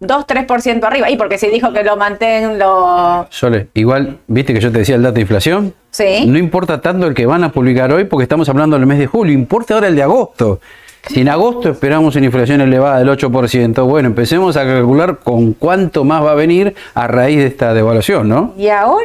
2-3% 0.01 0.85
arriba. 0.85 1.11
Y 1.11 1.17
porque 1.17 1.39
se 1.39 1.49
dijo 1.49 1.73
que 1.73 1.83
lo 1.85 1.97
mantén, 1.97 2.59
lo. 2.59 3.27
Sole, 3.31 3.69
igual, 3.75 4.19
viste 4.27 4.55
que 4.55 4.61
yo 4.61 4.73
te 4.73 4.79
decía 4.79 4.97
el 4.97 5.03
dato 5.03 5.15
de 5.15 5.21
inflación. 5.21 5.75
Sí. 5.91 6.27
No 6.27 6.39
importa 6.39 6.81
tanto 6.81 7.07
el 7.07 7.15
que 7.15 7.27
van 7.27 7.45
a 7.45 7.53
publicar 7.53 7.93
hoy 7.93 8.05
porque 8.05 8.25
estamos 8.25 8.49
hablando 8.49 8.79
del 8.79 8.87
mes 8.87 8.99
de 8.99 9.07
julio, 9.07 9.33
importa 9.33 9.75
ahora 9.75 9.89
el 9.89 9.97
de 9.97 10.03
agosto. 10.03 10.61
Si 11.07 11.21
en 11.21 11.29
agosto 11.29 11.71
esperamos 11.71 12.15
una 12.15 12.27
inflación 12.27 12.61
elevada 12.61 12.99
del 12.99 13.09
8%, 13.09 13.85
bueno, 13.85 14.09
empecemos 14.09 14.57
a 14.57 14.65
calcular 14.65 15.19
con 15.19 15.53
cuánto 15.53 16.05
más 16.05 16.25
va 16.25 16.31
a 16.31 16.37
venir 16.37 16.77
a 16.95 17.09
raíz 17.09 17.39
de 17.39 17.47
esta 17.47 17.75
devaluación, 17.75 18.29
¿no? 18.29 18.55
Y 18.57 18.69
ahora. 18.69 19.05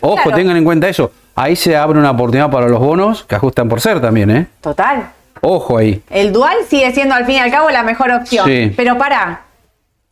Ojo, 0.00 0.16
Claro. 0.22 0.36
tengan 0.36 0.56
en 0.56 0.64
cuenta 0.64 0.88
eso. 0.88 1.10
Ahí 1.34 1.56
se 1.56 1.76
abre 1.76 1.98
una 1.98 2.10
oportunidad 2.10 2.50
para 2.50 2.68
los 2.68 2.80
bonos 2.80 3.24
que 3.24 3.34
ajustan 3.34 3.68
por 3.68 3.80
ser 3.80 4.00
también, 4.00 4.30
¿eh? 4.30 4.46
Total. 4.60 5.10
Ojo 5.42 5.78
ahí. 5.78 6.02
El 6.10 6.32
dual 6.32 6.56
sigue 6.68 6.92
siendo 6.92 7.14
al 7.14 7.24
fin 7.24 7.36
y 7.36 7.38
al 7.38 7.50
cabo 7.50 7.70
la 7.70 7.82
mejor 7.82 8.10
opción. 8.10 8.46
Sí. 8.46 8.72
Pero 8.76 8.98
para, 8.98 9.42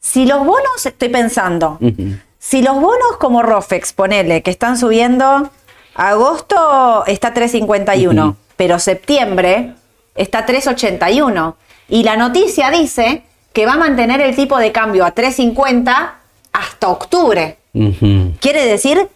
si 0.01 0.25
los 0.27 0.39
bonos, 0.39 0.87
estoy 0.87 1.09
pensando, 1.11 1.79
si 2.39 2.63
los 2.63 2.75
bonos 2.77 3.17
como 3.19 3.43
Rofex, 3.43 3.93
ponele, 3.93 4.43
que 4.43 4.51
están 4.51 4.79
subiendo, 4.79 5.51
agosto 5.95 7.05
está 7.07 7.35
351, 7.35 8.25
Ujú. 8.29 8.37
pero 8.57 8.79
septiembre 8.79 9.75
está 10.15 10.47
381. 10.47 11.57
Y 11.89 12.05
la 12.05 12.17
noticia 12.17 12.71
dice 12.71 13.23
que 13.53 13.67
va 13.67 13.73
a 13.75 13.79
mantener 13.79 14.21
el 14.21 14.35
tipo 14.37 14.57
de 14.59 14.73
cambio 14.73 15.05
a 15.05 15.11
350 15.11 16.15
hasta 16.53 16.89
octubre. 16.89 17.59
Ujú. 17.75 18.33
Quiere 18.41 18.65
decir 18.65 19.09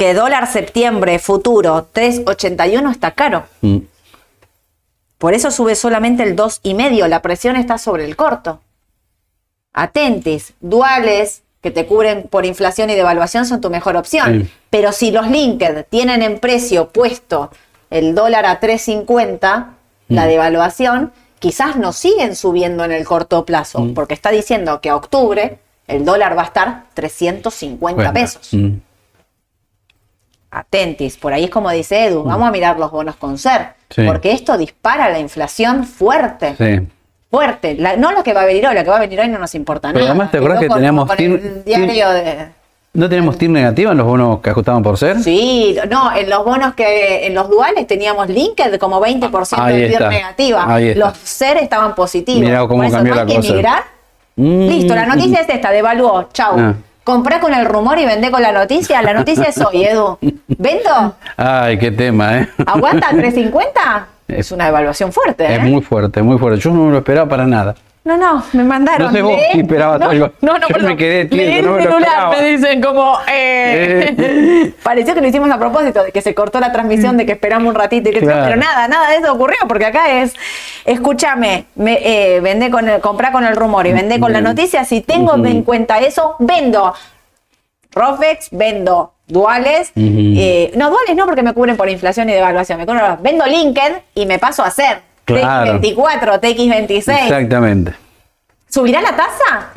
que 0.00 0.14
dólar 0.14 0.46
septiembre 0.50 1.18
futuro 1.18 1.86
381 1.92 2.90
está 2.90 3.10
caro. 3.10 3.44
Mm. 3.60 3.80
Por 5.18 5.34
eso 5.34 5.50
sube 5.50 5.74
solamente 5.74 6.22
el 6.22 6.34
2,5. 6.34 7.06
La 7.06 7.20
presión 7.20 7.54
está 7.56 7.76
sobre 7.76 8.06
el 8.06 8.16
corto. 8.16 8.62
Atentis, 9.74 10.54
duales 10.60 11.42
que 11.62 11.70
te 11.70 11.84
cubren 11.84 12.22
por 12.30 12.46
inflación 12.46 12.88
y 12.88 12.94
devaluación 12.94 13.44
son 13.44 13.60
tu 13.60 13.68
mejor 13.68 13.98
opción. 13.98 14.44
Sí. 14.44 14.50
Pero 14.70 14.92
si 14.92 15.10
los 15.10 15.28
linked 15.28 15.84
tienen 15.90 16.22
en 16.22 16.38
precio 16.38 16.88
puesto 16.88 17.50
el 17.90 18.14
dólar 18.14 18.46
a 18.46 18.58
3.50, 18.58 19.74
la 20.08 20.24
Mm. 20.24 20.28
devaluación, 20.28 21.12
quizás 21.40 21.76
no 21.76 21.92
siguen 21.92 22.36
subiendo 22.36 22.84
en 22.86 22.92
el 22.92 23.04
corto 23.04 23.44
plazo, 23.44 23.80
Mm. 23.80 23.92
porque 23.92 24.14
está 24.14 24.30
diciendo 24.30 24.80
que 24.80 24.88
a 24.88 24.96
octubre 24.96 25.58
el 25.86 26.06
dólar 26.06 26.38
va 26.38 26.42
a 26.42 26.46
estar 26.46 26.84
350 26.94 27.96
Bueno, 27.96 28.14
pesos. 28.14 28.50
Mm. 30.50 30.56
Atentis, 30.56 31.16
por 31.16 31.32
ahí 31.32 31.44
es 31.44 31.50
como 31.50 31.70
dice 31.70 32.06
Edu, 32.06 32.24
vamos 32.24 32.48
a 32.48 32.50
mirar 32.50 32.78
los 32.78 32.90
bonos 32.90 33.16
con 33.16 33.38
ser, 33.38 33.68
Sí. 33.88 34.02
porque 34.06 34.32
esto 34.32 34.56
dispara 34.58 35.08
la 35.10 35.18
inflación 35.18 35.84
fuerte, 35.84 36.54
Sí. 36.58 36.88
fuerte. 37.30 37.74
La- 37.76 37.96
no 37.96 38.12
lo 38.12 38.22
que 38.22 38.32
va 38.32 38.42
a 38.42 38.46
venir 38.46 38.66
hoy, 38.66 38.74
lo 38.74 38.82
que 38.84 38.90
va 38.90 38.96
a 38.96 39.00
venir 39.00 39.20
hoy 39.20 39.28
no 39.28 39.38
nos 39.38 39.54
importa 39.54 39.88
Pero 39.88 40.00
nada. 40.00 40.10
además, 40.10 40.30
¿te 40.30 40.38
acordás 40.38 40.58
Quedó 40.58 40.62
que 40.62 40.68
con- 40.68 40.76
teníamos 40.78 41.06
con 41.08 41.16
tir- 41.16 41.64
diario 41.64 42.10
de... 42.10 42.48
¿No 42.92 43.08
tenemos 43.08 43.38
TIR 43.38 43.50
negativa 43.50 43.92
en 43.92 43.98
los 43.98 44.06
bonos 44.06 44.40
que 44.40 44.50
ajustaban 44.50 44.82
por 44.82 44.98
ser? 44.98 45.20
Sí, 45.22 45.76
no, 45.88 46.12
en 46.16 46.28
los 46.28 46.44
bonos 46.44 46.74
que, 46.74 47.24
en 47.24 47.34
los 47.36 47.48
duales 47.48 47.86
teníamos 47.86 48.28
Linked 48.28 48.78
como 48.80 49.00
20% 49.00 49.62
Ahí 49.62 49.76
de 49.76 49.86
TIR 49.86 49.92
está, 49.92 50.08
negativa. 50.08 50.80
Los 50.96 51.16
SER 51.18 51.58
estaban 51.58 51.94
positivos. 51.94 52.40
Mirá 52.42 52.58
cómo 52.62 52.78
Por 52.78 52.86
eso 52.86 52.96
cambió 52.96 53.14
la 53.14 53.26
que 53.26 53.36
cosa. 53.36 53.52
migrar. 53.52 53.82
Mm. 54.34 54.68
Listo, 54.68 54.94
la 54.96 55.06
noticia 55.06 55.40
es 55.42 55.48
esta, 55.50 55.70
devaluó, 55.70 56.28
chau. 56.32 56.56
Ah. 56.58 56.74
Comprá 57.10 57.40
con 57.40 57.52
el 57.52 57.66
rumor 57.66 57.98
y 57.98 58.06
vendé 58.06 58.30
con 58.30 58.40
la 58.40 58.52
noticia. 58.52 59.02
La 59.02 59.12
noticia 59.12 59.46
es 59.46 59.58
hoy, 59.58 59.84
Edu. 59.84 60.16
¿Vendo? 60.46 61.16
Ay, 61.36 61.76
qué 61.76 61.90
tema, 61.90 62.38
¿eh? 62.38 62.48
¿Aguanta 62.64 63.08
350? 63.10 64.06
Es 64.28 64.52
una 64.52 64.68
evaluación 64.68 65.12
fuerte, 65.12 65.44
¿eh? 65.44 65.56
Es 65.56 65.62
muy 65.64 65.82
fuerte, 65.82 66.22
muy 66.22 66.38
fuerte. 66.38 66.60
Yo 66.60 66.70
no 66.70 66.84
me 66.84 66.92
lo 66.92 66.98
esperaba 66.98 67.28
para 67.28 67.46
nada. 67.46 67.74
No, 68.02 68.16
no, 68.16 68.42
me 68.54 68.64
mandaron. 68.64 69.08
No 69.08 69.12
sé 69.12 69.20
vos 69.20 69.36
Lee- 69.36 69.42
si 69.52 69.60
esperabas 69.60 70.00
no, 70.00 70.08
algo. 70.08 70.32
No, 70.40 70.54
no, 70.54 70.60
Yo 70.68 70.74
perdón. 70.74 70.88
me 70.92 70.96
quedé 70.96 71.20
el 71.20 71.64
no 71.66 71.72
me 71.72 71.84
lo 71.84 71.90
celular, 71.90 72.30
me 72.30 72.44
dicen 72.48 72.80
como... 72.80 73.18
eh, 73.30 74.72
Pareció 74.82 75.14
que 75.14 75.20
lo 75.20 75.26
hicimos 75.26 75.50
a 75.50 75.58
propósito, 75.58 76.02
de 76.04 76.10
que 76.10 76.22
se 76.22 76.34
cortó 76.34 76.60
la 76.60 76.72
transmisión, 76.72 77.18
de 77.18 77.26
que 77.26 77.32
esperamos 77.32 77.68
un 77.68 77.74
ratito 77.74 78.08
y 78.08 78.12
que 78.14 78.20
Claro. 78.20 78.44
pero 78.44 78.56
nada, 78.56 78.88
nada 78.88 79.10
de 79.10 79.16
eso 79.18 79.30
ocurrió, 79.32 79.58
porque 79.68 79.84
acá 79.84 80.10
es, 80.22 80.34
escúchame, 80.86 81.66
me, 81.74 81.98
eh, 82.02 82.40
vendé 82.40 82.70
con 82.70 82.88
el, 82.88 83.00
comprá 83.02 83.32
con 83.32 83.44
el 83.44 83.54
rumor 83.54 83.86
y 83.86 83.92
vendé 83.92 84.18
con 84.18 84.32
la 84.32 84.40
noticia, 84.40 84.84
si 84.84 85.02
tengo 85.02 85.34
en 85.44 85.62
cuenta 85.62 85.98
eso, 85.98 86.36
vendo. 86.38 86.94
Rofex, 87.92 88.48
vendo 88.52 89.14
duales, 89.26 89.92
eh, 89.96 90.72
no, 90.76 90.90
duales 90.90 91.16
no 91.16 91.26
porque 91.26 91.42
me 91.42 91.52
cubren 91.54 91.76
por 91.76 91.88
inflación 91.88 92.28
y 92.30 92.32
devaluación, 92.32 92.78
me 92.78 92.86
cubren, 92.86 93.02
vendo 93.20 93.44
LinkedIn 93.46 93.98
y 94.14 94.26
me 94.26 94.38
paso 94.38 94.62
a 94.64 94.68
hacer 94.68 95.02
Claro. 95.38 95.80
TX24, 95.80 96.40
TX26. 96.40 97.22
Exactamente. 97.24 97.94
¿Subirá 98.68 99.00
la 99.00 99.16
tasa? 99.16 99.70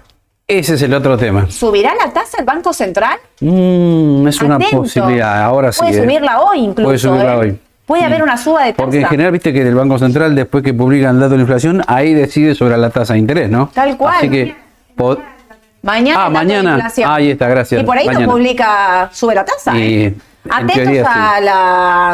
Ese 0.48 0.76
es 0.76 0.82
el 0.82 0.94
otro 0.94 1.18
tema. 1.18 1.50
¿Subirá 1.50 1.94
la 1.96 2.12
tasa 2.12 2.38
el 2.40 2.46
Banco 2.46 2.74
Central? 2.74 3.18
Mm, 3.40 4.28
es 4.28 4.42
una 4.42 4.60
posibilidad, 4.60 5.44
ahora 5.44 5.72
sí. 5.72 5.80
Puede 5.80 5.98
¿eh? 5.98 6.04
subirla 6.04 6.42
hoy 6.42 6.60
incluso. 6.60 6.84
Puede 6.88 6.98
subirla 7.00 7.34
¿eh? 7.34 7.38
hoy. 7.38 7.60
Puede 7.86 8.04
haber 8.06 8.24
una 8.24 8.38
suba 8.38 8.64
de 8.64 8.74
tasa. 8.74 8.84
Porque 8.84 9.00
en 9.02 9.08
general, 9.08 9.32
viste 9.32 9.52
que 9.52 9.62
el 9.62 9.76
Banco 9.76 9.98
Central, 9.98 10.36
después 10.36 10.64
que 10.64 10.74
publican 10.74 11.16
el 11.16 11.22
dato 11.22 11.32
de 11.32 11.38
la 11.38 11.42
inflación, 11.42 11.82
ahí 11.88 12.14
decide 12.14 12.56
sobre 12.56 12.78
la 12.78 12.90
tasa 12.90 13.14
de 13.14 13.20
interés, 13.20 13.50
¿no? 13.50 13.70
Tal 13.74 13.98
cual. 13.98 14.16
Así 14.18 14.30
que. 14.30 14.56
Mañana. 15.82 16.26
Ah, 16.26 16.30
mañana. 16.30 16.74
inflación. 16.76 17.12
Ahí 17.12 17.32
está, 17.32 17.48
gracias. 17.48 17.82
Y 17.82 17.86
por 17.86 17.98
ahí 17.98 18.06
Mañana. 18.06 18.28
publica, 18.32 19.10
sube 19.12 19.36
la 19.36 19.44
tasa. 19.44 19.78
Y, 19.78 20.04
¿eh? 20.04 20.16
En 20.46 20.52
Atentos 20.52 20.76
teoría, 20.76 21.36
a, 21.36 21.42
la, 21.42 22.14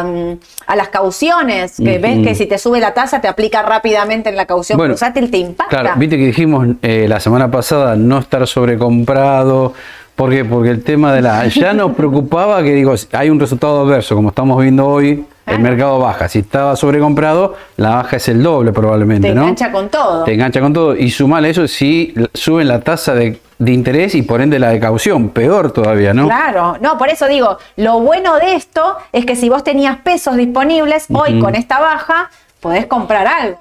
a 0.66 0.76
las 0.76 0.88
cauciones, 0.88 1.76
que 1.76 1.98
ves 1.98 2.24
que 2.26 2.34
si 2.34 2.46
te 2.46 2.58
sube 2.58 2.78
la 2.80 2.94
tasa 2.94 3.20
te 3.20 3.28
aplica 3.28 3.62
rápidamente 3.62 4.28
en 4.28 4.36
la 4.36 4.46
caución 4.46 4.76
Bueno, 4.76 4.92
bursátil, 4.94 5.30
te 5.30 5.38
impacta. 5.38 5.80
Claro, 5.80 5.98
viste 5.98 6.16
que 6.16 6.26
dijimos 6.26 6.66
eh, 6.82 7.06
la 7.08 7.18
semana 7.20 7.50
pasada 7.50 7.96
no 7.96 8.18
estar 8.18 8.46
sobrecomprado. 8.46 9.72
¿Por 10.16 10.30
qué? 10.30 10.44
Porque 10.44 10.70
el 10.70 10.82
tema 10.84 11.12
de 11.14 11.22
la. 11.22 11.46
Ya 11.48 11.72
nos 11.72 11.92
preocupaba 11.96 12.62
que, 12.62 12.72
digo, 12.74 12.94
hay 13.12 13.30
un 13.30 13.40
resultado 13.40 13.82
adverso, 13.86 14.14
como 14.14 14.28
estamos 14.28 14.60
viendo 14.62 14.86
hoy, 14.86 15.24
el 15.46 15.56
Ah. 15.56 15.58
mercado 15.58 15.98
baja. 15.98 16.28
Si 16.28 16.40
estaba 16.40 16.76
sobrecomprado, 16.76 17.56
la 17.76 17.96
baja 17.96 18.16
es 18.16 18.28
el 18.28 18.42
doble 18.42 18.72
probablemente, 18.72 19.28
te 19.28 19.34
¿no? 19.34 19.42
engancha 19.42 19.72
con 19.72 19.88
todo. 19.88 20.24
Te 20.24 20.34
engancha 20.34 20.60
con 20.60 20.72
todo. 20.72 20.94
Y 20.94 21.10
sumale 21.10 21.50
eso 21.50 21.66
si 21.66 22.14
suben 22.34 22.68
la 22.68 22.80
tasa 22.80 23.14
de, 23.14 23.40
de 23.60 23.72
interés 23.72 24.14
y 24.14 24.22
por 24.22 24.40
ende 24.40 24.58
la 24.58 24.70
de 24.70 24.80
caución. 24.80 25.28
Peor 25.28 25.70
todavía, 25.70 26.14
¿no? 26.14 26.24
Claro, 26.26 26.78
no, 26.80 26.96
por 26.96 27.10
eso 27.10 27.28
digo, 27.28 27.58
lo 27.76 28.00
bueno 28.00 28.36
de 28.38 28.54
esto 28.54 28.96
es 29.12 29.26
que 29.26 29.36
si 29.36 29.50
vos 29.50 29.62
tenías 29.62 29.98
pesos 29.98 30.36
disponibles, 30.36 31.04
hoy 31.12 31.38
con 31.38 31.54
esta 31.54 31.78
baja 31.78 32.30
podés 32.60 32.86
comprar 32.86 33.26
algo. 33.26 33.60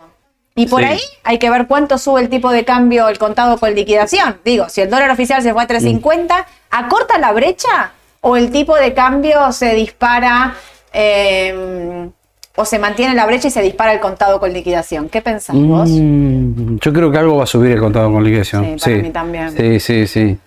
Y 0.56 0.68
por 0.68 0.80
Sí. 0.82 0.88
ahí 0.88 1.00
hay 1.26 1.38
que 1.38 1.50
ver 1.50 1.68
cuánto 1.68 1.98
sube 1.98 2.22
el 2.22 2.30
tipo 2.30 2.50
de 2.52 2.64
cambio, 2.64 3.10
el 3.10 3.20
contado 3.20 3.58
con 3.58 3.76
liquidación. 3.76 4.40
Digo, 4.46 4.70
si 4.70 4.80
el 4.82 4.90
dólar 4.90 5.12
oficial 5.12 5.42
se 5.44 5.52
fue 5.54 5.64
a 5.64 5.68
3.50, 5.68 6.46
¿acorta 6.72 7.18
la 7.18 7.34
brecha 7.34 7.92
o 8.22 8.38
el 8.38 8.52
tipo 8.52 8.76
de 8.78 8.94
cambio 8.94 9.52
se 9.52 9.74
dispara 9.76 10.56
eh, 10.94 12.10
o 12.60 12.66
se 12.66 12.78
mantiene 12.78 13.16
la 13.16 13.26
brecha 13.26 13.48
y 13.48 13.52
se 13.52 13.62
dispara 13.62 13.94
el 13.94 14.02
contado 14.02 14.40
con 14.40 14.52
liquidación? 14.52 15.08
¿Qué 15.08 15.22
pensás 15.22 15.56
vos? 15.56 15.90
Mm, 15.90 16.76
yo 16.80 16.92
creo 16.92 17.10
que 17.10 17.18
algo 17.18 17.38
va 17.38 17.44
a 17.44 17.48
subir 17.48 17.72
el 17.72 17.80
contado 17.80 18.12
con 18.12 18.22
liquidación. 18.24 18.78
Sí, 18.78 18.90
para 18.92 19.02
mí 19.04 19.10
también. 19.12 19.52
Sí, 19.56 19.80
sí, 19.80 20.08
sí. 20.08 20.38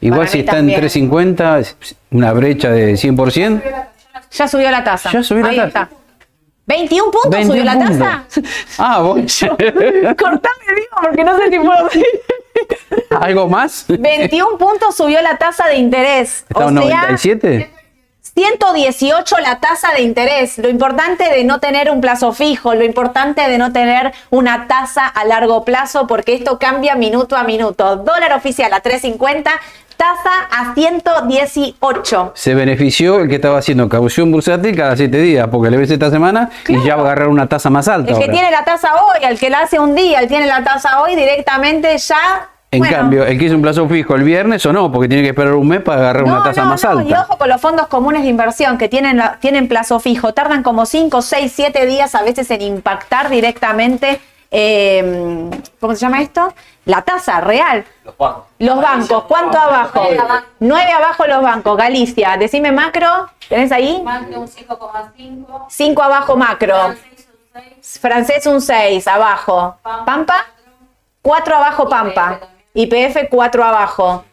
Igual 0.00 0.20
Para 0.20 0.30
si 0.30 0.38
está 0.40 0.52
también. 0.52 0.76
en 0.76 0.80
350, 0.80 1.58
es 1.58 1.76
una 2.10 2.32
brecha 2.32 2.70
de 2.70 2.94
100%. 2.94 3.62
Ya 4.32 4.48
subió 4.48 4.70
la 4.70 4.82
tasa. 4.82 5.10
Ya 5.12 5.22
subió 5.22 5.42
la 5.42 5.48
Ahí 5.50 5.56
tasa. 5.56 5.66
está. 5.68 5.88
21 6.66 7.10
puntos 7.10 7.30
21 7.30 7.52
subió 7.52 7.64
la 7.64 7.78
tasa. 7.78 8.24
Ah, 8.78 9.00
vos. 9.00 9.16
Cortame, 9.48 10.74
digo, 10.74 10.96
porque 11.02 11.24
no 11.24 11.36
sé 11.38 11.50
si 11.50 11.58
puedo 11.58 11.84
decir. 11.84 12.04
¿Algo 13.20 13.48
más? 13.48 13.84
21 13.88 14.56
puntos 14.58 14.94
subió 14.96 15.20
la 15.20 15.36
tasa 15.36 15.66
de 15.66 15.76
interés. 15.76 16.44
¿Está 16.48 16.66
o 16.66 16.68
en 16.70 16.76
sea, 16.82 17.00
97? 17.00 17.70
118 18.38 19.38
la 19.40 19.58
tasa 19.58 19.88
de 19.94 20.02
interés. 20.02 20.58
Lo 20.58 20.68
importante 20.68 21.28
de 21.28 21.42
no 21.42 21.58
tener 21.58 21.90
un 21.90 22.00
plazo 22.00 22.32
fijo, 22.32 22.72
lo 22.72 22.84
importante 22.84 23.40
de 23.48 23.58
no 23.58 23.72
tener 23.72 24.12
una 24.30 24.68
tasa 24.68 25.08
a 25.08 25.24
largo 25.24 25.64
plazo, 25.64 26.06
porque 26.06 26.34
esto 26.34 26.56
cambia 26.56 26.94
minuto 26.94 27.36
a 27.36 27.42
minuto. 27.42 27.96
Dólar 27.96 28.32
oficial 28.34 28.72
a 28.72 28.80
3.50, 28.80 29.42
tasa 29.96 30.30
a 30.52 30.72
118. 30.72 32.32
Se 32.36 32.54
benefició 32.54 33.18
el 33.18 33.28
que 33.28 33.34
estaba 33.34 33.58
haciendo 33.58 33.88
caución 33.88 34.30
bursátil 34.30 34.76
cada 34.76 34.96
7 34.96 35.18
días, 35.18 35.48
porque 35.50 35.68
le 35.70 35.76
ves 35.76 35.90
esta 35.90 36.08
semana 36.08 36.48
y 36.68 36.80
ya 36.84 36.94
va 36.94 37.02
a 37.02 37.04
agarrar 37.06 37.26
una 37.26 37.48
tasa 37.48 37.70
más 37.70 37.88
alta. 37.88 38.12
El 38.12 38.20
que 38.20 38.28
tiene 38.28 38.52
la 38.52 38.64
tasa 38.64 38.90
hoy, 39.02 39.18
el 39.24 39.36
que 39.36 39.50
la 39.50 39.62
hace 39.62 39.80
un 39.80 39.96
día, 39.96 40.20
el 40.20 40.28
tiene 40.28 40.46
la 40.46 40.62
tasa 40.62 41.02
hoy, 41.02 41.16
directamente 41.16 41.98
ya. 41.98 42.50
En 42.70 42.80
bueno, 42.80 42.96
cambio, 42.96 43.24
el 43.24 43.38
que 43.38 43.46
hizo 43.46 43.54
un 43.54 43.62
plazo 43.62 43.88
fijo 43.88 44.14
el 44.14 44.24
viernes 44.24 44.64
o 44.66 44.72
no, 44.74 44.92
porque 44.92 45.08
tiene 45.08 45.22
que 45.22 45.30
esperar 45.30 45.54
un 45.54 45.66
mes 45.68 45.80
para 45.80 46.00
agarrar 46.00 46.24
una 46.24 46.42
tasa 46.42 46.64
más 46.64 46.84
Y 46.84 46.86
alta. 46.86 47.22
ojo 47.22 47.38
con 47.38 47.48
los 47.48 47.60
fondos 47.60 47.86
comunes 47.86 48.22
de 48.22 48.28
inversión 48.28 48.76
que 48.76 48.88
tienen, 48.90 49.16
la- 49.16 49.38
tienen 49.40 49.68
plazo 49.68 49.98
fijo, 50.00 50.34
tardan 50.34 50.62
como 50.62 50.84
5, 50.84 51.22
6, 51.22 51.50
7 51.54 51.86
días 51.86 52.14
a 52.14 52.22
veces 52.22 52.50
en 52.50 52.60
impactar 52.60 53.30
directamente, 53.30 54.20
eh, 54.50 55.48
¿cómo 55.80 55.94
se 55.94 56.00
llama 56.00 56.20
esto? 56.20 56.52
La 56.84 57.00
tasa 57.02 57.40
real. 57.40 57.86
Los 58.04 58.16
bancos. 58.18 58.44
Los 58.58 58.82
bancos, 58.82 59.24
¿cuánto 59.24 59.58
abajo? 59.58 60.02
9 60.58 60.92
abajo 60.92 61.26
los 61.26 61.42
bancos. 61.42 61.74
Galicia, 61.76 62.36
decime 62.38 62.70
macro, 62.70 63.30
¿tenés 63.48 63.72
ahí? 63.72 64.00
Macro 64.04 64.40
un 64.40 64.48
5,5. 64.48 65.66
5 65.70 66.02
abajo 66.02 66.36
macro. 66.36 66.74
Francés 66.76 67.28
un 67.54 67.62
6. 67.62 67.98
Francés 68.00 68.46
un 68.46 68.60
6 68.60 69.06
abajo. 69.08 69.76
Pampa, 70.04 70.44
4 71.22 71.56
abajo 71.56 71.88
Pampa. 71.88 72.40
IPF 72.78 73.28
4 73.28 73.64
abajo. 73.64 74.24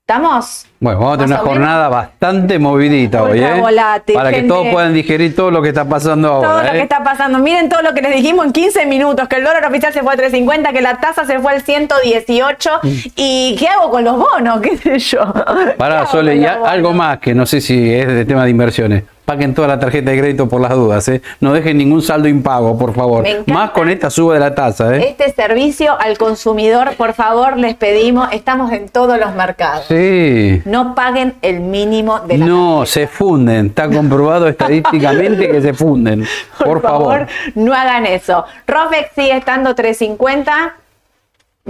¿Estamos? 0.00 0.66
Bueno, 0.80 0.98
vamos 0.98 1.14
a 1.14 1.18
tener 1.18 1.38
una 1.38 1.48
jornada 1.48 1.88
bastante 1.88 2.58
movidita 2.58 3.22
hoy, 3.22 3.38
¿eh? 3.38 3.60
volátil, 3.60 4.16
Para 4.16 4.32
que 4.32 4.42
todos 4.42 4.66
puedan 4.72 4.92
digerir 4.92 5.36
todo 5.36 5.52
lo 5.52 5.62
que 5.62 5.68
está 5.68 5.84
pasando 5.84 6.32
ahora, 6.32 6.48
Todo 6.48 6.62
lo 6.62 6.68
¿eh? 6.68 6.72
que 6.72 6.82
está 6.82 7.04
pasando. 7.04 7.38
Miren 7.38 7.68
todo 7.68 7.82
lo 7.82 7.94
que 7.94 8.02
les 8.02 8.16
dijimos 8.16 8.46
en 8.46 8.52
15 8.52 8.86
minutos, 8.86 9.28
que 9.28 9.36
el 9.36 9.44
dólar 9.44 9.64
oficial 9.66 9.92
se 9.92 10.02
fue 10.02 10.14
a 10.14 10.16
3.50, 10.16 10.72
que 10.72 10.80
la 10.80 10.98
tasa 10.98 11.24
se 11.24 11.38
fue 11.38 11.52
al 11.52 11.62
118. 11.62 12.70
¿Y 13.14 13.54
qué 13.56 13.68
hago 13.68 13.88
con 13.88 14.02
los 14.02 14.16
bonos? 14.16 14.60
¿Qué 14.62 14.76
sé 14.76 14.98
yo? 14.98 15.32
¿Qué 15.32 15.74
Pará, 15.78 16.06
Sole, 16.06 16.34
y 16.34 16.44
algo 16.44 16.92
más 16.92 17.18
que 17.18 17.32
no 17.32 17.46
sé 17.46 17.60
si 17.60 17.94
es 17.94 18.08
de 18.08 18.24
tema 18.24 18.42
de 18.42 18.50
inversiones. 18.50 19.04
Paguen 19.30 19.54
toda 19.54 19.68
la 19.68 19.78
tarjeta 19.78 20.10
de 20.10 20.18
crédito 20.18 20.48
por 20.48 20.60
las 20.60 20.72
dudas, 20.72 21.06
¿eh? 21.06 21.22
No 21.38 21.52
dejen 21.52 21.78
ningún 21.78 22.02
saldo 22.02 22.26
impago, 22.26 22.76
por 22.76 22.92
favor. 22.92 23.24
Más 23.46 23.70
con 23.70 23.88
esta 23.88 24.10
suba 24.10 24.34
de 24.34 24.40
la 24.40 24.56
tasa, 24.56 24.96
¿eh? 24.96 25.10
Este 25.10 25.32
servicio 25.32 25.96
al 26.00 26.18
consumidor, 26.18 26.96
por 26.96 27.14
favor, 27.14 27.56
les 27.56 27.76
pedimos, 27.76 28.28
estamos 28.32 28.72
en 28.72 28.88
todos 28.88 29.20
los 29.20 29.32
mercados. 29.36 29.84
Sí. 29.86 30.60
No 30.64 30.96
paguen 30.96 31.34
el 31.42 31.60
mínimo 31.60 32.18
de 32.18 32.38
la 32.38 32.46
No, 32.46 32.84
se 32.86 33.06
funden. 33.06 33.66
Está 33.66 33.88
comprobado 33.88 34.48
estadísticamente 34.48 35.48
que 35.48 35.62
se 35.62 35.74
funden. 35.74 36.26
Por, 36.64 36.82
favor. 36.82 37.28
no 37.54 37.72
hagan 37.72 38.06
eso. 38.06 38.44
Rofex 38.66 39.10
sigue 39.14 39.36
estando 39.36 39.76
350. 39.76 40.74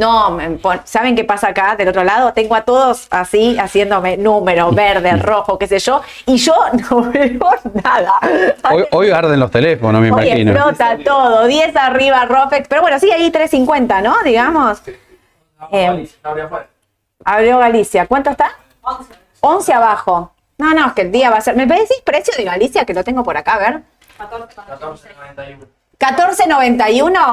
No, 0.00 0.30
me 0.30 0.48
pon- 0.52 0.80
¿saben 0.84 1.14
qué 1.14 1.24
pasa 1.24 1.48
acá 1.48 1.76
del 1.76 1.86
otro 1.88 2.02
lado? 2.04 2.32
Tengo 2.32 2.54
a 2.54 2.62
todos 2.62 3.06
así 3.10 3.58
haciéndome 3.58 4.16
número 4.16 4.72
verde, 4.72 5.12
rojo, 5.18 5.58
qué 5.58 5.66
sé 5.66 5.78
yo, 5.78 6.00
y 6.24 6.38
yo 6.38 6.54
no 6.90 7.02
veo 7.10 7.50
nada. 7.84 8.14
Hoy, 8.72 8.84
hoy 8.92 9.10
arden 9.10 9.38
los 9.38 9.50
teléfonos, 9.50 10.00
me 10.00 10.10
Hoy 10.10 10.26
imagino. 10.26 10.52
explota 10.52 10.96
todo, 11.04 11.46
10 11.46 11.76
arriba 11.76 12.24
Rofex, 12.24 12.66
pero 12.66 12.80
bueno, 12.80 12.98
sí, 12.98 13.10
ahí 13.10 13.30
350, 13.30 14.00
¿no? 14.00 14.16
Digamos. 14.24 14.82
Eh, 15.70 16.08
Abrió 17.24 17.58
Galicia, 17.58 18.06
¿cuánto 18.06 18.30
está? 18.30 18.52
11 19.40 19.72
abajo. 19.74 20.32
No, 20.56 20.72
no, 20.74 20.86
es 20.86 20.92
que 20.94 21.02
el 21.02 21.12
día 21.12 21.28
va 21.30 21.36
a 21.36 21.40
ser. 21.42 21.54
¿Me 21.56 21.66
decís 21.66 22.00
precio 22.04 22.32
de 22.36 22.44
Galicia? 22.44 22.86
Que 22.86 22.94
lo 22.94 23.04
tengo 23.04 23.22
por 23.22 23.36
acá, 23.36 23.54
a 23.54 23.58
ver. 23.58 23.82
14.91. 24.18 25.66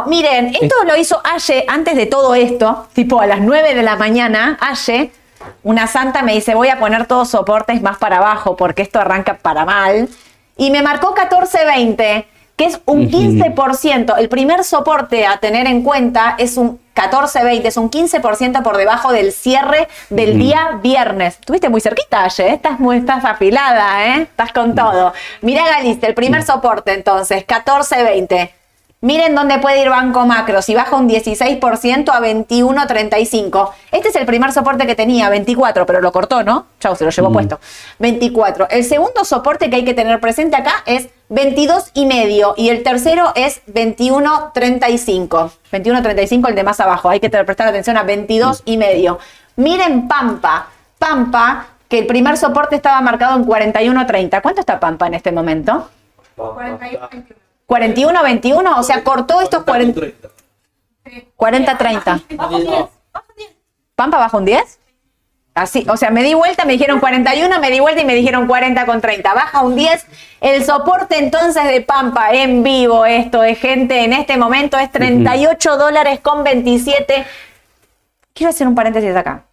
Miren, 0.07 0.53
esto 0.61 0.75
lo 0.85 0.97
hizo 0.97 1.21
Aye 1.23 1.63
antes 1.69 1.95
de 1.95 2.05
todo 2.05 2.35
esto, 2.35 2.89
tipo 2.91 3.21
a 3.21 3.25
las 3.25 3.39
9 3.39 3.73
de 3.73 3.81
la 3.81 3.95
mañana. 3.95 4.57
Aye, 4.59 5.11
una 5.63 5.87
santa, 5.87 6.21
me 6.21 6.33
dice: 6.33 6.53
Voy 6.53 6.67
a 6.67 6.77
poner 6.77 7.05
todos 7.05 7.29
soportes 7.29 7.81
más 7.81 7.97
para 7.97 8.17
abajo 8.17 8.57
porque 8.57 8.81
esto 8.81 8.99
arranca 8.99 9.37
para 9.37 9.63
mal. 9.63 10.09
Y 10.57 10.69
me 10.69 10.81
marcó 10.81 11.15
14.20, 11.15 12.25
que 12.57 12.65
es 12.65 12.81
un 12.85 13.09
15%. 13.09 14.15
El 14.17 14.29
primer 14.29 14.63
soporte 14.63 15.25
a 15.25 15.37
tener 15.37 15.67
en 15.67 15.83
cuenta 15.83 16.35
es 16.39 16.57
un 16.57 16.79
14.20, 16.95 17.65
es 17.65 17.77
un 17.77 17.91
15% 17.91 18.63
por 18.63 18.77
debajo 18.77 19.13
del 19.13 19.31
cierre 19.31 19.87
del 20.09 20.39
día 20.39 20.79
viernes. 20.81 21.35
Estuviste 21.35 21.69
muy 21.69 21.79
cerquita, 21.79 22.23
Aye, 22.23 22.49
¿eh? 22.49 22.53
estás, 22.55 22.79
muy, 22.79 22.97
estás 22.97 23.23
afilada, 23.23 24.07
¿eh? 24.07 24.23
estás 24.23 24.51
con 24.51 24.73
todo. 24.73 25.13
Mirá 25.41 25.67
Galicia, 25.67 26.09
el 26.09 26.15
primer 26.15 26.43
soporte 26.43 26.93
entonces, 26.93 27.45
14.20. 27.45 28.49
Miren 28.99 29.35
dónde 29.35 29.59
puede 29.59 29.83
ir 29.83 29.89
Banco 29.89 30.25
Macro. 30.25 30.63
Si 30.63 30.73
baja 30.73 30.95
un 30.95 31.07
16% 31.07 32.09
a 32.09 32.19
21.35. 32.19 33.69
Este 33.91 34.09
es 34.09 34.15
el 34.15 34.25
primer 34.25 34.51
soporte 34.51 34.87
que 34.87 34.95
tenía, 34.95 35.29
24, 35.29 35.85
pero 35.85 36.01
lo 36.01 36.11
cortó, 36.11 36.43
¿no? 36.43 36.65
Chau, 36.79 36.95
se 36.95 37.05
lo 37.05 37.11
llevó 37.11 37.31
puesto. 37.31 37.59
24. 37.99 38.69
El 38.71 38.83
segundo 38.83 39.23
soporte 39.23 39.69
que 39.69 39.75
hay 39.75 39.85
que 39.85 39.93
tener 39.93 40.19
presente 40.19 40.55
acá 40.55 40.83
es 40.87 41.09
22 41.29 41.91
y 41.93 42.07
medio 42.07 42.55
y 42.57 42.69
el 42.69 42.81
tercero 42.81 43.33
es 43.35 43.61
21.35. 43.67 45.51
21.35 45.71 46.49
el 46.49 46.55
de 46.55 46.63
más 46.63 46.79
abajo. 46.79 47.09
Hay 47.09 47.19
que 47.19 47.29
prestar 47.29 47.67
atención 47.67 47.97
a 47.97 48.03
22 48.03 48.63
y 48.65 48.77
medio. 48.77 49.19
Miren 49.57 50.07
Pampa. 50.07 50.69
Pampa, 50.97 51.67
que 51.87 51.99
el 51.99 52.07
primer 52.07 52.35
soporte 52.35 52.75
estaba 52.75 52.99
marcado 53.01 53.37
en 53.37 53.45
41.30. 53.45 54.41
¿Cuánto 54.41 54.61
está 54.61 54.79
Pampa 54.79 55.05
en 55.05 55.13
este 55.13 55.31
momento? 55.31 55.87
41, 57.67 58.23
21, 58.23 58.79
o 58.79 58.83
sea, 58.83 59.03
cortó 59.03 59.41
estos 59.41 59.63
40, 59.63 60.01
40, 61.35 61.77
30. 61.77 62.21
¿Pampa 63.95 64.17
bajo 64.17 64.37
un 64.37 64.45
10? 64.45 64.79
Así, 65.53 65.85
o 65.89 65.97
sea, 65.97 66.11
me 66.11 66.23
di 66.23 66.33
vuelta, 66.33 66.65
me 66.65 66.73
dijeron 66.73 66.99
41, 66.99 67.59
me 67.59 67.71
di 67.71 67.79
vuelta 67.79 68.01
y 68.01 68.05
me 68.05 68.13
dijeron 68.13 68.47
40 68.47 68.85
con 68.85 69.01
30. 69.01 69.33
Baja 69.33 69.63
un 69.63 69.75
10. 69.75 70.05
El 70.39 70.63
soporte 70.63 71.17
entonces 71.17 71.63
de 71.65 71.81
Pampa 71.81 72.31
en 72.31 72.63
vivo, 72.63 73.05
esto 73.05 73.43
es 73.43 73.59
gente, 73.59 74.03
en 74.03 74.13
este 74.13 74.37
momento 74.37 74.77
es 74.77 74.91
38 74.91 75.77
dólares 75.77 76.19
con 76.19 76.43
27. 76.43 77.25
Quiero 78.33 78.51
hacer 78.51 78.67
un 78.67 78.75
paréntesis 78.75 79.15
acá. 79.15 79.45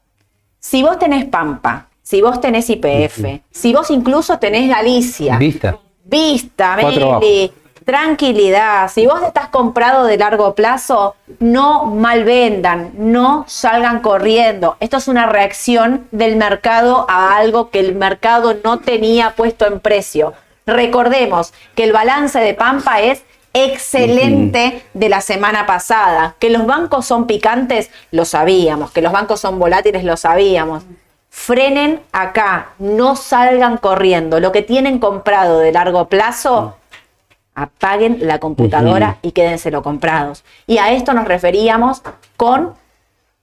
Si 0.60 0.82
vos 0.82 0.98
tenés 0.98 1.24
Pampa, 1.24 1.88
si 2.02 2.20
vos 2.20 2.38
tenés 2.40 2.68
IPF, 2.68 3.24
si 3.50 3.72
vos 3.72 3.90
incluso 3.90 4.38
tenés 4.38 4.68
Galicia, 4.68 5.38
Vista. 5.38 5.78
Vista, 6.04 6.76
Meli, 6.76 7.50
tranquilidad. 7.84 8.90
Si 8.90 9.06
vos 9.06 9.22
estás 9.22 9.48
comprado 9.48 10.04
de 10.04 10.16
largo 10.16 10.54
plazo, 10.54 11.16
no 11.38 11.84
malvendan, 11.84 12.92
no 12.94 13.44
salgan 13.46 14.00
corriendo. 14.00 14.76
Esto 14.80 14.96
es 14.96 15.08
una 15.08 15.26
reacción 15.26 16.08
del 16.10 16.36
mercado 16.36 17.06
a 17.08 17.36
algo 17.36 17.70
que 17.70 17.80
el 17.80 17.94
mercado 17.94 18.56
no 18.64 18.78
tenía 18.78 19.30
puesto 19.30 19.66
en 19.66 19.80
precio. 19.80 20.34
Recordemos 20.66 21.52
que 21.74 21.84
el 21.84 21.92
balance 21.92 22.38
de 22.38 22.54
Pampa 22.54 23.00
es 23.00 23.22
excelente 23.52 24.82
de 24.94 25.08
la 25.08 25.20
semana 25.20 25.66
pasada. 25.66 26.36
Que 26.38 26.50
los 26.50 26.66
bancos 26.66 27.06
son 27.06 27.26
picantes, 27.26 27.90
lo 28.10 28.24
sabíamos. 28.24 28.90
Que 28.90 29.02
los 29.02 29.12
bancos 29.12 29.40
son 29.40 29.58
volátiles, 29.58 30.04
lo 30.04 30.16
sabíamos 30.16 30.84
frenen 31.34 32.00
acá, 32.12 32.68
no 32.78 33.16
salgan 33.16 33.76
corriendo. 33.76 34.38
Lo 34.38 34.52
que 34.52 34.62
tienen 34.62 35.00
comprado 35.00 35.58
de 35.58 35.72
largo 35.72 36.08
plazo, 36.08 36.76
apaguen 37.54 38.18
la 38.22 38.38
computadora 38.40 39.18
y 39.22 39.32
quédenselo 39.32 39.82
comprados. 39.82 40.44
Y 40.66 40.78
a 40.78 40.92
esto 40.92 41.12
nos 41.14 41.26
referíamos 41.26 42.02
con 42.36 42.74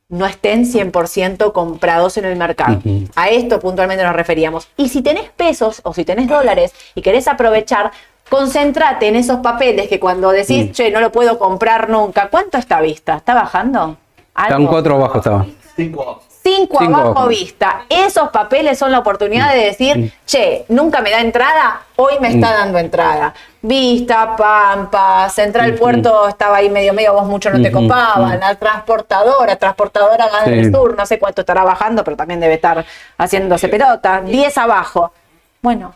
no 0.09 0.25
estén 0.25 0.65
100% 0.65 1.53
comprados 1.53 2.17
en 2.17 2.25
el 2.25 2.35
mercado. 2.35 2.81
A 3.15 3.29
esto 3.29 3.59
puntualmente 3.61 4.03
nos 4.03 4.13
referíamos. 4.13 4.67
Y 4.75 4.89
si 4.89 5.01
tenés 5.01 5.29
pesos 5.29 5.79
o 5.85 5.93
si 5.93 6.03
tenés 6.03 6.27
dólares 6.27 6.73
y 6.95 7.01
querés 7.01 7.29
aprovechar, 7.29 7.91
concéntrate 8.29 9.07
en 9.07 9.15
esos 9.15 9.39
papeles 9.39 9.87
que 9.87 9.99
cuando 10.01 10.31
decís, 10.31 10.67
Mm. 10.67 10.71
che, 10.71 10.91
no 10.91 10.99
lo 10.99 11.11
puedo 11.13 11.39
comprar 11.39 11.89
nunca, 11.89 12.27
¿cuánto 12.29 12.57
está 12.57 12.81
vista? 12.81 13.15
¿Está 13.15 13.33
bajando? 13.33 13.97
Están 14.37 14.67
cuatro 14.67 14.95
abajo, 14.95 15.17
estaba. 15.19 15.45
Cinco 15.75 16.01
abajo. 16.01 16.23
Cinco, 16.43 16.79
Cinco 16.79 16.97
abajo 16.97 17.27
vista. 17.27 17.85
Esos 17.87 18.29
papeles 18.29 18.77
son 18.77 18.91
la 18.91 18.99
oportunidad 18.99 19.53
de 19.53 19.65
decir, 19.65 20.13
che, 20.25 20.65
nunca 20.69 21.01
me 21.01 21.11
da 21.11 21.21
entrada, 21.21 21.81
hoy 21.97 22.13
me 22.19 22.29
está 22.29 22.51
dando 22.51 22.79
entrada. 22.79 23.33
Vista, 23.61 24.35
Pampa, 24.35 25.29
Central 25.29 25.75
Puerto 25.75 26.27
estaba 26.27 26.57
ahí 26.57 26.69
medio 26.69 26.93
medio, 26.93 27.13
vos 27.13 27.27
mucho 27.27 27.51
no 27.51 27.61
te 27.61 27.71
copaban. 27.71 28.39
La 28.39 28.55
transportadora, 28.55 29.55
transportadora 29.55 30.27
Gas 30.29 30.45
del. 30.45 30.71
Sur, 30.71 30.97
no 30.97 31.05
sé 31.05 31.19
cuánto 31.19 31.41
estará 31.41 31.63
bajando, 31.63 32.03
pero 32.03 32.17
también 32.17 32.39
debe 32.39 32.55
estar 32.55 32.83
haciéndose 33.17 33.67
pelota. 33.67 34.21
10 34.21 34.57
abajo. 34.57 35.13
Bueno, 35.61 35.93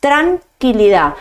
tranquilidad. 0.00 1.14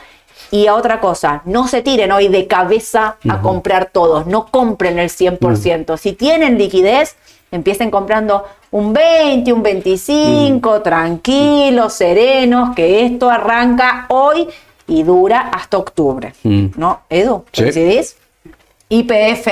Y 0.51 0.68
a 0.68 0.76
otra 0.76 0.99
cosa, 0.99 1.41
no 1.45 1.68
se 1.68 1.82
tiren 1.82 2.11
hoy 2.11 2.30
de 2.30 2.47
cabeza 2.47 3.18
a 3.28 3.41
comprar 3.41 3.89
todos, 3.91 4.28
no 4.28 4.47
compren 4.47 4.99
el 4.99 5.09
100%. 5.09 5.97
Si 5.97 6.13
tienen 6.13 6.57
liquidez, 6.57 7.16
empiecen 7.56 7.89
comprando 7.89 8.45
un 8.72 8.93
20, 8.93 9.53
un 9.53 9.64
25, 9.64 10.82
tranquilos, 10.82 11.93
serenos, 11.93 12.76
que 12.76 13.06
esto 13.06 13.30
arranca 13.30 14.06
hoy 14.10 14.47
y 14.88 15.03
dura 15.03 15.49
hasta 15.53 15.78
octubre. 15.78 16.34
Mm. 16.43 16.68
¿No, 16.76 17.01
Edu? 17.10 17.45
Sí. 17.51 17.64
¿Coincidís? 17.64 18.18
IPF, 18.89 19.47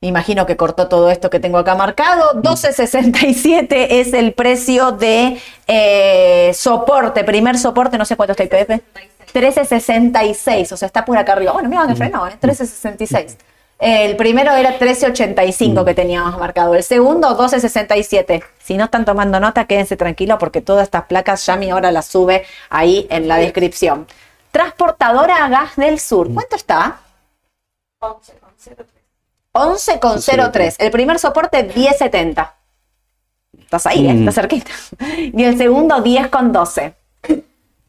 imagino 0.00 0.46
que 0.46 0.56
cortó 0.56 0.88
todo 0.88 1.10
esto 1.10 1.28
que 1.28 1.40
tengo 1.40 1.58
acá 1.58 1.74
marcado. 1.74 2.40
12.67 2.42 3.86
es 3.90 4.12
el 4.12 4.32
precio 4.32 4.92
de 4.92 5.40
eh, 5.66 6.50
soporte, 6.54 7.24
primer 7.24 7.58
soporte, 7.58 7.98
no 7.98 8.04
sé 8.04 8.16
cuánto 8.16 8.32
está 8.32 8.44
IPF. 8.44 8.80
13.66, 9.34 10.72
o 10.72 10.76
sea, 10.76 10.86
está 10.86 11.04
por 11.04 11.18
acá 11.18 11.32
arriba. 11.32 11.52
Bueno, 11.52 11.68
mira 11.68 11.82
dónde 11.82 11.96
frenó, 11.96 12.26
¿eh? 12.26 12.36
13.66. 12.40 13.36
El 13.78 14.16
primero 14.16 14.52
era 14.52 14.76
13.85 14.78 15.84
que 15.84 15.94
teníamos 15.94 16.36
marcado. 16.36 16.74
El 16.74 16.82
segundo, 16.82 17.38
12.67. 17.38 18.42
Si 18.58 18.76
no 18.76 18.84
están 18.84 19.04
tomando 19.04 19.38
nota, 19.38 19.66
quédense 19.66 19.96
tranquilos 19.96 20.38
porque 20.40 20.60
todas 20.60 20.84
estas 20.84 21.04
placas 21.04 21.46
Yami 21.46 21.70
ahora 21.70 21.92
las 21.92 22.06
sube 22.06 22.44
ahí 22.70 23.06
en 23.08 23.28
la 23.28 23.36
descripción. 23.36 24.08
Transportadora 24.50 25.48
Gas 25.48 25.76
del 25.76 26.00
Sur. 26.00 26.32
¿Cuánto 26.34 26.56
está? 26.56 26.98
11,03. 29.52 30.76
El 30.78 30.90
primer 30.90 31.20
soporte 31.20 31.72
10,70. 31.72 32.52
Estás 33.60 33.86
ahí, 33.86 34.08
¿eh? 34.08 34.14
Mm. 34.14 34.20
estás 34.20 34.34
cerquita. 34.34 34.70
Y 35.18 35.44
el 35.44 35.56
segundo 35.56 36.02
10,12. 36.02 36.94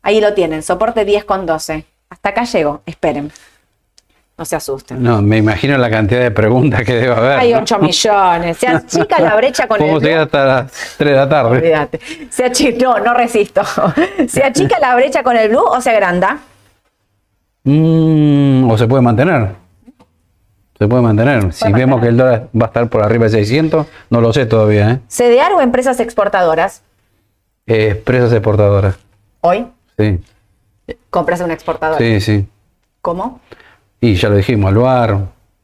Ahí 0.02 0.22
lo 0.22 0.34
tienen, 0.34 0.62
soporte 0.62 1.06
10,12. 1.06 1.86
Hasta 2.10 2.30
acá 2.30 2.44
llego, 2.44 2.82
esperen. 2.86 3.32
No 4.40 4.46
se 4.46 4.56
asusten. 4.56 5.04
No, 5.04 5.22
me 5.22 5.36
imagino 5.36 5.78
la 5.78 5.90
cantidad 5.90 6.22
de 6.22 6.32
preguntas 6.32 6.84
que 6.86 6.94
debe 6.96 7.14
haber. 7.14 7.40
Hay 7.40 7.52
¿no? 7.52 7.60
8 7.60 7.78
millones. 7.80 8.58
Se 8.58 8.68
achica 8.70 9.20
la 9.20 9.36
brecha 9.36 9.68
con 9.68 9.82
el 9.84 10.00
llegar 10.00 10.22
hasta 10.22 10.46
las 10.46 10.96
3 10.98 11.12
de 11.12 11.18
la 11.18 11.28
tarde. 11.28 11.58
Olvídate. 11.58 12.00
Se 12.30 12.46
achica, 12.46 12.82
no, 12.86 13.00
no 13.00 13.14
resisto. 13.14 13.62
Se 14.30 14.42
achica 14.42 14.80
la 14.80 14.96
brecha 14.96 15.24
con 15.24 15.36
el 15.36 15.50
blue 15.50 15.62
o 15.68 15.82
se 15.82 15.90
agranda. 15.90 16.38
Mm, 17.66 18.72
o 18.72 18.78
se 18.78 18.88
puede 18.88 19.02
mantener. 19.02 19.50
Se 20.78 20.88
puede 20.88 21.02
mantener. 21.02 21.52
Si 21.52 21.70
vemos 21.74 22.00
que 22.00 22.08
el 22.08 22.16
dólar 22.16 22.48
va 22.58 22.68
a 22.68 22.68
estar 22.68 22.88
por 22.88 23.04
arriba 23.04 23.26
de 23.26 23.32
600, 23.32 23.88
no 24.10 24.22
lo 24.22 24.32
sé 24.32 24.46
todavía. 24.46 24.90
¿eh? 24.92 25.00
CDR 25.10 25.52
o 25.58 25.60
empresas 25.60 26.00
exportadoras. 26.00 26.82
Eh, 27.68 27.90
Empresas 27.90 28.32
exportadoras. 28.32 28.98
Hoy 29.42 29.68
Sí, 29.98 30.18
compras 31.10 31.42
una 31.42 31.54
exportadora. 31.54 31.98
sí, 32.00 32.22
sí. 32.22 32.48
¿Cómo? 33.02 33.42
Y 34.02 34.16
ya 34.16 34.30
lo 34.30 34.36
dijimos, 34.36 34.70
Aluar, 34.70 35.18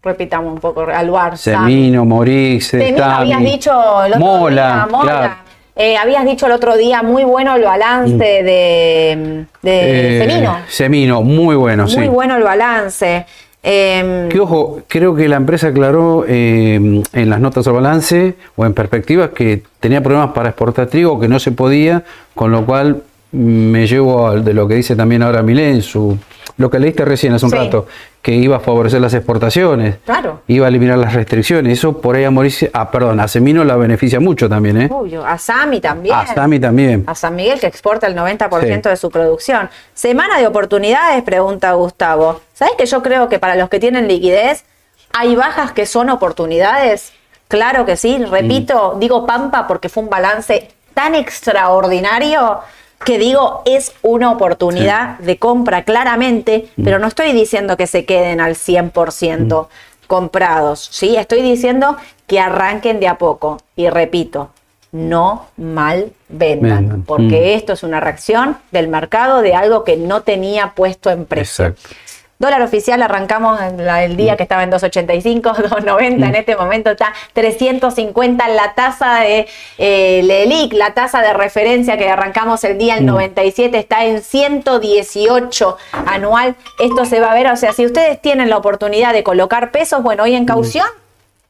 Repitamos 0.04 0.54
un 0.54 0.60
poco. 0.60 0.82
Aluar. 0.82 1.36
Sami. 1.38 1.74
Semino, 1.74 2.06
Morix, 2.06 2.68
Semino, 2.68 3.04
habías 3.04 3.40
dicho 3.42 3.72
el 4.04 4.14
otro 4.14 4.20
Mola, 4.24 4.74
día, 4.76 4.88
Mola. 4.92 5.12
claro. 5.12 5.34
Eh, 5.78 5.98
habías 5.98 6.26
dicho 6.26 6.46
el 6.46 6.52
otro 6.52 6.78
día, 6.78 7.02
muy 7.02 7.24
bueno 7.24 7.56
el 7.56 7.64
balance 7.64 8.16
de, 8.16 9.46
de 9.64 10.20
Eh, 10.22 10.28
Semino. 10.28 10.58
Semino, 10.68 11.22
muy 11.24 11.56
bueno, 11.56 11.84
Muy 11.84 11.92
sí. 11.92 12.08
bueno 12.08 12.36
el 12.38 12.44
balance. 12.44 13.26
Eh, 13.64 14.28
Que 14.30 14.40
ojo, 14.40 14.82
creo 14.88 15.16
que 15.16 15.28
la 15.28 15.38
empresa 15.38 15.70
aclaró 15.70 16.24
eh, 16.28 16.76
en 17.12 17.30
las 17.30 17.40
notas 17.40 17.66
al 17.68 17.74
balance 17.74 18.36
o 18.56 18.64
en 18.64 18.76
perspectivas 18.76 19.32
que 19.32 19.64
tenía 19.80 20.04
problemas 20.04 20.34
para 20.34 20.50
exportar 20.50 20.86
trigo, 20.86 21.20
que 21.20 21.28
no 21.28 21.40
se 21.40 21.52
podía, 21.52 22.04
con 22.36 22.52
lo 22.52 22.64
cual 22.64 23.02
mm, 23.32 23.38
me 23.72 23.88
llevo 23.88 24.40
de 24.40 24.54
lo 24.54 24.68
que 24.68 24.76
dice 24.76 24.96
también 24.96 25.24
ahora 25.24 25.42
Milé 25.42 25.72
en 25.72 25.82
su 25.82 26.16
lo 26.58 26.70
que 26.70 26.80
leíste 26.80 27.04
recién 27.04 27.34
hace 27.34 27.44
un 27.46 27.52
Sí. 27.52 27.58
rato, 27.58 27.86
que 28.26 28.32
iba 28.34 28.56
a 28.58 28.60
favorecer 28.60 29.00
las 29.02 29.14
exportaciones, 29.14 29.98
Claro. 30.04 30.42
iba 30.48 30.66
a 30.66 30.70
eliminar 30.70 30.98
las 30.98 31.14
restricciones, 31.14 31.74
eso 31.78 32.02
por 32.02 32.16
ahí 32.16 32.24
a 32.24 32.32
Mauricio, 32.32 32.72
ah, 32.74 32.90
perdón, 32.90 33.20
a 33.20 33.28
Semino 33.28 33.64
la 33.64 33.76
beneficia 33.76 34.20
mucho 34.20 34.50
también, 34.50 34.82
¿eh? 34.82 34.90
obvio, 34.92 35.24
a 35.24 35.38
Sami 35.38 35.80
también. 35.80 36.16
A 36.16 36.26
Sami 36.26 36.60
también. 36.60 37.04
A 37.06 37.14
San 37.14 37.36
Miguel 37.36 37.60
que 37.60 37.68
exporta 37.68 38.08
el 38.08 38.16
90% 38.16 38.90
Sí. 38.90 38.94
de 38.94 38.98
su 38.98 39.12
producción. 39.12 39.70
Semana 39.94 40.40
de 40.40 40.48
oportunidades, 40.48 41.22
pregunta 41.22 41.72
Gustavo. 41.74 42.42
¿Sabes 42.56 42.74
que 42.80 42.88
yo 42.88 43.04
creo 43.04 43.30
que 43.30 43.38
para 43.38 43.56
los 43.56 43.70
que 43.70 43.80
tienen 43.80 44.08
liquidez 44.08 44.66
hay 45.14 45.36
bajas 45.36 45.72
que 45.72 45.86
son 45.86 46.10
oportunidades? 46.10 47.14
Claro 47.48 47.86
que 47.86 47.96
sí. 47.96 48.18
Repito, 48.26 48.94
Mm. 48.96 49.00
digo 49.02 49.28
Pampa 49.28 49.68
porque 49.68 49.88
fue 49.88 50.02
un 50.02 50.10
balance 50.10 50.68
tan 50.96 51.14
extraordinario 51.14 52.60
que 53.04 53.18
digo 53.18 53.62
es 53.66 53.94
una 54.02 54.32
oportunidad 54.32 55.20
de 55.20 55.38
compra 55.38 55.84
claramente, 55.84 56.68
Mm. 56.76 56.84
pero 56.84 57.00
no 57.00 57.08
estoy 57.08 57.32
diciendo 57.34 57.78
que 57.78 57.88
se 57.88 58.06
queden 58.06 58.40
al 58.42 58.56
100% 58.56 59.68
comprados, 60.08 60.88
¿sí? 60.92 61.16
Estoy 61.16 61.42
diciendo 61.42 61.98
que 62.28 62.40
arranquen 62.40 63.00
de 63.00 63.08
a 63.08 63.18
poco. 63.18 63.58
Y 63.76 63.90
repito, 63.90 64.50
no 64.92 65.48
mal 65.58 66.12
vendan, 66.30 66.80
Vendan. 66.82 67.04
porque 67.04 67.26
Mm. 67.54 67.58
esto 67.58 67.74
es 67.74 67.84
una 67.84 68.00
reacción 68.00 68.58
del 68.72 68.88
mercado 68.88 69.42
de 69.42 69.54
algo 69.54 69.84
que 69.84 69.98
no 69.98 70.22
tenía 70.22 70.72
puesto 70.74 71.10
en 71.10 71.26
precio. 71.26 71.66
Exacto. 71.66 71.90
Dólar 72.38 72.62
oficial 72.62 73.02
arrancamos 73.02 73.62
el 73.62 74.18
día 74.18 74.36
que 74.36 74.44
estaba 74.44 74.64
en 74.64 74.72
2.85, 74.72 75.42
2.90, 75.42 76.02
en 76.28 76.36
este 76.36 76.58
momento 76.58 76.92
está 76.92 77.14
350 77.32 78.48
la 78.50 78.74
tasa 78.74 79.22
de 79.22 79.48
eh, 79.78 80.22
LELIC, 80.22 80.74
la 80.74 80.94
tasa 80.94 81.22
de 81.22 81.34
referencia 81.34 81.98
que 81.98 82.10
arrancamos 82.10 82.64
el 82.66 82.78
día 82.78 82.98
el 82.98 83.06
97 83.06 83.78
está 83.78 84.04
en 84.04 84.22
118 84.22 85.78
anual. 86.08 86.56
Esto 86.80 87.06
se 87.06 87.22
va 87.22 87.32
a 87.32 87.34
ver, 87.34 87.48
o 87.48 87.56
sea, 87.56 87.72
si 87.72 87.86
ustedes 87.86 88.22
tienen 88.22 88.50
la 88.50 88.58
oportunidad 88.58 89.14
de 89.14 89.24
colocar 89.24 89.72
pesos, 89.72 90.04
bueno, 90.04 90.24
hoy 90.24 90.36
en 90.36 90.46
caución 90.46 90.88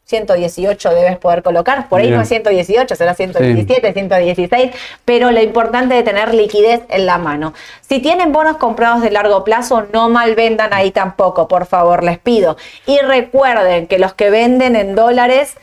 118 0.06 0.90
debes 0.92 1.18
poder 1.18 1.42
colocar, 1.42 1.90
por 1.90 2.00
ahí 2.00 2.08
Bien. 2.08 2.18
no 2.18 2.22
es 2.22 2.30
118, 2.30 2.96
será 2.96 3.16
117, 3.16 3.92
116, 3.92 4.72
pero 5.04 5.32
lo 5.32 5.42
importante 5.42 5.98
es 5.98 6.06
tener 6.06 6.34
liquidez 6.34 6.82
en 6.90 7.08
la 7.08 7.18
mano. 7.18 7.54
Si 7.82 8.00
tienen 8.00 8.32
bonos 8.32 8.58
comprados 8.58 9.02
de 9.02 9.10
largo 9.10 9.44
plazo, 9.44 9.88
no 9.92 10.10
mal 10.10 10.36
vendan 10.36 10.74
ahí 10.74 10.92
tampoco, 10.92 11.48
por 11.48 11.66
favor, 11.66 12.04
les 12.04 12.20
pido. 12.20 12.56
Y 12.86 13.00
recuerden 13.00 13.88
que 13.88 13.98
los 13.98 14.14
que 14.14 14.30
venden 14.30 14.76
en 14.76 14.94
dólares, 14.94 15.56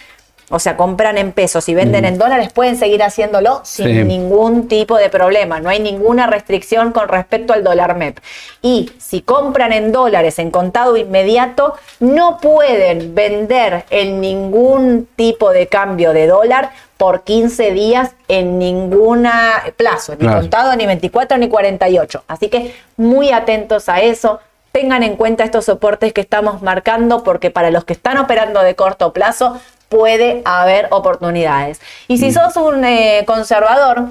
o 0.54 0.58
sea, 0.58 0.76
compran 0.76 1.16
en 1.16 1.32
pesos 1.32 1.66
y 1.70 1.74
venden 1.74 2.04
en 2.04 2.18
dólares, 2.18 2.52
pueden 2.52 2.76
seguir 2.76 3.02
haciéndolo 3.02 3.62
sin 3.64 3.86
Sí. 3.86 4.04
ningún 4.04 4.68
tipo 4.68 4.98
de 4.98 5.08
problema. 5.08 5.60
No 5.60 5.70
hay 5.70 5.80
ninguna 5.80 6.26
restricción 6.26 6.92
con 6.92 7.08
respecto 7.08 7.54
al 7.54 7.64
dólar 7.64 7.96
MEP. 7.96 8.18
Y 8.60 8.92
si 8.98 9.22
compran 9.22 9.72
en 9.72 9.92
dólares 9.92 10.38
en 10.38 10.50
contado 10.50 10.98
inmediato, 10.98 11.74
no 12.00 12.36
pueden 12.38 13.14
vender 13.14 13.84
en 13.88 14.20
ningún 14.20 15.08
tipo 15.16 15.50
de 15.52 15.68
cambio 15.68 16.12
de 16.12 16.26
dólar 16.26 16.70
por 16.98 17.22
15 17.22 17.70
días 17.72 18.10
en 18.28 18.58
ninguna 18.58 19.62
plazo, 19.78 20.12
ni 20.12 20.18
Claro. 20.18 20.40
contado, 20.40 20.76
ni 20.76 20.84
24, 20.84 21.38
ni 21.38 21.48
48. 21.48 22.24
Así 22.28 22.50
que 22.50 22.74
muy 22.98 23.30
atentos 23.32 23.88
a 23.88 24.02
eso. 24.02 24.38
Tengan 24.70 25.02
en 25.02 25.16
cuenta 25.16 25.44
estos 25.44 25.66
soportes 25.66 26.14
que 26.14 26.22
estamos 26.22 26.62
marcando 26.62 27.22
porque 27.22 27.50
para 27.50 27.70
los 27.70 27.84
que 27.84 27.92
están 27.92 28.16
operando 28.16 28.62
de 28.62 28.74
corto 28.74 29.12
plazo 29.12 29.60
puede 29.92 30.40
haber 30.46 30.88
oportunidades. 30.90 31.80
Y 32.08 32.16
si 32.16 32.32
sos 32.32 32.56
un 32.56 32.82
eh, 32.84 33.24
conservador, 33.26 34.06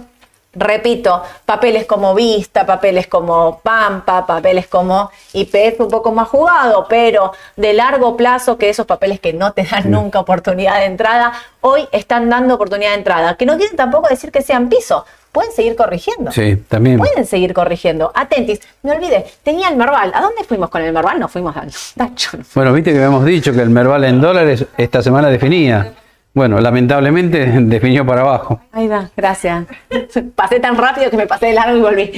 repito, 0.53 1.21
papeles 1.45 1.85
como 1.85 2.13
Vista, 2.13 2.65
papeles 2.65 3.07
como 3.07 3.59
Pampa, 3.63 4.25
papeles 4.25 4.67
como 4.67 5.09
IPF 5.33 5.79
un 5.79 5.89
poco 5.89 6.11
más 6.11 6.27
jugado, 6.27 6.85
pero 6.89 7.31
de 7.55 7.73
largo 7.73 8.17
plazo, 8.17 8.57
que 8.57 8.69
esos 8.69 8.85
papeles 8.85 9.19
que 9.19 9.33
no 9.33 9.53
te 9.53 9.63
dan 9.63 9.89
nunca 9.89 10.19
oportunidad 10.19 10.79
de 10.79 10.85
entrada, 10.85 11.33
hoy 11.61 11.87
están 11.91 12.29
dando 12.29 12.55
oportunidad 12.55 12.91
de 12.91 12.97
entrada. 12.97 13.37
Que 13.37 13.45
no 13.45 13.57
quieren 13.57 13.77
tampoco 13.77 14.09
decir 14.09 14.31
que 14.31 14.41
sean 14.41 14.67
piso, 14.67 15.05
pueden 15.31 15.51
seguir 15.51 15.75
corrigiendo. 15.75 16.31
Sí, 16.31 16.57
también. 16.67 16.97
Pueden 16.97 17.25
seguir 17.25 17.53
corrigiendo. 17.53 18.11
Atentis, 18.13 18.59
me 18.83 18.91
olvidé, 18.91 19.25
tenía 19.43 19.69
el 19.69 19.77
Merval. 19.77 20.11
¿A 20.13 20.21
dónde 20.21 20.43
fuimos 20.43 20.69
con 20.69 20.81
el 20.81 20.91
Merval? 20.91 21.19
No 21.19 21.27
fuimos 21.27 21.55
al. 21.55 21.71
Bueno, 22.53 22.73
viste 22.73 22.91
que 22.91 22.97
habíamos 22.97 23.25
dicho 23.25 23.53
que 23.53 23.61
el 23.61 23.69
Merval 23.69 24.03
en 24.03 24.19
dólares 24.19 24.65
esta 24.77 25.01
semana 25.01 25.29
definía. 25.29 25.93
Bueno, 26.33 26.61
lamentablemente 26.61 27.45
definió 27.61 28.05
para 28.05 28.21
abajo. 28.21 28.61
Ahí 28.71 28.87
va, 28.87 29.09
gracias. 29.17 29.65
Pasé 30.35 30.59
tan 30.59 30.77
rápido 30.77 31.09
que 31.09 31.17
me 31.17 31.27
pasé 31.27 31.47
de 31.47 31.53
largo 31.53 31.77
y 31.77 31.81
volví. 31.81 32.11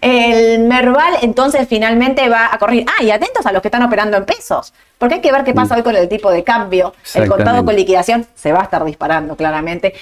El 0.00 0.60
Merval 0.60 1.14
entonces 1.22 1.68
finalmente 1.68 2.28
va 2.28 2.48
a 2.52 2.58
corregir. 2.58 2.86
Ah, 2.88 3.02
y 3.02 3.10
atentos 3.10 3.44
a 3.44 3.52
los 3.52 3.60
que 3.60 3.68
están 3.68 3.82
operando 3.82 4.16
en 4.16 4.24
pesos, 4.24 4.72
porque 4.98 5.16
hay 5.16 5.20
que 5.20 5.32
ver 5.32 5.44
qué 5.44 5.52
pasa 5.52 5.76
hoy 5.76 5.82
con 5.82 5.94
el 5.94 6.08
tipo 6.08 6.30
de 6.30 6.42
cambio. 6.42 6.94
El 7.14 7.28
contado 7.28 7.64
con 7.64 7.76
liquidación 7.76 8.26
se 8.34 8.52
va 8.52 8.60
a 8.60 8.64
estar 8.64 8.84
disparando 8.84 9.36
claramente. 9.36 9.94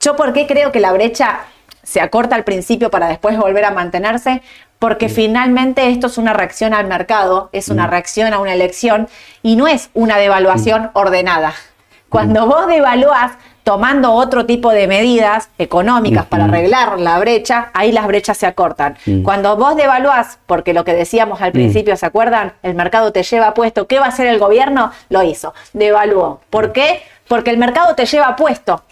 Yo 0.00 0.16
por 0.16 0.32
qué 0.32 0.46
creo 0.46 0.72
que 0.72 0.80
la 0.80 0.92
brecha 0.92 1.40
se 1.82 2.00
acorta 2.00 2.34
al 2.34 2.44
principio 2.44 2.90
para 2.90 3.08
después 3.08 3.36
volver 3.36 3.64
a 3.64 3.70
mantenerse, 3.70 4.42
porque 4.78 5.08
finalmente 5.08 5.90
esto 5.90 6.06
es 6.06 6.18
una 6.18 6.32
reacción 6.32 6.74
al 6.74 6.86
mercado, 6.86 7.50
es 7.52 7.68
una 7.68 7.86
reacción 7.86 8.32
a 8.32 8.38
una 8.38 8.54
elección 8.54 9.08
y 9.42 9.56
no 9.56 9.68
es 9.68 9.90
una 9.94 10.16
devaluación 10.16 10.90
ordenada. 10.94 11.54
Cuando 12.10 12.46
vos 12.46 12.66
devaluás 12.66 13.32
tomando 13.64 14.12
otro 14.12 14.44
tipo 14.46 14.70
de 14.70 14.86
medidas 14.88 15.48
económicas 15.58 16.26
para 16.26 16.44
arreglar 16.44 16.98
la 17.00 17.18
brecha, 17.18 17.70
ahí 17.72 17.92
las 17.92 18.06
brechas 18.06 18.36
se 18.36 18.46
acortan. 18.46 18.96
Cuando 19.22 19.56
vos 19.56 19.76
devaluás, 19.76 20.38
porque 20.46 20.74
lo 20.74 20.84
que 20.84 20.92
decíamos 20.92 21.40
al 21.40 21.52
principio, 21.52 21.96
¿se 21.96 22.04
acuerdan? 22.06 22.52
El 22.62 22.74
mercado 22.74 23.12
te 23.12 23.22
lleva 23.22 23.54
puesto. 23.54 23.86
¿Qué 23.86 23.98
va 24.00 24.06
a 24.06 24.08
hacer 24.08 24.26
el 24.26 24.38
gobierno? 24.38 24.90
Lo 25.08 25.22
hizo, 25.22 25.54
devaluó. 25.72 26.40
¿Por 26.50 26.72
qué? 26.72 27.00
Porque 27.28 27.50
el 27.50 27.58
mercado 27.58 27.94
te 27.94 28.06
lleva 28.06 28.34
puesto. 28.34 28.82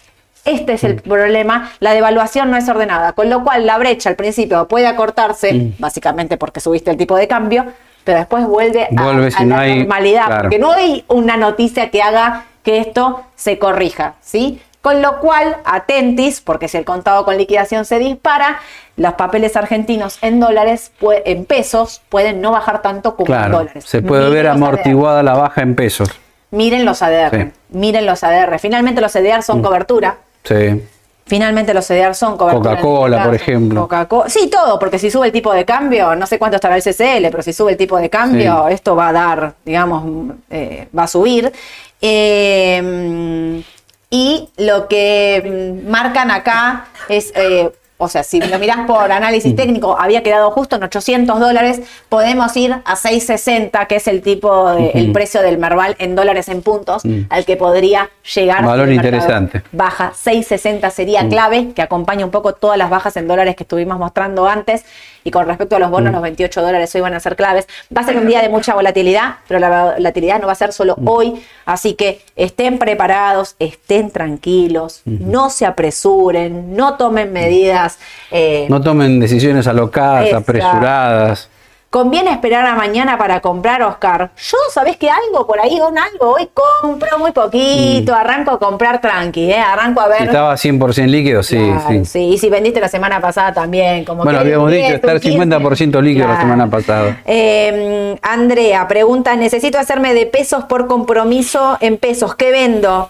Este 0.45 0.73
es 0.73 0.85
el 0.85 0.95
problema, 1.01 1.69
la 1.81 1.93
devaluación 1.93 2.49
no 2.49 2.55
es 2.55 2.69
ordenada, 2.69 3.11
con 3.11 3.29
lo 3.29 3.43
cual 3.43 3.65
la 3.65 3.77
brecha 3.77 4.09
al 4.09 4.15
principio 4.15 4.67
puede 4.69 4.87
acortarse, 4.87 5.73
básicamente 5.77 6.37
porque 6.37 6.61
subiste 6.61 6.89
el 6.89 6.95
tipo 6.97 7.17
de 7.17 7.27
cambio, 7.27 7.65
pero 8.05 8.19
después 8.19 8.47
vuelve, 8.47 8.85
a- 8.85 9.03
Vuelve 9.03 9.27
a, 9.27 9.31
si 9.31 9.43
la 9.43 9.55
no 9.55 9.61
hay- 9.61 9.79
normalidad, 9.79 10.25
claro. 10.27 10.41
porque 10.43 10.57
no 10.59 10.71
hay 10.71 11.03
una 11.09 11.35
noticia 11.35 11.91
que 11.91 12.01
haga 12.01 12.45
que 12.69 12.77
esto 12.79 13.21
se 13.35 13.57
corrija, 13.57 14.13
¿sí? 14.21 14.61
Con 14.81 15.01
lo 15.01 15.19
cual, 15.19 15.57
atentis, 15.65 16.39
porque 16.39 16.67
si 16.67 16.77
el 16.77 16.85
contado 16.85 17.25
con 17.25 17.35
liquidación 17.35 17.83
se 17.83 17.97
dispara, 17.97 18.59
los 18.95 19.13
papeles 19.15 19.55
argentinos 19.55 20.19
en 20.21 20.39
dólares, 20.39 20.91
en 21.25 21.45
pesos, 21.45 22.01
pueden 22.09 22.41
no 22.41 22.51
bajar 22.51 22.83
tanto 22.83 23.15
como 23.15 23.33
en 23.33 23.39
Claro, 23.41 23.57
dólares. 23.57 23.85
se 23.85 24.03
puede 24.03 24.21
Miren 24.29 24.33
ver 24.35 24.47
ADR. 24.47 24.55
amortiguada 24.55 25.23
la 25.23 25.33
baja 25.33 25.61
en 25.63 25.75
pesos. 25.75 26.09
Miren 26.51 26.85
los 26.85 27.01
ADR, 27.01 27.41
Sí. 27.45 27.51
miren 27.69 28.05
los 28.05 28.23
ADR. 28.23 28.59
Finalmente 28.59 29.01
los 29.01 29.15
ADR 29.15 29.41
son 29.41 29.63
cobertura, 29.63 30.17
Sí. 30.43 30.81
Finalmente 31.25 31.75
los 31.75 31.85
CDR 31.85 32.15
son 32.15 32.37
cobertura. 32.37 32.71
Coca-Cola, 32.71 33.17
en 33.17 33.21
este 33.21 33.27
por 33.29 33.35
ejemplo. 33.35 33.81
Coca-Cola. 33.81 34.29
Sí, 34.29 34.47
todo, 34.49 34.79
porque 34.79 34.97
si 34.97 35.11
sube 35.11 35.27
el 35.27 35.31
tipo 35.31 35.53
de 35.53 35.63
cambio, 35.63 36.15
no 36.15 36.25
sé 36.25 36.39
cuánto 36.39 36.55
estará 36.55 36.75
el 36.75 36.81
CCL, 36.81 37.29
pero 37.29 37.43
si 37.43 37.53
sube 37.53 37.73
el 37.73 37.77
tipo 37.77 37.97
de 37.97 38.09
cambio, 38.09 38.65
Sí. 38.67 38.73
esto 38.73 38.95
va 38.95 39.09
a 39.09 39.13
dar, 39.13 39.53
digamos, 39.63 40.33
eh, 40.49 40.87
va 40.97 41.03
a 41.03 41.07
subir. 41.07 41.53
Eh, 42.01 43.63
y 44.09 44.49
lo 44.57 44.87
que 44.87 45.81
marcan 45.85 46.31
acá 46.31 46.87
es, 47.09 47.31
eh, 47.35 47.71
o 48.01 48.07
sea, 48.07 48.23
si 48.23 48.39
lo 48.41 48.57
mirás 48.57 48.87
por 48.87 49.11
análisis 49.11 49.55
técnico, 49.55 49.95
había 49.99 50.23
quedado 50.23 50.49
justo 50.51 50.77
en 50.77 50.83
800 50.83 51.39
dólares, 51.39 51.81
podemos 52.09 52.55
ir 52.57 52.73
a 52.83 52.95
660, 52.95 53.85
que 53.85 53.97
es 53.97 54.07
el 54.07 54.21
tipo, 54.21 54.71
de- 54.71 54.91
el 54.95 55.11
precio 55.11 55.41
del 55.41 55.57
Merval 55.59 55.95
en 55.99 56.15
dólares 56.15 56.47
en 56.49 56.61
puntos, 56.63 57.03
al 57.29 57.45
que 57.45 57.55
podría 57.57 58.09
llegar. 58.35 58.65
Valor 58.65 58.89
interesante. 58.91 59.63
baja 59.71 60.13
660 60.15 60.89
sería 60.89 61.27
clave, 61.29 61.73
que 61.75 61.81
acompaña 61.81 62.25
un 62.25 62.31
poco 62.31 62.53
todas 62.53 62.77
las 62.77 62.89
bajas 62.89 63.15
en 63.17 63.27
dólares 63.27 63.55
que 63.55 63.63
estuvimos 63.63 63.99
mostrando 63.99 64.47
antes. 64.47 64.83
Y 65.25 65.31
con 65.31 65.45
respecto 65.47 65.75
a 65.75 65.79
los 65.79 65.91
bonos, 65.91 66.13
los 66.13 66.21
28 66.21 66.61
dólares 66.61 66.95
hoy 66.95 67.01
van 67.01 67.13
a 67.13 67.19
ser 67.19 67.35
claves. 67.35 67.67
Va 67.95 68.01
a 68.01 68.05
ser 68.05 68.15
un 68.17 68.25
día 68.25 68.41
de 68.41 68.47
mucha 68.47 68.73
volatilidad, 68.73 69.35
pero 69.49 69.59
la 69.59 69.93
volatilidad 69.95 70.39
no 70.39 70.47
va 70.47 70.53
a 70.53 70.55
ser 70.55 70.71
solo 70.71 70.95
hoy. 71.05 71.43
Así 71.65 71.93
que 71.93 72.21
estén 72.37 72.79
preparados, 72.79 73.55
estén 73.59 74.11
tranquilos, 74.11 75.01
no 75.05 75.49
se 75.49 75.65
apresuren, 75.65 76.75
no 76.75 76.95
tomen 76.95 77.33
medidas. 77.33 77.88
Eh, 78.31 78.67
No 78.69 78.81
tomen 78.81 79.19
decisiones 79.19 79.67
alocadas, 79.67 80.33
apresuradas. 80.33 81.49
Conviene 81.89 82.29
esperar 82.31 82.67
a 82.67 82.75
mañana 82.75 83.17
para 83.17 83.39
comprar, 83.39 83.81
Oscar. 83.81 84.29
Yo, 84.37 84.57
¿sabés 84.71 84.95
que 84.97 85.09
algo 85.09 85.47
por 85.47 85.59
ahí, 85.59 85.79
un 85.81 85.97
algo? 85.97 86.35
Hoy 86.35 86.47
compro 86.53 87.17
muy 87.17 87.31
poquito, 87.31 88.13
arranco 88.13 88.51
a 88.51 88.59
comprar 88.59 89.01
tranqui, 89.01 89.51
¿eh? 89.51 89.57
Arranco 89.57 89.99
a 90.01 90.07
ver. 90.07 90.19
Si 90.19 90.25
estaba 90.25 90.53
100% 90.53 91.07
líquido, 91.07 91.41
sí, 91.41 91.57
Claro, 91.57 92.05
sí. 92.05 92.19
Y 92.25 92.37
si 92.37 92.47
vendiste 92.47 92.79
la 92.79 92.89
semana 92.89 93.19
pasada 93.19 93.53
también. 93.55 94.05
Como 94.05 94.23
Bueno, 94.23 94.37
que 94.37 94.45
habíamos 94.45 94.69
dicho 94.69 94.83
10, 94.83 94.93
estar 94.93 95.15
un 95.15 95.19
15. 95.19 95.39
50% 95.39 96.01
líquido 96.03 96.27
la 96.27 96.39
semana 96.39 96.69
pasada. 96.69 97.21
Eh, 97.25 98.15
Andrea 98.21 98.87
pregunta: 98.87 99.35
Necesito 99.35 99.79
hacerme 99.79 100.13
de 100.13 100.27
pesos 100.27 100.65
por 100.65 100.85
compromiso 100.85 101.79
en 101.81 101.97
pesos. 101.97 102.35
¿Qué 102.35 102.51
vendo? 102.51 103.09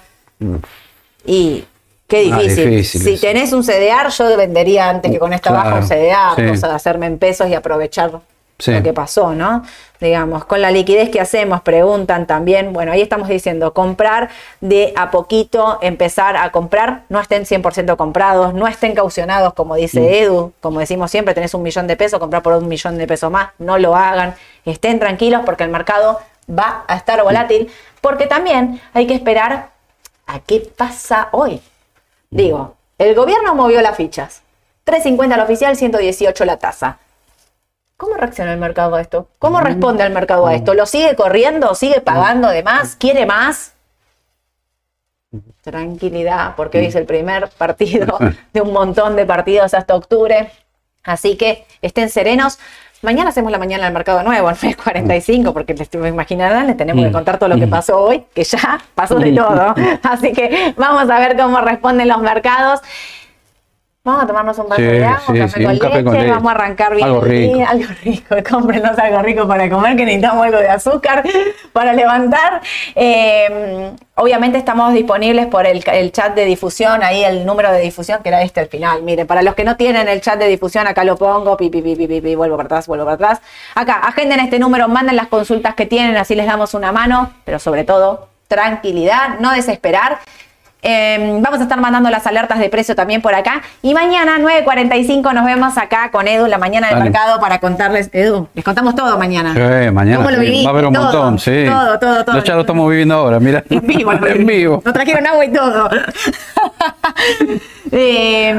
Y 1.26 1.66
qué 2.10 2.30
Ah, 2.34 2.40
difícil. 2.40 2.70
difícil 2.72 3.02
si 3.04 3.14
eso. 3.14 3.22
tenés 3.22 3.54
un 3.54 3.64
CDR, 3.64 4.10
yo 4.10 4.36
vendería 4.36 4.90
antes 4.90 5.10
que 5.12 5.20
con 5.20 5.32
esta 5.32 5.52
Claro, 5.52 5.70
baja 5.70 5.82
un 5.82 5.88
CDR, 5.88 6.36
sí. 6.36 6.50
cosa 6.50 6.68
de 6.68 6.74
hacerme 6.74 7.06
en 7.06 7.18
pesos 7.18 7.48
y 7.48 7.54
aprovechar 7.56 8.12
Sí. 8.58 8.74
lo 8.74 8.84
que 8.84 8.92
pasó, 8.92 9.34
¿no? 9.34 9.64
Digamos, 10.02 10.44
con 10.44 10.62
la 10.62 10.70
liquidez 10.70 11.10
que 11.10 11.22
hacemos, 11.22 11.62
preguntan 11.62 12.28
también, 12.28 12.74
bueno, 12.74 12.92
ahí 12.92 13.02
estamos 13.02 13.30
diciendo, 13.30 13.74
comprar 13.74 14.30
de 14.60 14.92
a 14.98 15.12
poquito, 15.12 15.78
empezar 15.82 16.36
a 16.36 16.52
comprar, 16.52 17.04
no 17.08 17.22
estén 17.22 17.46
100% 17.46 17.96
comprados, 17.96 18.54
no 18.54 18.68
estén 18.68 18.96
caucionados, 18.96 19.54
como 19.54 19.76
dice 19.76 20.02
Mm. 20.02 20.14
Edu, 20.14 20.54
como 20.60 20.82
decimos 20.82 21.10
siempre, 21.10 21.34
tenés 21.34 21.54
un 21.54 21.64
millón 21.64 21.88
de 21.88 21.96
pesos, 21.96 22.20
comprar 22.20 22.42
por 22.42 22.52
un 22.54 22.68
millón 22.68 22.98
de 22.98 23.08
pesos 23.08 23.32
más, 23.32 23.50
no 23.60 23.78
lo 23.78 23.96
hagan, 23.96 24.36
estén 24.66 25.00
tranquilos 25.00 25.44
porque 25.46 25.64
el 25.64 25.70
mercado 25.70 26.20
va 26.50 26.84
a 26.90 26.98
estar 26.98 27.24
volátil, 27.24 27.70
porque 28.02 28.26
también 28.28 28.82
hay 28.94 29.08
que 29.08 29.14
esperar 29.14 29.70
a 30.28 30.40
qué 30.42 30.70
pasa 30.76 31.30
hoy. 31.32 31.62
Digo, 32.32 32.76
el 32.98 33.16
gobierno 33.16 33.56
movió 33.56 33.82
las 33.82 33.98
fichas, 33.98 34.44
3.50 34.86 35.36
la 35.36 35.44
oficial, 35.44 35.76
118 35.76 36.46
la 36.46 36.58
tasa. 36.58 37.00
¿Cómo 37.98 38.16
reacciona 38.16 38.54
el 38.54 38.60
mercado 38.60 38.96
a 38.96 39.02
esto? 39.02 39.28
¿Cómo 39.40 39.60
responde 39.60 40.06
el 40.06 40.14
mercado 40.14 40.48
a 40.48 40.56
esto? 40.56 40.74
¿Lo 40.74 40.86
sigue 40.86 41.16
corriendo? 41.16 41.76
¿Sigue 41.76 42.00
pagando 42.00 42.48
de 42.48 42.64
más? 42.64 42.96
¿Quiere 42.96 43.26
más? 43.26 43.74
Tranquilidad, 45.62 46.56
porque 46.56 46.80
hoy 46.80 46.86
es 46.86 46.96
el 46.96 47.06
primer 47.06 47.50
partido 47.50 48.18
de 48.54 48.62
un 48.62 48.72
montón 48.72 49.16
de 49.16 49.26
partidos 49.26 49.74
hasta 49.74 49.96
octubre. 49.96 50.50
Así 51.04 51.36
que 51.36 51.66
estén 51.82 52.10
serenos. 52.10 52.58
Mañana 53.02 53.30
hacemos 53.30 53.50
la 53.50 53.58
mañana 53.58 53.86
del 53.86 53.94
mercado 53.94 54.24
nuevo, 54.24 54.50
9.45, 54.50 55.54
porque 55.54 55.74
les 55.74 55.90
imaginarán, 55.94 56.68
les 56.68 56.76
tenemos 56.76 57.06
que 57.06 57.12
contar 57.14 57.38
todo 57.38 57.48
lo 57.48 57.58
que 57.58 57.66
pasó 57.68 57.98
hoy, 57.98 58.26
que 58.34 58.44
ya 58.44 58.78
pasó 58.94 59.16
de 59.16 59.32
todo. 59.36 59.74
Así 60.04 60.34
que 60.34 60.74
vamos 60.76 61.10
a 61.10 61.20
ver 61.20 61.38
cómo 61.38 61.62
responden 61.62 62.10
los 62.10 62.22
mercados. 62.22 62.82
Vamos 64.10 64.24
a 64.24 64.28
tomarnos 64.28 64.58
un 64.58 64.70
vaso 64.70 64.82
Sí, 64.82 64.88
de 64.88 65.06
agua, 65.06 65.20
sí, 65.28 65.34
café, 65.40 65.48
sí, 65.60 65.64
con, 65.64 65.74
un 65.74 65.80
café 65.80 65.94
leche, 65.94 66.04
con 66.04 66.14
leche. 66.16 66.32
vamos 66.32 66.48
a 66.52 66.56
arrancar 66.56 66.96
bien 66.96 67.08
Algo 67.08 67.22
rico. 67.22 67.56
día, 67.56 67.70
algo 67.70 67.86
rico, 68.04 68.36
cómprenos 68.50 68.98
algo 68.98 69.22
rico 69.22 69.48
para 69.48 69.70
comer, 69.70 69.96
que 69.96 70.06
necesitamos 70.06 70.46
algo 70.46 70.58
de 70.58 70.70
azúcar 70.70 71.24
para 71.74 71.94
levantar. 71.94 72.62
Eh, 72.96 73.92
obviamente 74.16 74.58
estamos 74.58 74.94
disponibles 74.94 75.46
por 75.48 75.66
el, 75.68 75.84
el 75.94 76.12
chat 76.12 76.34
de 76.36 76.46
difusión, 76.46 77.04
ahí 77.04 77.24
el 77.24 77.46
número 77.46 77.72
de 77.72 77.80
difusión 77.82 78.22
que 78.24 78.30
era 78.30 78.42
este 78.42 78.60
al 78.62 78.68
final. 78.68 79.04
Mire, 79.04 79.26
para 79.26 79.42
los 79.44 79.56
que 79.56 79.64
no 79.64 79.76
tienen 79.78 80.08
el 80.08 80.22
chat 80.22 80.40
de 80.40 80.48
difusión, 80.48 80.88
acá 80.88 81.04
lo 81.04 81.16
pongo, 81.16 81.56
pi, 81.56 81.70
pi, 81.70 81.82
pi, 81.82 81.96
pi, 81.96 82.08
pi, 82.08 82.22
pi, 82.22 82.36
vuelvo 82.36 82.58
para 82.58 82.66
atrás, 82.68 82.88
vuelvo 82.88 83.06
para 83.06 83.16
atrás. 83.16 83.42
Acá, 83.76 83.94
agenden 84.04 84.40
este 84.40 84.58
número, 84.60 84.88
manden 84.88 85.16
las 85.16 85.28
consultas 85.28 85.76
que 85.76 85.86
tienen, 85.86 86.18
así 86.18 86.36
les 86.36 86.48
damos 86.48 86.74
una 86.74 86.92
mano, 86.92 87.32
pero 87.46 87.60
sobre 87.60 87.84
todo, 87.84 88.28
tranquilidad, 88.48 89.40
no 89.40 89.52
desesperar. 89.52 90.20
Eh, 90.82 91.38
vamos 91.42 91.60
a 91.60 91.64
estar 91.64 91.80
mandando 91.82 92.10
las 92.10 92.26
alertas 92.26 92.58
de 92.60 92.70
precio 92.70 92.96
también 92.96 93.22
por 93.22 93.36
acá. 93.36 93.62
Y 93.82 93.94
mañana, 93.94 94.38
9.45, 94.40 95.34
nos 95.34 95.46
vemos 95.46 95.78
acá 95.78 96.10
con 96.10 96.28
Edu, 96.28 96.48
la 96.48 96.58
mañana 96.58 96.88
del 96.88 97.00
Dale. 97.00 97.10
mercado, 97.10 97.40
para 97.42 97.60
contarles. 97.60 98.10
Edu, 98.14 98.48
les 98.54 98.64
contamos 98.64 98.96
todo 98.96 99.18
mañana. 99.18 99.54
Mañana 99.92 100.18
¿Cómo 100.18 100.32
lo 100.32 100.40
viviste? 100.40 100.64
va 100.66 100.70
a 100.70 100.74
haber 100.74 100.86
un 100.86 100.94
Todo, 100.94 101.04
montón, 101.04 101.40
sí. 101.40 101.66
Todo, 101.70 102.00
todo, 102.00 102.24
todo. 102.24 102.38
Ya, 102.38 102.44
ya 102.44 102.54
lo 102.56 102.62
estamos 102.62 102.90
viviendo 102.90 103.16
ahora, 103.16 103.40
mira. 103.42 103.64
En 103.70 103.86
vivo, 103.86 104.12
en 104.26 104.46
vivo. 104.46 104.82
Nos 104.86 104.94
trajeron 104.94 105.28
agua 105.28 105.46
y 105.46 105.52
todo. 105.52 105.90
Eh, 107.92 108.54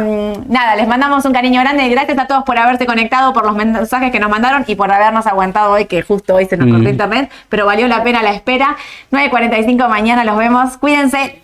nada, 0.48 0.74
les 0.74 0.88
mandamos 0.88 1.24
un 1.24 1.32
cariño 1.32 1.60
grande. 1.60 1.88
Gracias 1.88 2.18
a 2.18 2.26
todos 2.26 2.42
por 2.42 2.58
haberse 2.58 2.84
conectado, 2.84 3.32
por 3.32 3.44
los 3.46 3.54
mensajes 3.54 4.10
que 4.10 4.18
nos 4.18 4.28
mandaron 4.28 4.64
y 4.66 4.74
por 4.74 4.90
habernos 4.92 5.24
aguantado 5.26 5.70
hoy, 5.72 5.84
que 5.86 6.02
justo 6.02 6.34
hoy 6.34 6.46
se 6.46 6.56
nos 6.56 6.66
cortó 6.68 6.84
Mm. 6.84 6.88
internet, 6.88 7.30
pero 7.48 7.64
valió 7.64 7.86
la 7.86 8.02
pena 8.02 8.22
la 8.22 8.32
espera. 8.32 8.76
9.45 9.12 9.88
mañana 9.88 10.24
los 10.24 10.36
vemos. 10.36 10.76
Cuídense. 10.78 11.40